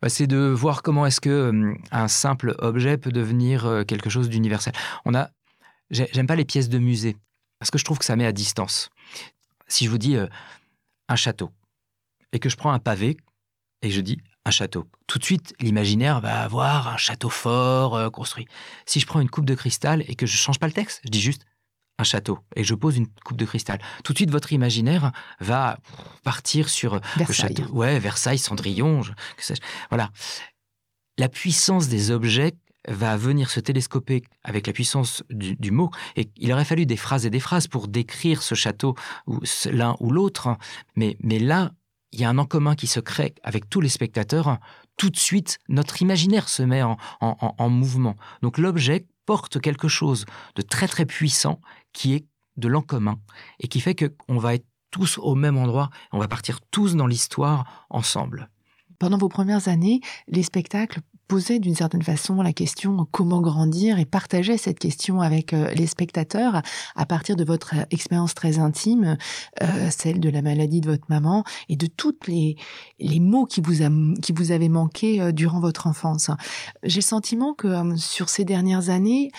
Bah, 0.00 0.08
c'est 0.08 0.26
de 0.26 0.38
voir 0.38 0.82
comment 0.82 1.04
est-ce 1.04 1.20
que 1.20 1.74
un 1.90 2.08
simple 2.08 2.54
objet 2.58 2.96
peut 2.96 3.12
devenir 3.12 3.84
quelque 3.86 4.08
chose 4.08 4.30
d'universel. 4.30 4.72
On 5.04 5.14
a, 5.14 5.30
j'aime 5.90 6.26
pas 6.26 6.36
les 6.36 6.46
pièces 6.46 6.70
de 6.70 6.78
musée 6.78 7.16
parce 7.58 7.70
que 7.70 7.76
je 7.76 7.84
trouve 7.84 7.98
que 7.98 8.04
ça 8.04 8.16
met 8.16 8.24
à 8.24 8.32
distance. 8.32 8.88
Si 9.68 9.84
je 9.84 9.90
vous 9.90 9.98
dis 9.98 10.16
un 11.08 11.16
château 11.16 11.50
et 12.32 12.38
que 12.38 12.48
je 12.48 12.56
prends 12.56 12.72
un 12.72 12.78
pavé 12.78 13.18
et 13.82 13.90
je 13.90 14.00
dis 14.00 14.18
un 14.50 14.52
château. 14.52 14.84
Tout 15.06 15.20
de 15.20 15.24
suite, 15.24 15.54
l'imaginaire 15.60 16.20
va 16.20 16.42
avoir 16.42 16.88
un 16.88 16.96
château 16.96 17.28
fort 17.28 17.94
euh, 17.96 18.10
construit. 18.10 18.48
Si 18.84 18.98
je 18.98 19.06
prends 19.06 19.20
une 19.20 19.30
coupe 19.30 19.44
de 19.44 19.54
cristal 19.54 20.04
et 20.08 20.16
que 20.16 20.26
je 20.26 20.36
change 20.36 20.58
pas 20.58 20.66
le 20.66 20.72
texte, 20.72 21.00
je 21.04 21.10
dis 21.10 21.20
juste 21.20 21.46
un 21.98 22.04
château 22.04 22.40
et 22.56 22.64
je 22.64 22.74
pose 22.74 22.96
une 22.96 23.06
coupe 23.24 23.36
de 23.36 23.44
cristal. 23.44 23.78
Tout 24.02 24.12
de 24.12 24.18
suite, 24.18 24.30
votre 24.32 24.52
imaginaire 24.52 25.12
va 25.38 25.78
partir 26.24 26.68
sur 26.68 27.00
Versailles. 27.16 27.26
le 27.28 27.32
château. 27.32 27.72
Ouais, 27.72 28.00
Versailles, 28.00 28.38
Cendrillon, 28.38 29.02
que 29.02 29.54
Voilà. 29.88 30.10
La 31.16 31.28
puissance 31.28 31.86
des 31.86 32.10
objets 32.10 32.54
va 32.88 33.16
venir 33.16 33.50
se 33.50 33.60
télescoper 33.60 34.22
avec 34.42 34.66
la 34.66 34.72
puissance 34.72 35.22
du, 35.30 35.70
mot. 35.70 35.90
Et 36.16 36.30
il 36.36 36.52
aurait 36.52 36.64
fallu 36.64 36.86
des 36.86 36.96
phrases 36.96 37.24
et 37.24 37.30
des 37.30 37.38
phrases 37.38 37.68
pour 37.68 37.86
décrire 37.86 38.42
ce 38.42 38.56
château, 38.56 38.96
ou 39.28 39.38
l'un 39.70 39.96
ou 40.00 40.10
l'autre. 40.10 40.56
Mais, 40.96 41.16
mais 41.20 41.38
là, 41.38 41.72
il 42.12 42.20
y 42.20 42.24
a 42.24 42.28
un 42.28 42.38
en 42.38 42.46
commun 42.46 42.74
qui 42.74 42.86
se 42.86 43.00
crée 43.00 43.34
avec 43.42 43.68
tous 43.68 43.80
les 43.80 43.88
spectateurs, 43.88 44.58
tout 44.96 45.10
de 45.10 45.16
suite, 45.16 45.58
notre 45.68 46.02
imaginaire 46.02 46.48
se 46.48 46.62
met 46.62 46.82
en, 46.82 47.68
mouvement. 47.70 48.16
Donc 48.42 48.58
l'objet 48.58 49.06
porte 49.26 49.60
quelque 49.60 49.88
chose 49.88 50.26
de 50.56 50.62
très 50.62 50.88
très 50.88 51.06
puissant 51.06 51.60
qui 51.92 52.14
est 52.14 52.26
de 52.56 52.68
l'en 52.68 52.82
commun 52.82 53.18
et 53.60 53.68
qui 53.68 53.80
fait 53.80 53.94
qu'on 53.94 54.38
va 54.38 54.54
être 54.54 54.66
tous 54.90 55.18
au 55.18 55.34
même 55.34 55.56
endroit, 55.56 55.90
on 56.12 56.18
va 56.18 56.26
partir 56.26 56.60
tous 56.70 56.96
dans 56.96 57.06
l'histoire 57.06 57.86
ensemble. 57.90 58.50
Pendant 58.98 59.18
vos 59.18 59.28
premières 59.28 59.68
années, 59.68 60.00
les 60.26 60.42
spectacles 60.42 61.00
posait 61.30 61.60
d'une 61.60 61.76
certaine 61.76 62.02
façon 62.02 62.42
la 62.42 62.52
question 62.52 63.06
comment 63.12 63.40
grandir 63.40 64.00
et 64.00 64.04
partageait 64.04 64.56
cette 64.56 64.80
question 64.80 65.20
avec 65.20 65.52
euh, 65.52 65.70
les 65.74 65.86
spectateurs 65.86 66.60
à 66.96 67.06
partir 67.06 67.36
de 67.36 67.44
votre 67.44 67.76
euh, 67.76 67.84
expérience 67.92 68.34
très 68.34 68.58
intime, 68.58 69.16
euh, 69.62 69.90
celle 69.90 70.18
de 70.18 70.28
la 70.28 70.42
maladie 70.42 70.80
de 70.80 70.90
votre 70.90 71.04
maman 71.08 71.44
et 71.68 71.76
de 71.76 71.86
toutes 71.86 72.26
les, 72.26 72.56
les 72.98 73.20
mots 73.20 73.46
qui 73.46 73.60
vous, 73.60 73.74
qui 74.20 74.32
vous 74.32 74.50
avaient 74.50 74.68
manqué 74.68 75.32
durant 75.32 75.60
votre 75.60 75.86
enfance. 75.86 76.32
J'ai 76.82 76.98
le 76.98 77.04
sentiment 77.04 77.54
que 77.54 77.96
sur 77.96 78.28
ces 78.28 78.44
dernières 78.44 78.90
années, 78.90 79.30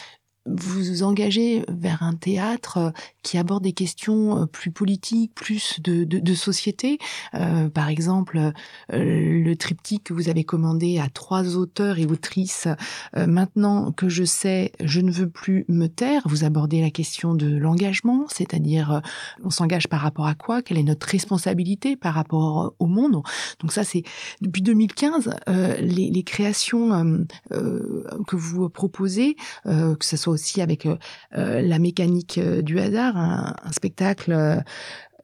vous 0.46 0.84
vous 0.84 1.04
engagez 1.04 1.64
vers 1.70 2.04
un 2.04 2.14
théâtre 2.14 2.78
euh, 2.78 2.92
qui 3.24 3.38
aborde 3.38 3.64
des 3.64 3.74
questions 3.74 4.42
euh, 4.42 4.46
plus 4.46 4.72
politiques, 4.72 5.34
plus 5.36 5.80
de, 5.82 6.04
de, 6.04 6.20
de 6.20 6.34
société. 6.34 6.98
Euh, 7.36 7.70
par 7.70 7.90
exemple, 7.90 8.38
euh, 8.38 8.52
le 8.92 9.56
triptyque 9.56 10.06
que 10.06 10.14
vous 10.14 10.30
avez 10.30 10.44
commandé 10.44 11.00
à 11.00 11.10
trois 11.10 11.56
auteurs 11.56 12.00
et 12.00 12.06
autrices. 12.06 12.68
maintenant 13.16 13.92
que 13.92 14.10
je 14.10 14.24
sais, 14.24 14.72
je 14.80 15.02
ne 15.02 15.12
veux 15.12 15.30
plus 15.30 15.66
me 15.68 15.88
taire. 15.88 16.24
Vous 16.26 16.44
abordez 16.44 16.82
la 16.82 16.90
question 16.90 17.34
de 17.34 17.56
l'engagement, 17.56 18.26
c'est-à-dire 18.30 19.02
on 19.44 19.50
s'engage 19.50 19.88
par 19.88 20.02
rapport 20.02 20.28
à 20.28 20.36
quoi? 20.36 20.62
Quelle 20.62 20.78
est 20.78 20.84
notre 20.84 21.08
responsabilité 21.08 21.96
par 21.96 22.14
rapport 22.14 22.74
au 22.80 22.88
monde? 22.88 23.22
Donc 23.60 23.72
ça, 23.72 23.84
c'est 23.84 24.04
depuis 24.42 24.62
2015 24.62 25.30
les, 25.48 26.10
les, 26.10 26.24
créations 26.24 27.26
que 27.50 28.36
vous 28.36 28.70
proposez, 28.70 29.36
que 29.66 30.06
ce 30.06 30.18
soit 30.18 30.31
aussi 30.32 30.62
avec 30.62 30.86
euh, 30.86 30.98
euh, 31.38 31.62
la 31.62 31.80
mécanique 31.80 32.38
euh, 32.38 32.62
du 32.62 32.80
hasard, 32.80 33.17
un, 33.17 33.56
un 33.63 33.72
spectacle 33.72 34.63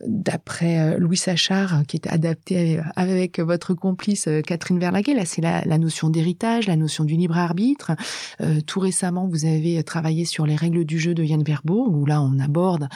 d'après 0.05 0.79
euh, 0.79 0.97
Louis 0.97 1.17
Sachard, 1.17 1.73
hein, 1.73 1.83
qui 1.87 1.97
est 1.97 2.07
adapté 2.07 2.79
avec 2.95 3.39
votre 3.39 3.73
complice 3.73 4.27
euh, 4.27 4.41
Catherine 4.41 4.79
Verlaguet. 4.79 5.25
C'est 5.25 5.41
la, 5.41 5.77
notion 5.77 6.09
d'héritage, 6.09 6.67
la 6.67 6.75
notion 6.75 7.03
du 7.03 7.15
libre 7.15 7.37
arbitre. 7.37 7.91
Euh, 8.41 8.61
tout 8.61 8.79
récemment, 8.79 9.27
vous 9.27 9.45
avez 9.45 9.83
travaillé 9.83 10.25
sur 10.25 10.45
les 10.45 10.55
règles 10.55 10.85
du 10.85 10.99
jeu 10.99 11.13
de 11.13 11.23
Yann 11.23 11.43
Verbourg, 11.43 11.91
où 11.91 12.05
là, 12.05 12.21
on 12.21 12.39
aborde 12.39 12.87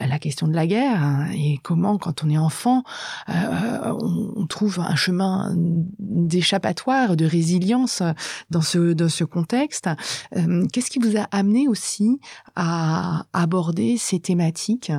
la 0.00 0.18
question 0.18 0.48
de 0.48 0.54
la 0.54 0.66
guerre 0.66 1.02
hein, 1.02 1.26
et 1.34 1.58
comment, 1.62 1.98
quand 1.98 2.24
on 2.24 2.30
est 2.30 2.38
enfant, 2.38 2.82
on, 3.28 4.46
trouve 4.46 4.80
un 4.80 4.94
chemin 4.94 5.54
d'échappatoire, 5.56 7.16
de 7.16 7.26
résilience 7.26 8.02
dans 8.50 8.60
ce, 8.60 8.92
dans 8.92 9.08
ce 9.08 9.24
contexte. 9.24 9.88
Qu'est-ce 10.72 10.90
qui 10.90 10.98
vous 10.98 11.16
a 11.16 11.26
amené 11.32 11.68
aussi 11.68 12.20
à 12.54 13.24
aborder 13.32 13.96
ces 13.98 14.20
thématiques? 14.20 14.92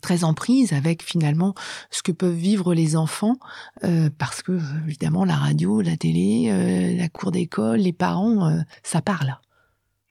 Très 0.00 0.24
en 0.24 0.34
prise 0.34 0.72
avec 0.72 1.02
finalement 1.02 1.54
ce 1.90 2.02
que 2.02 2.12
peuvent 2.12 2.34
vivre 2.34 2.74
les 2.74 2.96
enfants 2.96 3.36
euh, 3.84 4.10
parce 4.18 4.42
que 4.42 4.58
évidemment 4.86 5.24
la 5.24 5.36
radio, 5.36 5.80
la 5.80 5.96
télé, 5.96 6.48
euh, 6.50 6.96
la 6.96 7.08
cour 7.08 7.30
d'école, 7.30 7.80
les 7.80 7.92
parents, 7.92 8.48
euh, 8.48 8.60
ça 8.82 9.02
parle. 9.02 9.36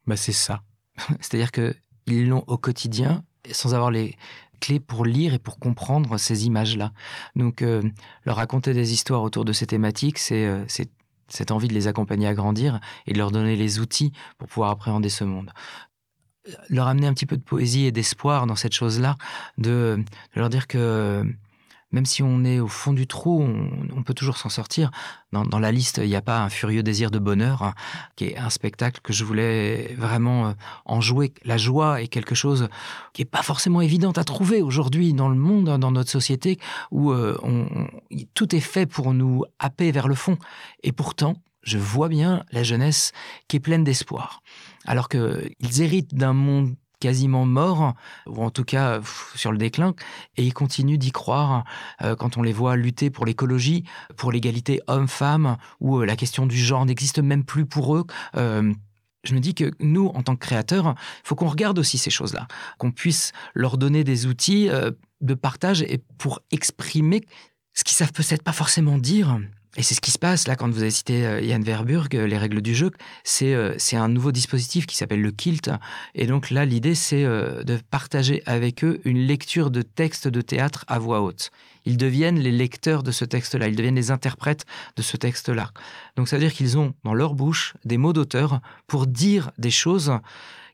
Bah 0.07 0.15
c'est 0.15 0.31
ça. 0.31 0.61
C'est-à-dire 1.19 1.51
que 1.51 1.75
ils 2.07 2.27
l'ont 2.27 2.43
au 2.47 2.57
quotidien 2.57 3.23
sans 3.51 3.73
avoir 3.73 3.91
les 3.91 4.15
clés 4.59 4.79
pour 4.79 5.05
lire 5.05 5.33
et 5.33 5.39
pour 5.39 5.59
comprendre 5.59 6.17
ces 6.17 6.45
images-là. 6.45 6.91
Donc 7.35 7.61
leur 7.61 8.35
raconter 8.35 8.73
des 8.73 8.91
histoires 8.91 9.21
autour 9.21 9.45
de 9.45 9.53
ces 9.53 9.67
thématiques, 9.67 10.17
c'est 10.17 10.49
cette 11.29 11.51
envie 11.51 11.67
de 11.67 11.73
les 11.73 11.87
accompagner 11.87 12.27
à 12.27 12.33
grandir 12.33 12.79
et 13.05 13.13
de 13.13 13.17
leur 13.17 13.31
donner 13.31 13.55
les 13.55 13.79
outils 13.79 14.11
pour 14.37 14.49
pouvoir 14.49 14.71
appréhender 14.71 15.07
ce 15.07 15.23
monde 15.23 15.51
leur 16.69 16.87
amener 16.87 17.07
un 17.07 17.13
petit 17.13 17.25
peu 17.25 17.37
de 17.37 17.41
poésie 17.41 17.85
et 17.85 17.91
d'espoir 17.91 18.47
dans 18.47 18.55
cette 18.55 18.73
chose-là, 18.73 19.17
de, 19.57 20.03
leur 20.35 20.49
dire 20.49 20.67
que 20.67 21.25
même 21.91 22.05
si 22.05 22.21
on 22.21 22.43
est 22.43 22.59
au 22.59 22.67
fond 22.67 22.93
du 22.93 23.07
trou, 23.07 23.41
on, 23.95 24.03
peut 24.03 24.13
toujours 24.13 24.37
s'en 24.37 24.49
sortir. 24.49 24.91
Dans, 25.31 25.59
la 25.59 25.71
liste, 25.71 25.99
il 26.03 26.07
n'y 26.07 26.15
a 26.15 26.21
pas 26.21 26.39
un 26.41 26.49
furieux 26.49 26.83
désir 26.83 27.09
de 27.09 27.17
bonheur, 27.17 27.63
hein, 27.63 27.73
qui 28.15 28.25
est 28.25 28.37
un 28.37 28.49
spectacle 28.49 29.01
que 29.01 29.11
je 29.11 29.23
voulais 29.23 29.95
vraiment 29.97 30.49
euh, 30.49 30.53
en 30.85 31.01
jouer. 31.01 31.33
La 31.43 31.57
joie 31.57 32.01
est 32.01 32.07
quelque 32.07 32.35
chose 32.35 32.69
qui 33.13 33.21
n'est 33.21 33.29
pas 33.29 33.41
forcément 33.41 33.81
évident 33.81 34.11
à 34.11 34.23
trouver 34.23 34.61
aujourd'hui 34.61 35.13
dans 35.13 35.29
le 35.29 35.35
monde, 35.35 35.69
hein, 35.69 35.79
dans 35.79 35.91
notre 35.91 36.11
société, 36.11 36.59
où 36.91 37.11
euh, 37.11 37.37
tout 38.33 38.55
est 38.55 38.59
fait 38.59 38.85
pour 38.85 39.13
nous 39.13 39.43
happer 39.57 39.91
vers 39.91 40.07
le 40.07 40.15
fond. 40.15 40.37
Et 40.83 40.91
pourtant, 40.91 41.37
je 41.63 41.77
vois 41.77 42.09
bien 42.09 42.43
la 42.51 42.63
jeunesse 42.63 43.13
qui 43.47 43.57
est 43.57 43.59
pleine 43.59 43.83
d'espoir 43.83 44.41
alors 44.85 45.09
qu'ils 45.09 45.81
héritent 45.81 46.15
d'un 46.15 46.33
monde 46.33 46.75
quasiment 46.99 47.45
mort, 47.45 47.95
ou 48.27 48.43
en 48.43 48.49
tout 48.49 48.63
cas 48.63 48.99
sur 49.35 49.51
le 49.51 49.57
déclin, 49.57 49.93
et 50.37 50.43
ils 50.43 50.53
continuent 50.53 50.97
d'y 50.97 51.11
croire 51.11 51.63
euh, 52.01 52.15
quand 52.15 52.37
on 52.37 52.41
les 52.41 52.51
voit 52.51 52.75
lutter 52.75 53.09
pour 53.09 53.25
l'écologie, 53.25 53.85
pour 54.17 54.31
l'égalité 54.31 54.81
homme-femme, 54.87 55.57
ou 55.79 55.99
euh, 55.99 56.05
la 56.05 56.15
question 56.15 56.45
du 56.45 56.57
genre 56.57 56.85
n'existe 56.85 57.19
même 57.19 57.43
plus 57.43 57.65
pour 57.65 57.95
eux. 57.95 58.05
Euh, 58.35 58.73
je 59.23 59.33
me 59.33 59.39
dis 59.39 59.53
que 59.53 59.71
nous, 59.79 60.07
en 60.07 60.23
tant 60.23 60.35
que 60.35 60.45
créateurs, 60.45 60.95
il 60.97 61.27
faut 61.27 61.35
qu'on 61.35 61.47
regarde 61.47 61.79
aussi 61.79 61.97
ces 61.97 62.09
choses-là, 62.09 62.47
qu'on 62.77 62.91
puisse 62.91 63.31
leur 63.53 63.77
donner 63.77 64.05
des 64.05 64.27
outils 64.27 64.69
de 65.19 65.33
partage 65.33 65.81
et 65.81 66.01
pour 66.17 66.39
exprimer 66.51 67.25
ce 67.73 67.83
qu'ils 67.83 67.97
savent 67.97 68.13
peut-être 68.13 68.43
pas 68.43 68.53
forcément 68.53 68.97
dire, 68.97 69.37
et 69.77 69.83
c'est 69.83 69.93
ce 69.93 70.01
qui 70.01 70.09
se 70.09 70.17
passe 70.17 70.47
là 70.47 70.55
quand 70.55 70.67
vous 70.69 70.81
avez 70.81 70.89
cité 70.89 71.25
euh, 71.27 71.41
Yann 71.41 71.63
Verburg, 71.63 72.07
euh, 72.15 72.25
les 72.25 72.39
règles 72.39 72.61
du 72.61 72.73
jeu. 72.73 72.89
C'est 73.23 73.53
euh, 73.53 73.75
c'est 73.77 73.95
un 73.95 74.09
nouveau 74.09 74.31
dispositif 74.31 74.87
qui 74.87 74.97
s'appelle 74.97 75.21
le 75.21 75.31
Kilt. 75.31 75.69
Et 76.15 76.25
donc 76.25 76.49
là, 76.49 76.65
l'idée, 76.65 76.95
c'est 76.95 77.23
de 77.23 77.79
partager 77.91 78.41
avec 78.45 78.83
eux 78.83 78.99
une 79.05 79.19
lecture 79.19 79.69
de 79.69 79.81
texte 79.81 80.27
de 80.27 80.41
théâtre 80.41 80.85
à 80.87 80.97
voix 80.97 81.21
haute. 81.21 81.51
Ils 81.85 81.97
deviennent 81.97 82.39
les 82.39 82.51
lecteurs 82.51 83.03
de 83.03 83.11
ce 83.11 83.25
texte-là, 83.25 83.67
ils 83.67 83.75
deviennent 83.75 83.95
les 83.95 84.11
interprètes 84.11 84.65
de 84.95 85.01
ce 85.01 85.17
texte-là. 85.17 85.71
Donc 86.15 86.27
ça 86.27 86.37
veut 86.37 86.41
dire 86.41 86.53
qu'ils 86.53 86.77
ont 86.77 86.93
dans 87.03 87.13
leur 87.13 87.35
bouche 87.35 87.75
des 87.85 87.97
mots 87.97 88.13
d'auteur 88.13 88.61
pour 88.87 89.07
dire 89.07 89.51
des 89.57 89.71
choses 89.71 90.11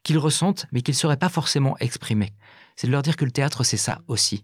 qu'ils 0.05 0.17
ressentent, 0.17 0.67
mais 0.71 0.81
qu'ils 0.81 0.93
ne 0.93 0.99
sauraient 0.99 1.17
pas 1.17 1.27
forcément 1.27 1.75
exprimer 1.79 2.31
c'est 2.75 2.87
de 2.87 2.91
leur 2.91 3.01
dire 3.01 3.15
que 3.15 3.25
le 3.25 3.31
théâtre, 3.31 3.63
c'est 3.63 3.77
ça 3.77 4.01
aussi, 4.07 4.43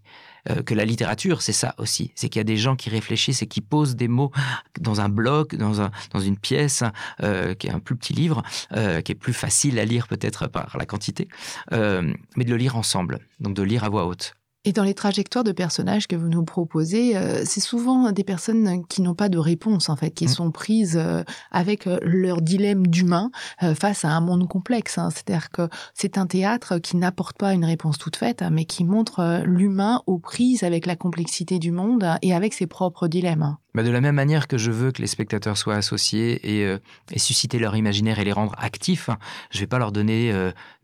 euh, 0.50 0.62
que 0.62 0.74
la 0.74 0.84
littérature, 0.84 1.42
c'est 1.42 1.52
ça 1.52 1.74
aussi. 1.78 2.12
C'est 2.14 2.28
qu'il 2.28 2.40
y 2.40 2.40
a 2.40 2.44
des 2.44 2.56
gens 2.56 2.76
qui 2.76 2.90
réfléchissent 2.90 3.42
et 3.42 3.46
qui 3.46 3.60
posent 3.60 3.96
des 3.96 4.08
mots 4.08 4.32
dans 4.80 5.00
un 5.00 5.08
bloc, 5.08 5.54
dans, 5.54 5.80
un, 5.80 5.90
dans 6.12 6.20
une 6.20 6.38
pièce, 6.38 6.82
euh, 7.22 7.54
qui 7.54 7.66
est 7.66 7.72
un 7.72 7.80
plus 7.80 7.96
petit 7.96 8.14
livre, 8.14 8.42
euh, 8.72 9.00
qui 9.02 9.12
est 9.12 9.16
plus 9.16 9.34
facile 9.34 9.78
à 9.78 9.84
lire 9.84 10.08
peut-être 10.08 10.46
par 10.48 10.76
la 10.78 10.86
quantité, 10.86 11.28
mais 11.70 12.44
de 12.44 12.50
le 12.50 12.56
lire 12.56 12.76
ensemble, 12.76 13.20
donc 13.40 13.54
de 13.54 13.62
lire 13.62 13.84
à 13.84 13.88
voix 13.88 14.06
haute. 14.06 14.34
Et 14.64 14.72
dans 14.72 14.84
les 14.84 14.94
trajectoires 14.94 15.42
de 15.42 15.50
personnages 15.50 16.06
que 16.06 16.14
vous 16.14 16.28
nous 16.28 16.44
proposez, 16.44 17.16
euh, 17.16 17.42
c'est 17.44 17.60
souvent 17.60 18.12
des 18.12 18.22
personnes 18.22 18.86
qui 18.86 19.02
n'ont 19.02 19.16
pas 19.16 19.28
de 19.28 19.38
réponse, 19.38 19.88
en 19.88 19.96
fait, 19.96 20.12
qui 20.12 20.26
mmh. 20.26 20.28
sont 20.28 20.50
prises 20.52 20.96
euh, 20.96 21.24
avec 21.50 21.88
euh, 21.88 21.98
leur 22.02 22.40
dilemme 22.40 22.86
d'humain 22.86 23.30
face 23.74 24.04
à 24.04 24.10
un 24.10 24.20
monde 24.20 24.48
complexe. 24.48 24.98
Hein. 24.98 25.10
C'est-à-dire 25.10 25.50
que 25.50 25.68
c'est 25.94 26.16
un 26.16 26.26
théâtre 26.26 26.78
qui 26.78 26.96
n'apporte 26.96 27.36
pas 27.36 27.54
une 27.54 27.64
réponse 27.64 27.98
toute 27.98 28.16
faite, 28.16 28.44
mais 28.50 28.64
qui 28.64 28.84
montre 28.84 29.42
l'humain 29.44 30.02
aux 30.06 30.18
prises 30.18 30.62
avec 30.62 30.86
la 30.86 30.96
complexité 30.96 31.58
du 31.58 31.72
monde 31.72 32.06
et 32.22 32.34
avec 32.34 32.54
ses 32.54 32.66
propres 32.66 33.08
dilemmes. 33.08 33.56
Bah, 33.74 33.82
de 33.82 33.90
la 33.90 34.00
même 34.00 34.14
manière 34.14 34.48
que 34.48 34.58
je 34.58 34.70
veux 34.70 34.92
que 34.92 35.00
les 35.00 35.08
spectateurs 35.08 35.56
soient 35.56 35.76
associés 35.76 36.60
et, 36.60 36.76
et 37.10 37.18
susciter 37.18 37.58
leur 37.58 37.74
imaginaire 37.74 38.18
et 38.18 38.24
les 38.24 38.32
rendre 38.32 38.54
actifs, 38.58 39.08
je 39.50 39.58
ne 39.58 39.60
vais 39.62 39.66
pas 39.66 39.78
leur 39.78 39.92
donner 39.92 40.32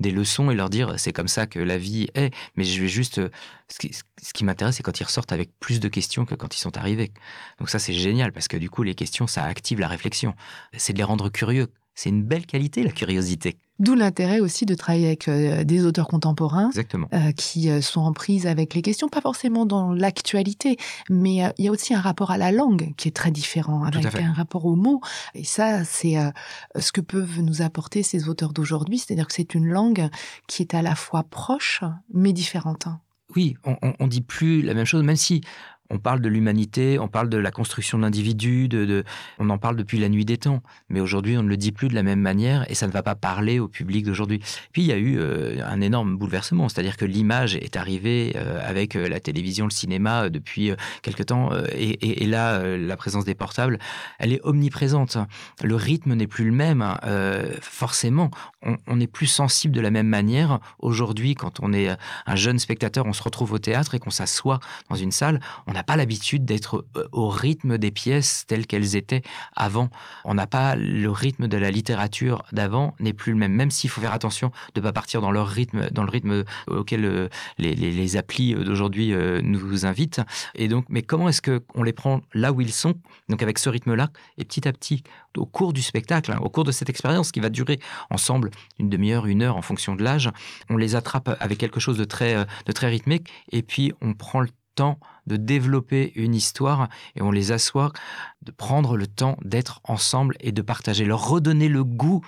des 0.01 0.11
leçons 0.11 0.51
et 0.51 0.55
leur 0.55 0.71
dire 0.71 0.95
c'est 0.97 1.13
comme 1.13 1.29
ça 1.29 1.47
que 1.47 1.59
la 1.59 1.77
vie 1.77 2.09
est, 2.15 2.35
mais 2.57 2.65
je 2.65 2.81
vais 2.81 2.89
juste 2.89 3.21
ce 3.71 4.33
qui, 4.33 4.45
m'intéresse, 4.45 4.77
c'est 4.77 4.83
quand 4.83 4.99
ils 4.99 5.05
ressortent 5.05 5.33
avec 5.33 5.51
plus 5.61 5.81
de 5.81 5.89
questions 5.89 6.25
que 6.25 6.35
quand 6.35 6.57
ils 6.57 6.61
sont 6.61 6.77
arrivés. 6.77 7.13
Donc 7.59 7.69
ça, 7.69 7.79
c'est 7.79 7.93
génial 7.93 8.33
parce 8.33 8.49
que 8.49 8.57
du 8.57 8.71
coup, 8.71 8.83
les 8.83 8.95
questions, 8.95 9.27
ça 9.27 9.45
active 9.45 9.79
la 9.79 9.89
réflexion. 9.89 10.35
C'est 10.77 10.93
de 10.93 10.99
les 10.99 11.05
rendre 11.05 11.29
curieux. 11.29 11.69
C'est 11.95 12.09
une 12.09 12.23
belle 12.23 12.47
qualité, 12.47 12.83
la 12.83 12.93
curiosité. 12.93 13.59
D'où 13.79 13.95
l'intérêt 13.95 14.41
aussi 14.41 14.67
de 14.67 14.75
travailler 14.75 15.07
avec 15.07 15.29
euh, 15.29 15.63
des 15.63 15.85
auteurs 15.85 16.09
contemporains 16.09 16.71
euh, 16.77 17.33
qui 17.33 17.71
euh, 17.71 17.81
sont 17.81 18.01
en 18.01 18.13
prise 18.13 18.49
avec 18.49 18.75
les 18.75 18.83
questions, 18.83 19.09
pas 19.09 19.21
forcément 19.21 19.67
dans 19.67 19.93
l'actualité, 19.93 20.77
mais 21.09 21.53
il 21.59 21.65
y 21.65 21.69
a 21.69 21.71
aussi 21.71 21.95
un 21.95 22.01
rapport 22.01 22.33
à 22.33 22.39
la 22.39 22.51
langue 22.51 22.93
qui 22.97 23.07
est 23.07 23.13
très 23.13 23.31
différent, 23.31 23.85
avec 23.85 24.15
un 24.17 24.33
rapport 24.33 24.65
aux 24.65 24.75
mots. 24.75 25.01
Et 25.35 25.45
ça, 25.45 25.85
c'est 25.85 26.17
ce 26.77 26.93
que 26.93 27.01
peuvent 27.01 27.41
nous 27.41 27.63
apporter 27.63 28.03
ces 28.03 28.29
auteurs 28.29 28.53
d'aujourd'hui, 28.53 28.99
c'est-à-dire 28.99 29.27
que 29.27 29.33
c'est 29.33 29.55
une 29.55 29.67
langue 29.67 30.09
qui 30.49 30.63
est 30.63 30.75
à 30.75 30.83
la 30.83 30.95
fois 30.95 31.23
proche, 31.23 31.83
mais 32.13 32.33
différente. 32.33 32.89
Oui, 33.37 33.57
on, 33.65 33.77
on, 34.01 34.07
dit 34.07 34.23
plus 34.23 34.63
la 34.63 34.73
même 34.73 34.87
chose, 34.87 35.03
même 35.03 35.17
si 35.17 35.43
on 35.91 35.99
parle 35.99 36.21
de 36.21 36.29
l'humanité, 36.29 36.99
on 36.99 37.09
parle 37.09 37.29
de 37.29 37.39
la 37.39 37.51
construction 37.51 37.99
de 37.99 38.03
l'individu, 38.03 38.69
on 39.39 39.49
en 39.51 39.59
parle 39.59 39.77
depuis 39.77 39.99
la 39.99 40.09
nuit 40.09 40.25
des 40.25 40.37
temps. 40.37 40.63
Mais 40.89 41.01
aujourd'hui, 41.01 41.37
on 41.39 41.43
ne 41.43 41.49
le 41.49 41.57
dit 41.57 41.73
plus 41.73 41.89
de 41.89 41.95
la 41.95 42.03
même 42.03 42.21
manière 42.21 42.71
et 42.71 42.75
ça 42.75 42.87
ne 42.87 42.93
va 42.93 43.03
pas 43.03 43.15
parler 43.15 43.59
au 43.59 43.69
public 43.69 44.05
d'aujourd'hui. 44.05 44.41
Puis 44.73 44.83
il 44.83 44.89
y 44.89 44.93
a 44.93 44.99
eu 44.99 45.19
euh, 45.19 45.65
un 45.67 45.81
énorme 45.81 46.17
bouleversement, 46.17 46.69
c'est-à-dire 46.69 46.97
que 46.97 47.07
l'image 47.07 47.57
est 47.57 47.77
arrivée 47.77 48.35
euh, 48.37 48.61
avec 48.63 48.97
euh, 48.97 49.09
la 49.09 49.21
télévision, 49.21 49.65
le 49.65 49.71
cinéma 49.71 50.29
depuis 50.29 50.73
quelque 51.03 51.23
temps 51.23 51.51
et, 51.73 52.27
là, 52.27 52.77
la 52.77 52.97
présence 52.97 53.25
des 53.25 53.35
portables, 53.35 53.79
elle 54.19 54.33
est 54.33 54.41
omniprésente. 54.43 55.17
Le 55.63 55.75
rythme 55.75 56.15
n'est 56.15 56.27
plus 56.27 56.45
le 56.45 56.53
même. 56.53 56.83
Hein. 56.83 56.99
forcément, 57.61 58.31
on 58.63 58.97
n'est 58.97 59.07
plus 59.07 59.27
sensible 59.27 59.75
de 59.75 59.81
la 59.81 59.91
même 59.91 60.07
manière 60.07 60.61
aujourd'hui 60.79 61.35
quand 61.35 61.61
on 61.61 61.73
est 61.73 61.89
un 62.27 62.37
jeune 62.37 62.59
spectateur, 62.59 63.07
on 63.07 63.13
se 63.13 63.23
retrouve 63.23 63.53
au 63.53 63.59
théâtre 63.59 63.95
et 63.95 63.99
qu'on 63.99 64.11
s'assoit 64.11 64.61
dans 64.91 64.97
une 64.97 65.13
salle. 65.13 65.41
On 65.67 65.75
n'a 65.79 65.85
pas 65.85 65.97
l'habitude 65.97 66.45
d'être 66.45 66.85
euh, 66.97 67.09
au 67.13 67.29
rythme 67.29 67.79
des 67.79 67.91
pièces 67.91 68.45
telles 68.47 68.67
qu'elles 68.67 68.97
étaient 68.97 69.23
avant. 69.55 69.91
On 70.25 70.35
n'a 70.35 70.47
pas 70.47 70.75
le 70.75 71.11
rythme 71.11 71.47
de 71.47 71.57
la 71.57 71.71
littérature 71.71 72.43
d'avant 72.53 72.95
n'est 72.99 73.13
plus 73.13 73.33
le 73.33 73.39
même. 73.39 73.53
Même 73.53 73.71
s'il 73.71 73.89
faut 73.89 74.01
faire 74.01 74.13
attention 74.13 74.51
de 74.75 74.81
ne 74.81 74.85
pas 74.85 74.93
partir 74.93 75.21
dans 75.21 75.31
leur 75.31 75.47
rythme, 75.47 75.89
dans 75.91 76.03
le 76.03 76.11
rythme 76.11 76.45
auquel 76.67 77.05
euh, 77.05 77.29
les, 77.59 77.75
les, 77.75 78.17
applis 78.17 78.55
d'aujourd'hui 78.55 79.13
euh, 79.13 79.41
nous 79.43 79.87
invitent. 79.87 80.21
Et 80.55 80.67
donc, 80.67 80.87
mais 80.89 81.03
comment 81.03 81.29
est-ce 81.29 81.43
que 81.43 81.63
on 81.75 81.83
les 81.83 81.93
prend 81.93 82.21
là 82.35 82.53
où 82.53 82.61
ils 82.61 82.73
sont, 82.73 82.95
donc 83.29 83.43
avec 83.43 83.59
ce 83.59 83.69
rythme-là, 83.69 84.11
et 84.37 84.45
petit 84.45 84.67
à 84.67 84.73
petit, 84.73 85.05
au 85.37 85.47
cours 85.47 85.73
du 85.73 85.83
spectacle, 85.83 86.33
hein, 86.33 86.39
au 86.43 86.51
cours 86.51 86.65
de 86.65 86.73
cette 86.73 86.91
expérience 86.91 87.31
qui 87.31 87.41
va 87.41 87.51
durer 87.51 87.79
ensemble 88.11 88.51
une 88.81 88.89
demi-heure, 88.89 89.27
une 89.27 89.43
heure 89.43 89.57
en 89.57 89.63
fonction 89.63 89.95
de 89.95 90.03
l'âge, 90.03 90.31
on 90.69 90.77
les 90.77 90.97
attrape 90.97 91.37
avec 91.39 91.59
quelque 91.59 91.79
chose 91.79 91.99
de 91.99 92.05
très, 92.05 92.45
de 92.67 92.73
très 92.73 92.89
rythmique, 92.89 93.29
et 93.53 93.63
puis 93.63 93.93
on 94.01 94.15
prend 94.15 94.41
le 94.41 94.49
temps 94.75 94.99
de 95.29 95.37
développer 95.37 96.13
une 96.17 96.35
histoire 96.35 96.89
et 97.15 97.23
on 97.23 97.31
les 97.31 97.53
assoit, 97.53 97.93
de 98.43 98.51
prendre 98.51 98.97
le 98.97 99.07
temps 99.07 99.37
d'être 99.45 99.81
ensemble 99.85 100.37
et 100.41 100.51
de 100.51 100.63
partager, 100.63 101.05
leur 101.05 101.29
redonner 101.29 101.69
le 101.69 101.85
goût 101.85 102.25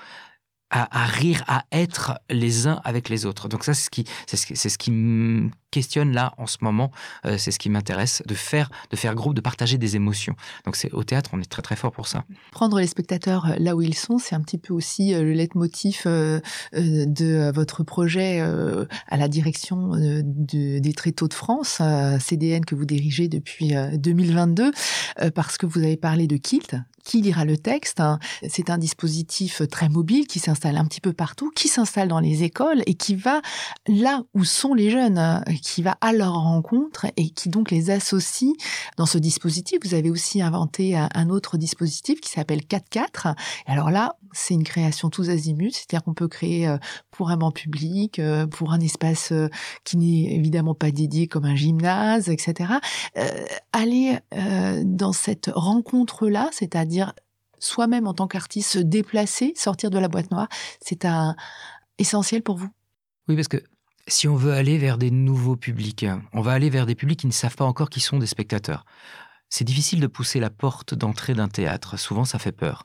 à, 0.71 1.05
rire, 1.07 1.43
à 1.49 1.65
être 1.73 2.21
les 2.31 2.67
uns 2.67 2.81
avec 2.85 3.09
les 3.09 3.27
autres. 3.27 3.49
Donc 3.49 3.65
ça, 3.65 3.75
c'est 3.75 3.85
ce 3.85 3.91
qui, 3.91 4.05
c'est 4.27 4.37
ce, 4.69 4.79
qui 4.79 4.91
me 4.93 5.51
questionne 5.71 6.13
là 6.13 6.33
en 6.39 6.47
ce 6.47 6.59
moment. 6.61 6.93
Euh, 7.27 7.39
c'est 7.39 7.51
ce 7.51 7.59
qui 7.59 7.71
m'intéresse 7.71 8.23
de 8.27 8.35
faire, 8.35 8.71
de 8.91 8.97
faire 8.97 9.15
groupe, 9.15 9.35
de 9.35 9.41
partager 9.41 9.79
des 9.79 9.97
émotions. 9.97 10.37
Donc 10.65 10.77
c'est 10.77 10.93
au 10.93 11.03
théâtre, 11.03 11.31
on 11.33 11.41
est 11.41 11.51
très 11.51 11.63
très 11.63 11.77
fort 11.77 11.93
pour 11.93 12.07
ça. 12.07 12.25
Prendre 12.53 12.79
les 12.79 12.87
spectateurs 12.87 13.47
euh, 13.47 13.55
là 13.59 13.75
où 13.75 13.83
ils 13.83 13.97
sont, 13.97 14.19
c'est 14.19 14.35
un 14.35 14.41
petit 14.41 14.59
peu 14.59 14.73
aussi 14.73 15.13
euh, 15.13 15.23
le 15.23 15.33
leitmotiv 15.33 16.03
de 16.05 17.51
votre 17.53 17.83
projet 17.83 18.41
à 18.41 19.17
la 19.17 19.29
direction 19.29 19.93
des 19.95 20.93
Tréteaux 20.95 21.29
de 21.29 21.35
France, 21.35 21.81
CDN 22.21 22.65
que 22.65 22.75
vous 22.75 22.85
dirigez 22.85 23.29
depuis 23.29 23.73
2022, 23.95 24.73
parce 25.35 25.57
que 25.59 25.67
vous 25.67 25.79
avez 25.79 25.97
parlé 25.97 26.27
de 26.27 26.37
Kilt, 26.37 26.77
qui 27.11 27.23
lira 27.23 27.45
le 27.45 27.57
texte. 27.57 27.99
Hein. 27.99 28.21
C'est 28.49 28.71
un 28.71 28.79
dispositif 28.79 29.63
très 29.69 29.89
mobile 29.89 30.29
qui 30.29 30.39
s'installe 30.39 30.77
un 30.77 30.85
petit 30.85 31.01
peu 31.01 31.13
partout, 31.13 31.51
qui 31.51 31.67
s'installe 31.67 32.07
dans 32.07 32.21
les 32.21 32.45
écoles 32.45 32.85
et 32.87 32.95
qui 32.95 33.17
va 33.17 33.43
là 33.89 34.23
où 34.33 34.45
sont 34.45 34.75
les 34.75 34.91
jeunes, 34.91 35.19
hein, 35.19 35.43
qui 35.61 35.83
va 35.83 35.99
à 36.01 36.13
leur 36.13 36.35
rencontre 36.35 37.07
et 37.17 37.31
qui 37.31 37.49
donc 37.49 37.73
les 37.73 37.91
associe 37.91 38.53
dans 38.97 39.07
ce 39.07 39.19
dispositif. 39.19 39.81
Vous 39.85 39.95
avez 39.95 40.09
aussi 40.09 40.41
inventé 40.41 40.97
un 40.97 41.31
autre 41.31 41.59
dispositif 41.59 42.21
qui 42.21 42.31
s'appelle 42.31 42.61
4-4. 42.61 43.35
Alors 43.67 43.91
là, 43.91 44.15
c'est 44.33 44.55
une 44.55 44.65
création 44.65 45.11
tous 45.11 45.31
azimuts, 45.31 45.73
c'est-à-dire 45.73 46.05
qu'on 46.05 46.15
peut 46.15 46.29
créer 46.29 46.69
euh, 46.69 46.79
pour 47.11 47.31
un 47.31 47.37
banc 47.37 47.51
public, 47.51 48.19
euh, 48.19 48.47
pour 48.47 48.73
un 48.73 48.81
espace 48.81 49.33
euh, 49.33 49.49
qui 49.85 49.97
n'est 49.97 50.35
évidemment 50.35 50.75
pas 50.75 50.91
dédié 50.91 51.27
comme 51.27 51.45
un 51.45 51.57
gymnase, 51.57 52.29
etc. 52.29 52.75
aller 53.73 54.19
dans 54.85 55.13
cette 55.13 55.51
rencontre-là, 55.53 56.49
c'est-à-dire 56.53 57.00
soi-même 57.59 58.07
en 58.07 58.15
tant 58.15 58.27
qu'artiste 58.27 58.71
se 58.71 58.79
déplacer, 58.79 59.53
sortir 59.57 59.91
de 59.91 59.99
la 59.99 60.09
boîte 60.09 60.31
noire, 60.31 60.49
c'est 60.81 61.05
un 61.05 61.37
essentiel 61.99 62.43
pour 62.43 62.57
vous? 62.57 62.71
Oui, 63.29 63.37
parce 63.37 63.49
que 63.49 63.63
si 64.09 64.27
on 64.29 64.37
veut 64.37 64.53
aller 64.53 64.79
vers 64.79 64.99
des 64.99 65.11
nouveaux 65.11 65.57
publics, 65.57 66.07
on 66.33 66.41
va 66.41 66.53
aller 66.53 66.71
vers 66.71 66.87
des 66.87 66.95
publics 66.95 67.21
qui 67.21 67.27
ne 67.27 67.33
savent 67.33 67.57
pas 67.57 67.65
encore 67.65 67.91
qui 67.91 68.01
sont 68.01 68.19
des 68.19 68.27
spectateurs. 68.27 68.85
C'est 69.49 69.65
difficile 69.65 70.01
de 70.01 70.07
pousser 70.07 70.41
la 70.41 70.51
porte 70.51 70.95
d'entrée 70.95 71.35
d'un 71.35 71.49
théâtre, 71.49 71.99
souvent 71.99 72.25
ça 72.25 72.39
fait 72.39 72.53
peur. 72.53 72.85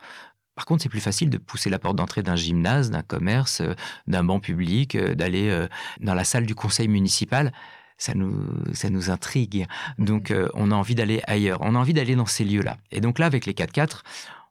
Par 0.55 0.65
contre, 0.65 0.83
c'est 0.83 0.89
plus 0.89 1.01
facile 1.01 1.29
de 1.29 1.37
pousser 1.37 1.69
la 1.69 1.79
porte 1.79 1.97
d'entrée 1.97 2.23
d'un 2.23 2.37
gymnase, 2.37 2.89
d'un 2.89 3.01
commerce, 3.01 3.59
euh, 3.61 3.73
d'un 4.07 4.23
banc 4.23 4.39
public, 4.39 4.95
euh, 4.95 5.13
d'aller 5.13 5.49
euh, 5.49 5.67
dans 5.99 6.13
la 6.13 6.23
salle 6.23 6.45
du 6.45 6.55
conseil 6.55 6.87
municipal. 6.87 7.51
Ça 7.97 8.13
nous, 8.13 8.33
ça 8.73 8.89
nous 8.89 9.09
intrigue. 9.09 9.65
Donc, 9.97 10.33
on 10.53 10.71
a 10.71 10.75
envie 10.75 10.95
d'aller 10.95 11.21
ailleurs. 11.27 11.59
On 11.61 11.75
a 11.75 11.79
envie 11.79 11.93
d'aller 11.93 12.15
dans 12.15 12.25
ces 12.25 12.43
lieux-là. 12.43 12.77
Et 12.91 12.99
donc 12.99 13.19
là, 13.19 13.25
avec 13.25 13.45
les 13.45 13.53
4x4, 13.53 14.01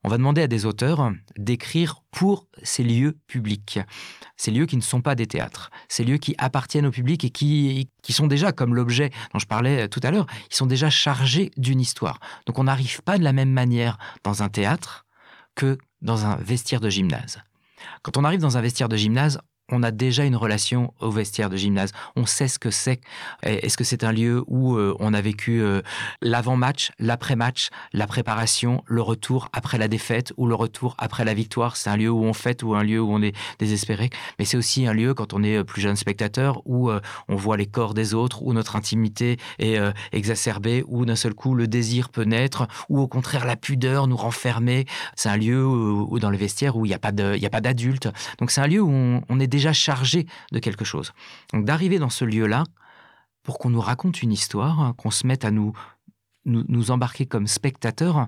on 0.05 0.11
va 0.11 0.19
demander 0.19 0.43
à 0.43 0.47
des 0.47 0.67
auteurs 0.67 1.11
d'écrire 1.39 2.03
pour 2.11 2.47
ces 2.63 2.85
lieux 2.85 3.17
publics, 3.27 3.81
ces 4.37 4.51
lieux 4.51 4.67
qui 4.67 4.77
ne 4.77 4.83
sont 4.83 5.01
pas 5.01 5.15
des 5.15 5.27
théâtres, 5.27 5.71
ces 5.89 6.05
lieux 6.05 6.19
qui 6.19 6.35
appartiennent 6.37 6.85
au 6.85 6.91
public 6.91 7.25
et 7.25 7.31
qui, 7.31 7.91
qui 8.03 8.13
sont 8.13 8.27
déjà, 8.27 8.53
comme 8.53 8.75
l'objet 8.75 9.11
dont 9.33 9.39
je 9.39 9.47
parlais 9.47 9.89
tout 9.89 10.01
à 10.03 10.11
l'heure, 10.11 10.27
ils 10.51 10.55
sont 10.55 10.67
déjà 10.67 10.91
chargés 10.91 11.51
d'une 11.57 11.81
histoire. 11.81 12.21
Donc 12.45 12.59
on 12.59 12.65
n'arrive 12.65 13.03
pas 13.03 13.17
de 13.17 13.25
la 13.25 13.33
même 13.33 13.51
manière 13.51 13.97
dans 14.23 14.43
un 14.43 14.51
théâtre 14.51 15.07
que 15.55 15.79
dans 16.03 16.27
un 16.27 16.37
vestiaire 16.37 16.81
de 16.81 16.91
gymnase. 16.91 17.39
Quand 18.03 18.19
on 18.19 18.25
arrive 18.25 18.41
dans 18.41 18.59
un 18.59 18.61
vestiaire 18.61 18.91
de 18.91 18.97
gymnase, 18.97 19.41
on 19.71 19.83
a 19.83 19.91
déjà 19.91 20.25
une 20.25 20.37
relation 20.37 20.93
au 21.01 21.11
vestiaire 21.11 21.49
de 21.49 21.57
gymnase. 21.57 21.93
On 22.17 22.27
sait 22.27 22.49
ce 22.49 22.59
que 22.59 22.71
c'est. 22.71 23.01
Est-ce 23.43 23.77
que 23.77 23.85
c'est 23.85 24.05
un 24.05 24.13
lieu 24.13 24.45
où 24.47 24.77
euh, 24.77 24.95
on 25.01 25.15
a 25.15 25.21
vécu 25.21 25.63
euh, 25.63 25.81
l'avant-match, 26.21 26.91
l'après-match, 26.99 27.71
la 27.93 28.07
préparation, 28.07 28.83
le 28.87 29.01
retour 29.01 29.49
après 29.53 29.79
la 29.79 29.89
défaite 29.89 30.35
ou 30.37 30.47
le 30.47 30.55
retour 30.55 30.97
après 30.99 31.25
la 31.25 31.33
victoire? 31.33 31.77
C'est 31.77 31.89
un 31.89 31.97
lieu 31.97 32.11
où 32.11 32.25
on 32.25 32.35
fête 32.35 32.63
ou 32.63 32.75
un 32.75 32.83
lieu 32.83 33.01
où 33.01 33.11
on 33.11 33.23
est 33.23 33.35
désespéré. 33.59 34.11
Mais 34.39 34.45
c'est 34.45 34.59
aussi 34.59 34.87
un 34.87 34.93
lieu, 34.93 35.15
quand 35.15 35.33
on 35.33 35.43
est 35.43 35.57
euh, 35.57 35.65
plus 35.65 35.81
jeune 35.81 35.97
spectateur, 35.97 36.61
où 36.67 36.91
on 37.29 37.37
voit 37.37 37.57
les 37.57 37.67
corps 37.67 37.95
des 37.95 38.15
autres, 38.15 38.43
où 38.43 38.53
notre 38.53 38.77
intimité 38.77 39.39
est 39.59 39.79
exacerbée, 40.13 40.85
où 40.87 41.05
d'un 41.05 41.17
seul 41.17 41.35
coup 41.35 41.55
le 41.55 41.67
désir 41.67 42.09
peut 42.09 42.25
naître, 42.25 42.67
ou 42.89 43.01
au 43.01 43.09
contraire 43.09 43.45
la 43.45 43.57
pudeur 43.57 44.07
nous 44.07 44.17
renfermer. 44.17 44.85
C'est 45.17 45.29
un 45.29 45.37
lieu 45.37 45.67
où, 45.67 46.19
dans 46.19 46.31
le 46.31 46.37
vestiaire 46.37 46.77
où 46.77 46.85
il 46.85 46.89
n'y 46.89 46.95
a 46.95 46.99
pas 46.99 47.13
d'adultes. 47.13 48.09
Donc 48.39 48.51
c'est 48.51 48.61
un 48.61 48.67
lieu 48.67 48.81
où 48.81 48.91
on, 48.91 49.23
on 49.29 49.41
est 49.41 49.47
déjà 49.55 49.73
chargé 49.73 50.27
de 50.53 50.59
quelque 50.59 50.85
chose. 50.85 51.13
Donc 51.53 51.65
d'arriver 51.65 51.99
dans 51.99 52.11
ce 52.11 52.25
lieu-là, 52.25 52.65
pour 53.43 53.59
qu'on 53.59 53.71
nous 53.71 53.81
raconte 53.81 54.23
une 54.23 54.33
histoire, 54.33 54.95
qu'on 54.97 55.11
se 55.11 55.27
mette 55.27 55.45
à 55.45 55.51
nous, 55.51 55.73
nous, 56.45 56.91
embarquer 56.91 57.27
comme 57.27 57.47
spectateurs, 57.47 58.27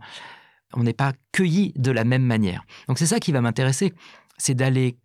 on 0.75 0.83
n'est 0.83 0.93
pas 0.93 1.13
cueillis 1.33 1.73
de 1.77 1.91
la 1.91 2.05
même 2.05 2.23
manière. 2.23 2.65
Donc 2.89 2.99
c'est 2.99 3.07
ça 3.07 3.21
qui 3.21 3.33
va 3.33 3.41
m'intéresser, 3.41 3.93
c'est 4.39 4.55
d'aller 4.55 4.99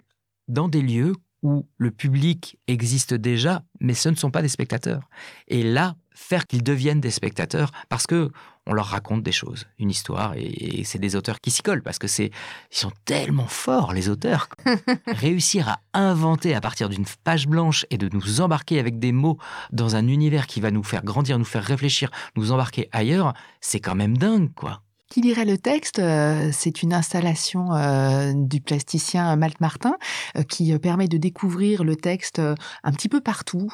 dans 0.47 0.67
des 0.67 0.81
lieux 0.81 1.13
où 1.41 1.67
le 1.77 1.91
public 1.91 2.59
existe 2.67 3.13
déjà, 3.13 3.63
mais 3.79 3.93
ce 3.93 4.09
ne 4.09 4.15
sont 4.15 4.31
pas 4.31 4.41
des 4.41 4.47
spectateurs. 4.47 5.09
Et 5.47 5.63
là, 5.63 5.95
faire 6.13 6.47
qu'ils 6.47 6.63
deviennent 6.63 7.01
des 7.01 7.11
spectateurs, 7.11 7.71
parce 7.89 8.07
que 8.07 8.31
on 8.67 8.73
leur 8.73 8.85
raconte 8.87 9.23
des 9.23 9.31
choses, 9.31 9.65
une 9.79 9.89
histoire, 9.89 10.33
et, 10.35 10.83
c'est 10.85 10.99
des 10.99 11.15
auteurs 11.15 11.41
qui 11.41 11.49
s'y 11.49 11.63
collent 11.63 11.81
parce 11.81 11.97
que 11.97 12.07
c'est 12.07 12.31
ils 12.71 12.77
sont 12.77 12.91
tellement 13.05 13.47
forts 13.47 13.93
les 13.93 14.07
auteurs. 14.09 14.49
Réussir 15.07 15.67
à 15.67 15.79
inventer 15.93 16.53
à 16.53 16.61
partir 16.61 16.89
d'une 16.89 17.05
page 17.23 17.47
blanche 17.47 17.85
et 17.89 17.97
de 17.97 18.09
nous 18.13 18.41
embarquer 18.41 18.79
avec 18.79 18.99
des 18.99 19.11
mots 19.11 19.37
dans 19.71 19.95
un 19.95 20.07
univers 20.07 20.47
qui 20.47 20.61
va 20.61 20.69
nous 20.69 20.83
faire 20.83 21.03
grandir, 21.03 21.39
nous 21.39 21.45
faire 21.45 21.63
réfléchir, 21.63 22.11
nous 22.35 22.51
embarquer 22.51 22.87
ailleurs, 22.91 23.33
c'est 23.61 23.79
quand 23.79 23.95
même 23.95 24.17
dingue 24.17 24.53
quoi. 24.53 24.81
Qui 25.11 25.19
lirait 25.19 25.43
le 25.43 25.57
texte 25.57 25.99
euh, 25.99 26.51
C'est 26.53 26.83
une 26.83 26.93
installation 26.93 27.73
euh, 27.73 28.31
du 28.33 28.61
plasticien 28.61 29.35
Malte 29.35 29.59
Martin 29.59 29.97
euh, 30.37 30.43
qui 30.43 30.73
permet 30.79 31.09
de 31.09 31.17
découvrir 31.17 31.83
le 31.83 31.97
texte 31.97 32.39
un 32.39 32.91
petit 32.93 33.09
peu 33.09 33.19
partout, 33.19 33.69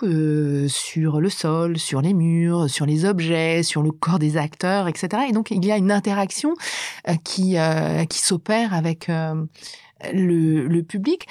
sur 0.67 1.21
le 1.21 1.29
sol, 1.29 1.77
sur 1.77 2.01
les 2.01 2.15
murs, 2.15 2.67
sur 2.71 2.87
les 2.87 3.05
objets, 3.05 3.61
sur 3.61 3.83
le 3.83 3.91
corps 3.91 4.17
des 4.17 4.35
acteurs, 4.35 4.87
etc. 4.87 5.25
Et 5.29 5.31
donc 5.31 5.51
il 5.51 5.63
y 5.63 5.71
a 5.71 5.77
une 5.77 5.91
interaction 5.91 6.55
qui, 7.23 7.55
s'opère 8.09 8.73
avec 8.73 9.07
le, 10.11 10.81
public. 10.81 11.27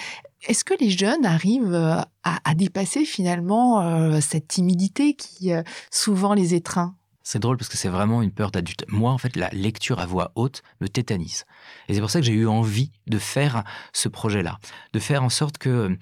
Est-ce 0.46 0.64
que 0.64 0.74
les 0.78 0.90
jeunes 0.90 1.26
arrivent 1.26 1.74
à, 1.74 2.07
à 2.22 2.54
dépasser 2.54 3.04
finalement 3.04 4.20
cette 4.20 4.46
timidité 4.46 5.14
qui 5.14 5.50
souvent 5.90 6.32
les 6.32 6.54
étreint? 6.54 6.94
C'est 7.27 7.41
drôle 7.41 7.57
parce 7.57 7.68
que 7.68 7.77
c'est 7.77 7.89
vraiment 7.89 8.22
une 8.22 8.31
peur 8.31 8.53
d'adulte. 8.53 8.85
Moi, 8.87 9.11
en 9.11 9.18
fait, 9.18 9.35
la 9.35 9.49
lecture 9.49 9.99
à 9.99 10.07
voix 10.07 10.31
haute 10.37 10.62
me 10.81 10.87
tétanise. 10.87 11.45
Et 11.89 11.95
c'est 11.95 12.01
pour 12.01 12.09
ça 12.09 12.20
que 12.20 12.24
j'ai 12.24 12.33
eu 12.33 12.47
envie 12.47 12.93
de 13.09 13.18
faire 13.18 13.64
ce 13.93 14.09
projet-là. 14.09 14.61
De 14.93 15.01
faire 15.01 15.24
en 15.24 15.29
sorte 15.29 15.59
que 15.59 15.99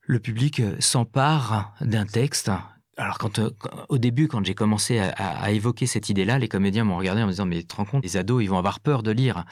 le 0.00 0.18
public 0.18 0.62
s'empare 0.78 1.74
d'un 1.82 2.06
texte. 2.06 2.50
Alors, 2.96 3.18
quand, 3.18 3.38
euh, 3.38 3.50
au 3.90 3.98
début, 3.98 4.28
quand 4.28 4.42
j'ai 4.42 4.54
commencé 4.54 4.98
à, 4.98 5.50
évoquer 5.52 5.86
cette 5.86 6.08
idée-là, 6.08 6.38
les 6.38 6.48
comédiens 6.48 6.84
m'ont 6.84 6.96
regardé 6.96 7.22
en 7.22 7.26
me 7.26 7.32
disant 7.32 7.44
Mais 7.44 7.62
te 7.62 7.76
rends 7.76 7.84
compte, 7.84 8.02
les 8.02 8.16
ados, 8.16 8.42
ils 8.42 8.48
vont 8.48 8.56
avoir 8.56 8.80
peur 8.80 9.02
de 9.02 9.10
lire. 9.10 9.44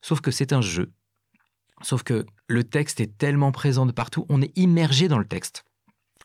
Sauf 0.00 0.22
que 0.22 0.30
c'est 0.30 0.54
un 0.54 0.62
jeu. 0.62 0.92
Sauf 1.82 2.04
que 2.04 2.24
le 2.46 2.64
texte 2.64 3.00
est 3.00 3.18
tellement 3.18 3.52
présent 3.52 3.84
de 3.84 3.92
partout, 3.92 4.24
on 4.30 4.40
est 4.40 4.56
immergé 4.56 5.08
dans 5.08 5.18
le 5.18 5.26
texte. 5.26 5.66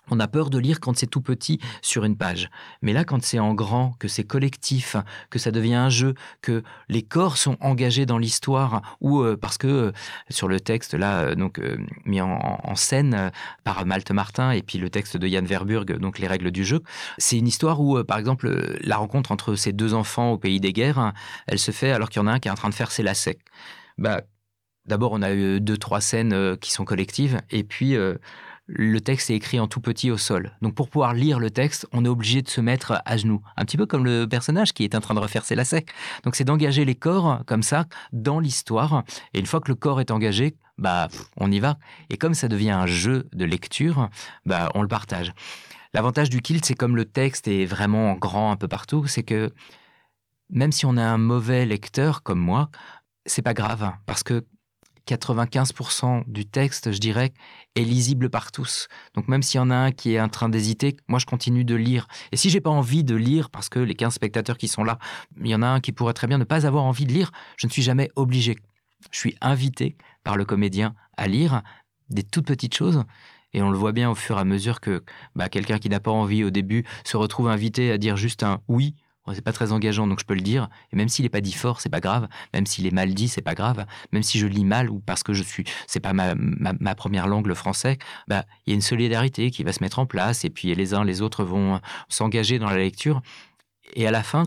On 0.09 0.19
a 0.19 0.27
peur 0.27 0.49
de 0.49 0.57
lire 0.57 0.79
quand 0.79 0.97
c'est 0.97 1.07
tout 1.07 1.21
petit 1.21 1.59
sur 1.81 2.05
une 2.05 2.17
page. 2.17 2.49
Mais 2.81 2.93
là, 2.93 3.03
quand 3.03 3.21
c'est 3.23 3.39
en 3.39 3.53
grand, 3.53 3.93
que 3.99 4.07
c'est 4.07 4.23
collectif, 4.23 4.95
que 5.29 5.39
ça 5.39 5.51
devient 5.51 5.75
un 5.75 5.89
jeu, 5.89 6.13
que 6.41 6.63
les 6.89 7.01
corps 7.01 7.37
sont 7.37 7.57
engagés 7.59 8.05
dans 8.05 8.17
l'histoire, 8.17 8.97
ou 9.01 9.21
euh, 9.21 9.37
parce 9.37 9.57
que 9.57 9.67
euh, 9.67 9.91
sur 10.29 10.47
le 10.47 10.59
texte, 10.59 10.93
là, 10.93 11.19
euh, 11.19 11.35
donc 11.35 11.61
mis 12.05 12.21
en, 12.21 12.75
scène 12.75 13.31
par 13.63 13.85
Malte 13.85 14.11
Martin, 14.11 14.51
et 14.51 14.61
puis 14.61 14.77
le 14.77 14.89
texte 14.89 15.17
de 15.17 15.27
Yann 15.27 15.45
Verburg, 15.45 15.97
donc 15.97 16.19
les 16.19 16.27
règles 16.27 16.51
du 16.51 16.63
jeu, 16.63 16.81
c'est 17.17 17.37
une 17.37 17.47
histoire 17.47 17.81
où, 17.81 18.03
par 18.03 18.19
exemple, 18.19 18.77
la 18.81 18.97
rencontre 18.97 19.31
entre 19.31 19.55
ces 19.55 19.73
deux 19.73 19.93
enfants 19.93 20.31
au 20.31 20.37
pays 20.37 20.59
des 20.59 20.73
guerres, 20.73 21.13
elle 21.47 21.57
se 21.57 21.71
fait 21.71 21.91
alors 21.91 22.09
qu'il 22.09 22.21
y 22.21 22.23
en 22.23 22.27
a 22.27 22.33
un 22.33 22.39
qui 22.39 22.49
est 22.49 22.51
en 22.51 22.55
train 22.55 22.69
de 22.69 22.75
faire 22.75 22.91
ses 22.91 23.03
lacets. 23.03 23.39
Bah, 23.97 24.21
D'abord, 24.85 25.11
on 25.11 25.21
a 25.21 25.33
eu 25.33 25.59
deux, 25.59 25.75
trois 25.75 25.99
scènes 25.99 26.55
qui 26.57 26.71
sont 26.71 26.85
collectives, 26.85 27.41
et 27.49 27.65
puis 27.65 27.97
le 28.67 28.99
texte 28.99 29.29
est 29.29 29.35
écrit 29.35 29.59
en 29.59 29.67
tout 29.67 29.79
petit 29.79 30.11
au 30.11 30.17
sol. 30.17 30.51
Donc 30.61 30.75
pour 30.75 30.89
pouvoir 30.89 31.13
lire 31.13 31.39
le 31.39 31.49
texte, 31.49 31.87
on 31.93 32.03
est 32.03 32.09
obligé 32.09 32.41
de 32.41 32.49
se 32.49 32.61
mettre 32.61 33.01
à 33.05 33.17
genoux. 33.17 33.41
Un 33.55 33.65
petit 33.65 33.77
peu 33.77 33.85
comme 33.85 34.03
le 34.03 34.27
personnage 34.27 34.73
qui 34.73 34.83
est 34.83 34.93
en 34.93 34.99
train 34.99 35.13
de 35.13 35.19
refaire 35.19 35.45
ses 35.45 35.55
lacets. 35.55 35.85
Donc 36.23 36.35
c'est 36.35 36.43
d'engager 36.43 36.83
les 36.83 36.95
corps 36.95 37.41
comme 37.45 37.63
ça 37.63 37.85
dans 38.11 38.39
l'histoire. 38.39 39.03
Et 39.33 39.39
une 39.39 39.45
fois 39.45 39.61
que 39.61 39.69
le 39.69 39.75
corps 39.75 40.01
est 40.01 40.11
engagé, 40.11 40.57
bah 40.77 41.07
on 41.37 41.51
y 41.51 41.59
va. 41.59 41.77
Et 42.09 42.17
comme 42.17 42.33
ça 42.33 42.47
devient 42.47 42.71
un 42.71 42.85
jeu 42.85 43.27
de 43.33 43.45
lecture, 43.45 44.09
bah 44.45 44.69
on 44.75 44.81
le 44.81 44.87
partage. 44.87 45.33
L'avantage 45.93 46.29
du 46.29 46.41
kilt, 46.41 46.65
c'est 46.65 46.75
comme 46.75 46.95
le 46.95 47.05
texte 47.05 47.47
est 47.47 47.65
vraiment 47.65 48.13
grand 48.13 48.51
un 48.51 48.57
peu 48.57 48.67
partout, 48.67 49.07
c'est 49.07 49.23
que 49.23 49.51
même 50.49 50.71
si 50.71 50.85
on 50.85 50.97
a 50.97 51.03
un 51.03 51.17
mauvais 51.17 51.65
lecteur 51.65 52.21
comme 52.21 52.39
moi, 52.39 52.69
c'est 53.25 53.41
pas 53.41 53.53
grave 53.53 53.91
parce 54.05 54.23
que 54.23 54.45
95% 55.07 56.23
du 56.27 56.45
texte, 56.45 56.91
je 56.91 56.99
dirais, 56.99 57.33
est 57.75 57.83
lisible 57.83 58.29
par 58.29 58.51
tous. 58.51 58.87
Donc 59.15 59.27
même 59.27 59.41
s'il 59.41 59.57
y 59.57 59.61
en 59.61 59.71
a 59.71 59.75
un 59.75 59.91
qui 59.91 60.15
est 60.15 60.21
en 60.21 60.29
train 60.29 60.49
d'hésiter, 60.49 60.97
moi 61.07 61.19
je 61.19 61.25
continue 61.25 61.63
de 61.63 61.75
lire. 61.75 62.07
Et 62.31 62.37
si 62.37 62.49
j'ai 62.49 62.61
pas 62.61 62.69
envie 62.69 63.03
de 63.03 63.15
lire, 63.15 63.49
parce 63.49 63.69
que 63.69 63.79
les 63.79 63.95
15 63.95 64.13
spectateurs 64.13 64.57
qui 64.57 64.67
sont 64.67 64.83
là, 64.83 64.99
il 65.39 65.47
y 65.47 65.55
en 65.55 65.61
a 65.61 65.67
un 65.67 65.79
qui 65.79 65.91
pourrait 65.91 66.13
très 66.13 66.27
bien 66.27 66.37
ne 66.37 66.43
pas 66.43 66.67
avoir 66.67 66.83
envie 66.83 67.05
de 67.05 67.13
lire, 67.13 67.31
je 67.57 67.67
ne 67.67 67.71
suis 67.71 67.81
jamais 67.81 68.11
obligé. 68.15 68.57
Je 69.11 69.19
suis 69.19 69.35
invité 69.41 69.95
par 70.23 70.35
le 70.35 70.45
comédien 70.45 70.95
à 71.15 71.27
lire 71.27 71.61
des 72.09 72.23
toutes 72.23 72.47
petites 72.47 72.75
choses. 72.75 73.03
Et 73.53 73.61
on 73.61 73.69
le 73.69 73.77
voit 73.77 73.93
bien 73.93 74.09
au 74.09 74.15
fur 74.15 74.37
et 74.37 74.41
à 74.41 74.45
mesure 74.45 74.81
que 74.81 75.03
bah, 75.35 75.49
quelqu'un 75.49 75.79
qui 75.79 75.89
n'a 75.89 75.99
pas 75.99 76.11
envie 76.11 76.43
au 76.43 76.49
début 76.49 76.85
se 77.03 77.17
retrouve 77.17 77.47
invité 77.47 77.91
à 77.91 77.97
dire 77.97 78.17
juste 78.17 78.43
un 78.43 78.61
oui 78.67 78.95
c'est 79.33 79.41
pas 79.41 79.53
très 79.53 79.71
engageant, 79.71 80.07
donc 80.07 80.19
je 80.19 80.25
peux 80.25 80.33
le 80.33 80.41
dire. 80.41 80.69
Et 80.91 80.95
même 80.95 81.09
s'il 81.09 81.23
n'est 81.23 81.29
pas 81.29 81.41
dit 81.41 81.53
fort, 81.53 81.81
c'est 81.81 81.89
pas 81.89 81.99
grave. 81.99 82.27
Même 82.53 82.65
s'il 82.65 82.85
est 82.85 82.91
mal 82.91 83.13
dit, 83.13 83.27
c'est 83.27 83.41
pas 83.41 83.55
grave. 83.55 83.85
Même 84.11 84.23
si 84.23 84.39
je 84.39 84.47
lis 84.47 84.65
mal 84.65 84.89
ou 84.89 84.99
parce 84.99 85.23
que 85.23 85.33
je 85.33 85.43
suis, 85.43 85.65
c'est 85.87 85.99
pas 85.99 86.13
ma, 86.13 86.35
ma, 86.35 86.95
première 86.95 87.27
langue 87.27 87.47
le 87.47 87.55
français, 87.55 87.97
bah 88.27 88.45
il 88.65 88.71
y 88.71 88.73
a 88.73 88.75
une 88.75 88.81
solidarité 88.81 89.51
qui 89.51 89.63
va 89.63 89.73
se 89.73 89.83
mettre 89.83 89.99
en 89.99 90.05
place 90.05 90.45
et 90.45 90.49
puis 90.49 90.73
les 90.73 90.93
uns 90.93 91.03
les 91.03 91.21
autres 91.21 91.43
vont 91.43 91.79
s'engager 92.09 92.59
dans 92.59 92.69
la 92.69 92.77
lecture. 92.77 93.21
Et 93.93 94.07
à 94.07 94.11
la 94.11 94.23
fin, 94.23 94.43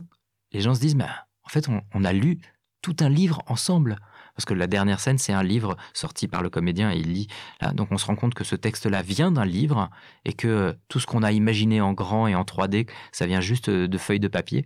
les 0.52 0.60
gens 0.60 0.74
se 0.74 0.80
disent, 0.80 0.96
bah, 0.96 1.26
en 1.44 1.48
fait, 1.48 1.68
on 1.94 2.04
a 2.04 2.12
lu 2.12 2.38
tout 2.82 2.96
un 3.00 3.08
livre 3.08 3.42
ensemble. 3.46 3.96
Parce 4.40 4.46
que 4.46 4.54
la 4.54 4.68
dernière 4.68 5.00
scène, 5.00 5.18
c'est 5.18 5.34
un 5.34 5.42
livre 5.42 5.76
sorti 5.92 6.26
par 6.26 6.40
le 6.40 6.48
comédien 6.48 6.90
et 6.90 6.96
il 6.96 7.12
lit. 7.12 7.28
donc 7.74 7.88
on 7.92 7.98
se 7.98 8.06
rend 8.06 8.16
compte 8.16 8.32
que 8.32 8.42
ce 8.42 8.56
texte-là 8.56 9.02
vient 9.02 9.30
d'un 9.30 9.44
livre 9.44 9.90
et 10.24 10.32
que 10.32 10.74
tout 10.88 10.98
ce 10.98 11.04
qu'on 11.04 11.22
a 11.22 11.30
imaginé 11.30 11.82
en 11.82 11.92
grand 11.92 12.26
et 12.26 12.34
en 12.34 12.42
3D, 12.42 12.88
ça 13.12 13.26
vient 13.26 13.42
juste 13.42 13.68
de 13.68 13.98
feuilles 13.98 14.18
de 14.18 14.28
papier. 14.28 14.64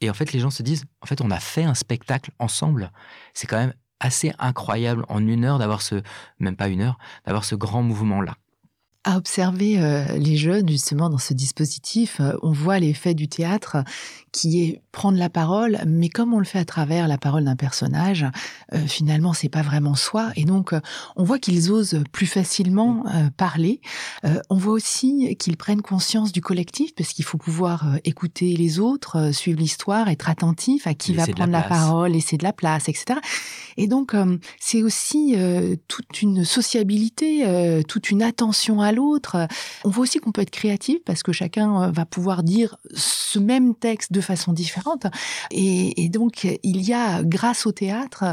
Et 0.00 0.08
en 0.08 0.14
fait, 0.14 0.32
les 0.32 0.38
gens 0.38 0.50
se 0.50 0.62
disent, 0.62 0.84
en 1.00 1.06
fait, 1.06 1.20
on 1.20 1.32
a 1.32 1.40
fait 1.40 1.64
un 1.64 1.74
spectacle 1.74 2.30
ensemble. 2.38 2.92
C'est 3.34 3.48
quand 3.48 3.58
même 3.58 3.74
assez 3.98 4.32
incroyable 4.38 5.04
en 5.08 5.26
une 5.26 5.44
heure 5.44 5.58
d'avoir 5.58 5.82
ce, 5.82 5.96
même 6.38 6.54
pas 6.54 6.68
une 6.68 6.82
heure, 6.82 6.96
d'avoir 7.26 7.44
ce 7.44 7.56
grand 7.56 7.82
mouvement-là 7.82 8.36
à 9.08 9.16
observer 9.16 9.78
euh, 9.78 10.04
les 10.18 10.36
jeunes 10.36 10.68
justement 10.68 11.08
dans 11.08 11.16
ce 11.16 11.32
dispositif, 11.32 12.20
euh, 12.20 12.34
on 12.42 12.52
voit 12.52 12.78
l'effet 12.78 13.14
du 13.14 13.26
théâtre 13.26 13.78
qui 14.32 14.62
est 14.62 14.82
prendre 14.92 15.16
la 15.16 15.30
parole, 15.30 15.78
mais 15.86 16.10
comme 16.10 16.34
on 16.34 16.38
le 16.38 16.44
fait 16.44 16.58
à 16.58 16.66
travers 16.66 17.08
la 17.08 17.16
parole 17.16 17.44
d'un 17.44 17.56
personnage, 17.56 18.26
euh, 18.74 18.78
finalement 18.86 19.32
c'est 19.32 19.48
pas 19.48 19.62
vraiment 19.62 19.94
soi, 19.94 20.30
et 20.36 20.44
donc 20.44 20.74
on 21.16 21.24
voit 21.24 21.38
qu'ils 21.38 21.70
osent 21.70 22.02
plus 22.12 22.26
facilement 22.26 23.04
parler. 23.36 23.80
on 24.50 24.56
voit 24.56 24.74
aussi 24.74 25.36
qu'ils 25.38 25.56
prennent 25.56 25.80
conscience 25.80 26.32
du 26.32 26.42
collectif 26.42 26.94
parce 26.94 27.14
qu'il 27.14 27.24
faut 27.24 27.38
pouvoir 27.38 27.86
écouter 28.04 28.54
les 28.56 28.78
autres, 28.78 29.32
suivre 29.32 29.58
l'histoire, 29.58 30.08
être 30.08 30.28
attentif 30.28 30.86
à 30.86 30.94
qui 30.94 31.14
va 31.14 31.26
prendre 31.26 31.52
la, 31.52 31.60
la 31.60 31.62
parole, 31.62 32.10
laisser 32.12 32.36
de 32.36 32.44
la 32.44 32.52
place, 32.52 32.88
etc. 32.88 33.20
Et 33.76 33.86
donc 33.86 34.14
c'est 34.60 34.82
aussi 34.82 35.36
toute 35.86 36.20
une 36.20 36.44
sociabilité, 36.44 37.82
toute 37.88 38.10
une 38.10 38.22
attention 38.22 38.82
à 38.82 38.92
l'autre. 38.92 38.97
On 38.98 39.90
voit 39.90 40.02
aussi 40.02 40.18
qu'on 40.18 40.32
peut 40.32 40.42
être 40.42 40.50
créatif 40.50 40.98
parce 41.04 41.22
que 41.22 41.32
chacun 41.32 41.82
euh, 41.82 41.90
va 41.90 42.04
pouvoir 42.04 42.42
dire 42.42 42.76
ce 42.94 43.38
même 43.38 43.74
texte 43.74 44.12
de 44.12 44.20
façon 44.20 44.52
différente. 44.52 45.06
Et, 45.50 46.08
donc, 46.08 46.44
il 46.44 46.80
y 46.80 46.92
a, 46.92 47.22
grâce 47.22 47.66
au 47.66 47.72
théâtre, 47.72 48.24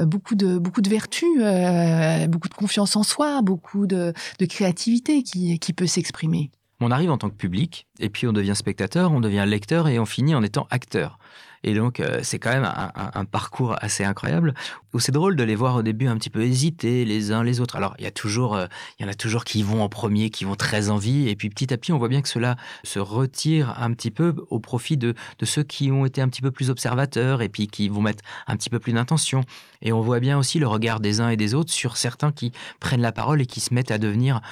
euh, 0.00 0.04
beaucoup 0.04 0.34
de, 0.34 0.58
beaucoup 0.58 0.80
de 0.80 0.88
vertus, 0.88 1.28
euh, 1.40 2.26
beaucoup 2.26 2.48
de 2.48 2.54
confiance 2.54 2.96
en 2.96 3.02
soi, 3.02 3.42
beaucoup 3.42 3.86
de, 3.86 4.12
créativité 4.48 5.22
qui, 5.22 5.58
qui 5.58 5.72
peut 5.72 5.86
s'exprimer. 5.86 6.50
on 6.80 6.90
arrive 6.90 7.10
en 7.10 7.18
tant 7.18 7.30
que 7.30 7.34
public, 7.34 7.86
et 7.98 8.10
puis 8.10 8.26
on 8.26 8.32
devient 8.32 8.54
spectateur, 8.54 9.10
on 9.12 9.20
devient 9.20 9.44
lecteur, 9.46 9.88
et 9.88 9.98
on 9.98 10.04
finit 10.04 10.34
en 10.34 10.42
étant 10.42 10.66
acteur. 10.70 11.18
Et 11.64 11.72
donc, 11.74 11.98
euh, 11.98 12.20
c'est 12.22 12.38
quand 12.38 12.52
même 12.52 12.70
un, 12.94 13.24
parcours 13.24 13.74
assez 13.80 14.04
incroyable 14.04 14.54
où 14.92 15.00
c'est 15.00 15.12
drôle 15.12 15.34
de 15.34 15.42
les 15.42 15.54
voir 15.54 15.76
au 15.76 15.82
début 15.82 16.06
un 16.06 16.16
petit 16.16 16.28
peu 16.28 16.42
hésiter 16.42 17.06
les 17.06 17.32
uns 17.32 17.42
les 17.42 17.60
autres. 17.60 17.76
Alors, 17.76 17.94
il 17.98 18.04
y 18.04 18.06
a 18.06 18.10
toujours, 18.10 18.54
euh, 18.54 18.66
y 19.00 19.04
en 19.04 19.08
a 19.08 19.14
toujours 19.14 19.44
qui 19.44 19.62
vont 19.62 19.82
en 19.82 19.88
premier, 19.88 20.28
qui 20.28 20.44
vont 20.44 20.56
très 20.56 20.90
envie. 20.90 21.26
Et 21.28 21.36
puis, 21.36 21.48
petit 21.48 21.72
à 21.72 21.78
petit, 21.78 21.92
on 21.92 21.98
voit 21.98 22.08
bien 22.08 22.20
que 22.20 22.28
cela 22.28 22.56
se 22.84 22.98
retire 22.98 23.74
un 23.80 23.92
petit 23.94 24.10
peu 24.10 24.34
au 24.50 24.60
profit 24.60 24.98
de, 24.98 25.14
de 25.38 25.46
ceux 25.46 25.62
qui 25.62 25.90
ont 25.90 26.04
été 26.04 26.20
un 26.20 26.28
petit 26.28 26.42
peu 26.42 26.50
plus 26.50 26.68
observateurs 26.68 27.40
et 27.40 27.48
puis 27.48 27.66
qui 27.66 27.88
vont 27.88 28.02
mettre 28.02 28.22
un 28.46 28.56
petit 28.56 28.68
peu 28.68 28.78
plus 28.78 28.92
d'intention. 28.92 29.40
Et 29.80 29.92
on 29.92 30.02
voit 30.02 30.20
bien 30.20 30.38
aussi 30.38 30.58
le 30.58 30.68
regard 30.68 31.00
des 31.00 31.22
uns 31.22 31.30
et 31.30 31.36
des 31.38 31.54
autres 31.54 31.72
sur 31.72 31.96
certains 31.96 32.30
qui 32.30 32.52
prennent 32.78 33.00
la 33.00 33.12
parole 33.12 33.40
et 33.40 33.46
qui 33.46 33.60
se 33.60 33.72
mettent 33.72 33.90
à 33.90 33.98
devenir 33.98 34.42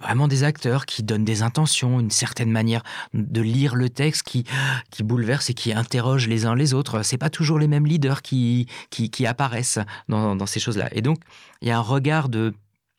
vraiment 0.00 0.28
des 0.28 0.44
acteurs 0.44 0.86
qui 0.86 1.02
donnent 1.02 1.24
des 1.24 1.42
intentions, 1.42 2.00
une 2.00 2.10
certaine 2.10 2.50
manière 2.50 2.82
de 3.12 3.40
lire 3.40 3.74
le 3.74 3.88
texte 3.88 4.22
qui, 4.24 4.44
qui 4.90 5.02
bouleverse 5.02 5.50
et 5.50 5.54
qui 5.54 5.72
interroge 5.72 6.28
les 6.28 6.46
uns 6.46 6.54
les 6.54 6.74
autres. 6.74 7.02
C'est 7.02 7.18
pas 7.18 7.30
toujours 7.30 7.58
les 7.58 7.68
mêmes 7.68 7.86
leaders 7.86 8.22
qui, 8.22 8.66
qui, 8.90 9.26
apparaissent 9.26 9.78
dans, 10.08 10.36
dans 10.36 10.46
ces 10.46 10.60
choses-là. 10.60 10.88
Et 10.92 11.02
donc, 11.02 11.18
il 11.62 11.68
y 11.68 11.70
a 11.70 11.78
un 11.78 11.82
regard 11.82 12.28
de 12.28 12.54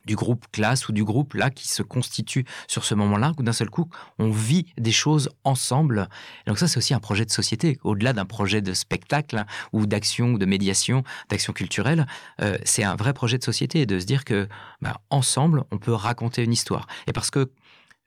du 0.06 0.16
groupe 0.16 0.46
classe 0.52 0.88
ou 0.88 0.92
du 0.92 1.04
groupe 1.04 1.34
là 1.34 1.50
qui 1.50 1.68
se 1.68 1.84
constitue 1.84 2.46
sur 2.68 2.86
ce 2.86 2.96
moment-là, 2.96 3.34
où 3.38 3.44
d'un 3.44 3.54
seul 3.54 3.70
coup, 3.70 3.90
on 4.20 4.32
vit 4.32 4.66
des 4.78 4.92
choses 4.92 5.30
ensemble. 5.44 6.08
donc 6.48 6.58
ça, 6.58 6.68
c'est 6.68 6.78
aussi 6.78 6.94
un 6.94 7.00
projet 7.00 7.26
de 7.26 7.32
société, 7.32 7.78
au-delà 7.84 8.14
d'un 8.14 8.26
projet 8.26 8.62
de 8.62 8.74
spectacle 8.74 9.38
hein, 9.38 9.46
ou 9.74 9.86
d'action 9.86 10.34
ou 10.34 10.38
de 10.38 10.46
médiation, 10.46 11.04
d'action 11.30 11.54
culturelle. 11.54 12.06
Euh, 12.42 12.58
c'est 12.64 12.84
un 12.84 12.96
vrai 12.96 13.14
projet 13.14 13.38
de 13.38 13.44
société, 13.44 13.86
de 13.86 14.00
se 14.00 14.06
dire 14.06 14.26
que 14.26 14.48
bah, 14.82 15.02
ensemble, 15.10 15.64
on 15.72 15.78
peut 15.78 15.94
raconter 15.94 16.44
une 16.44 16.54
histoire. 16.54 16.88
Et 17.08 17.14
parce 17.14 17.32
que 17.32 17.52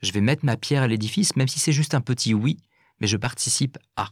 je 0.02 0.12
vais 0.12 0.20
mettre 0.20 0.44
ma 0.44 0.56
pierre 0.56 0.82
à 0.82 0.88
l'édifice, 0.88 1.36
même 1.36 1.48
si 1.48 1.58
c'est 1.58 1.72
juste 1.72 1.94
un 1.94 2.00
petit 2.00 2.34
oui, 2.34 2.58
mais 3.00 3.06
je 3.06 3.16
participe 3.16 3.78
à. 3.96 4.10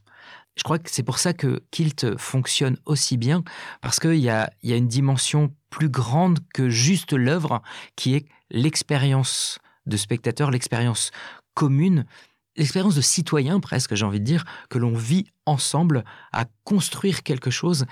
Je 0.56 0.62
crois 0.62 0.78
que 0.78 0.90
c'est 0.90 1.02
pour 1.02 1.18
ça 1.18 1.34
que 1.34 1.62
Kilt 1.70 2.18
fonctionne 2.18 2.78
aussi 2.86 3.16
bien, 3.18 3.44
parce 3.82 4.00
qu'il 4.00 4.16
y 4.16 4.30
a, 4.30 4.50
y 4.62 4.72
a 4.72 4.76
une 4.76 4.88
dimension 4.88 5.54
plus 5.70 5.90
grande 5.90 6.40
que 6.54 6.70
juste 6.70 7.12
l'œuvre, 7.12 7.62
qui 7.94 8.14
est 8.14 8.26
l'expérience 8.50 9.58
de 9.84 9.96
spectateur, 9.96 10.50
l'expérience 10.50 11.10
commune, 11.54 12.06
l'expérience 12.56 12.94
de 12.94 13.00
citoyen 13.02 13.60
presque, 13.60 13.94
j'ai 13.94 14.04
envie 14.04 14.20
de 14.20 14.24
dire, 14.24 14.44
que 14.70 14.78
l'on 14.78 14.94
vit 14.94 15.26
ensemble 15.44 16.04
à 16.32 16.46
construire 16.64 17.22
quelque 17.22 17.50
chose. 17.50 17.84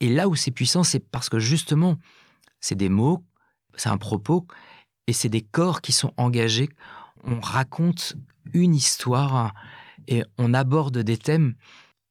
Et 0.00 0.10
là 0.10 0.28
où 0.28 0.34
c'est 0.34 0.50
puissant, 0.50 0.84
c'est 0.84 1.00
parce 1.00 1.30
que 1.30 1.38
justement, 1.38 1.96
c'est 2.60 2.74
des 2.74 2.90
mots, 2.90 3.24
c'est 3.76 3.88
un 3.88 3.98
propos, 3.98 4.46
et 5.06 5.12
c'est 5.12 5.28
des 5.28 5.42
corps 5.42 5.80
qui 5.80 5.92
sont 5.92 6.12
engagés. 6.16 6.68
On 7.24 7.40
raconte 7.40 8.14
une 8.52 8.74
histoire 8.74 9.54
et 10.06 10.22
on 10.36 10.52
aborde 10.52 10.98
des 10.98 11.16
thèmes 11.16 11.54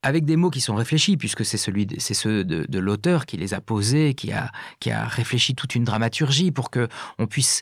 avec 0.03 0.25
des 0.25 0.35
mots 0.35 0.49
qui 0.49 0.61
sont 0.61 0.75
réfléchis, 0.75 1.17
puisque 1.17 1.45
c'est 1.45 1.57
celui, 1.57 1.87
c'est 1.97 2.13
ceux 2.13 2.43
de, 2.43 2.79
l'auteur 2.79 3.25
qui 3.25 3.37
les 3.37 3.53
a 3.53 3.61
posés, 3.61 4.13
qui 4.13 4.31
a, 4.33 4.51
qui 4.79 4.91
a 4.91 5.05
réfléchi 5.05 5.55
toute 5.55 5.75
une 5.75 5.85
dramaturgie 5.85 6.51
pour 6.51 6.69
que 6.69 6.89
on 7.17 7.25
puisse 7.25 7.61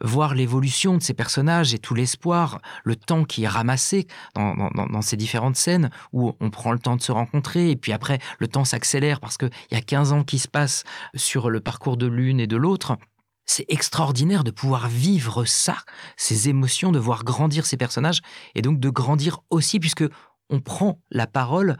voir 0.00 0.34
l'évolution 0.34 0.96
de 0.96 1.02
ces 1.02 1.14
personnages 1.14 1.74
et 1.74 1.78
tout 1.78 1.94
l'espoir, 1.94 2.60
le 2.82 2.96
temps 2.96 3.24
qui 3.24 3.44
est 3.44 3.48
ramassé 3.48 4.06
dans, 4.34 4.54
dans, 4.54 5.02
ces 5.02 5.16
différentes 5.16 5.56
scènes 5.56 5.90
où 6.12 6.32
on 6.40 6.50
prend 6.50 6.72
le 6.72 6.78
temps 6.78 6.96
de 6.96 7.02
se 7.02 7.12
rencontrer 7.12 7.70
et 7.70 7.76
puis 7.76 7.92
après 7.92 8.18
le 8.38 8.48
temps 8.48 8.64
s'accélère 8.64 9.20
parce 9.20 9.36
qu'il 9.36 9.50
y 9.70 9.76
a 9.76 9.80
15 9.80 10.12
ans 10.12 10.24
qui 10.24 10.38
se 10.38 10.48
passent 10.48 10.84
sur 11.14 11.50
le 11.50 11.60
parcours 11.60 11.96
de 11.96 12.06
l'une 12.06 12.40
et 12.40 12.46
de 12.46 12.56
l'autre. 12.56 12.96
C'est 13.44 13.66
extraordinaire 13.68 14.44
de 14.44 14.50
pouvoir 14.50 14.88
vivre 14.88 15.44
ça, 15.44 15.76
ces 16.16 16.48
émotions, 16.48 16.90
de 16.90 16.98
voir 16.98 17.22
grandir 17.22 17.66
ces 17.66 17.76
personnages 17.76 18.20
et 18.54 18.62
donc 18.62 18.80
de 18.80 18.88
grandir 18.88 19.40
aussi 19.50 19.78
puisque 19.78 20.04
on 20.52 20.60
prend 20.60 21.00
la 21.10 21.26
parole, 21.26 21.76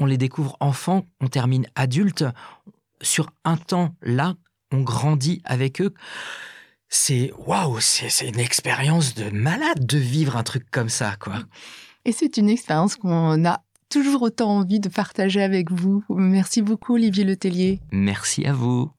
on 0.00 0.06
les 0.06 0.18
découvre 0.18 0.56
enfants, 0.58 1.06
on 1.20 1.28
termine 1.28 1.66
adultes. 1.76 2.24
Sur 3.00 3.30
un 3.44 3.56
temps 3.56 3.94
là, 4.02 4.34
on 4.72 4.80
grandit 4.80 5.42
avec 5.44 5.80
eux. 5.80 5.94
C'est 6.88 7.32
waouh, 7.46 7.80
c'est 7.80 8.28
une 8.28 8.40
expérience 8.40 9.14
de 9.14 9.30
malade 9.30 9.86
de 9.86 9.98
vivre 9.98 10.36
un 10.36 10.42
truc 10.42 10.70
comme 10.70 10.88
ça, 10.88 11.16
quoi. 11.20 11.38
Et 12.04 12.12
c'est 12.12 12.36
une 12.36 12.48
expérience 12.48 12.96
qu'on 12.96 13.44
a 13.44 13.62
toujours 13.88 14.22
autant 14.22 14.50
envie 14.58 14.80
de 14.80 14.88
partager 14.88 15.42
avec 15.42 15.70
vous. 15.70 16.04
Merci 16.08 16.62
beaucoup, 16.62 16.94
Olivier 16.94 17.24
Letellier. 17.24 17.80
Merci 17.92 18.44
à 18.44 18.52
vous. 18.52 18.90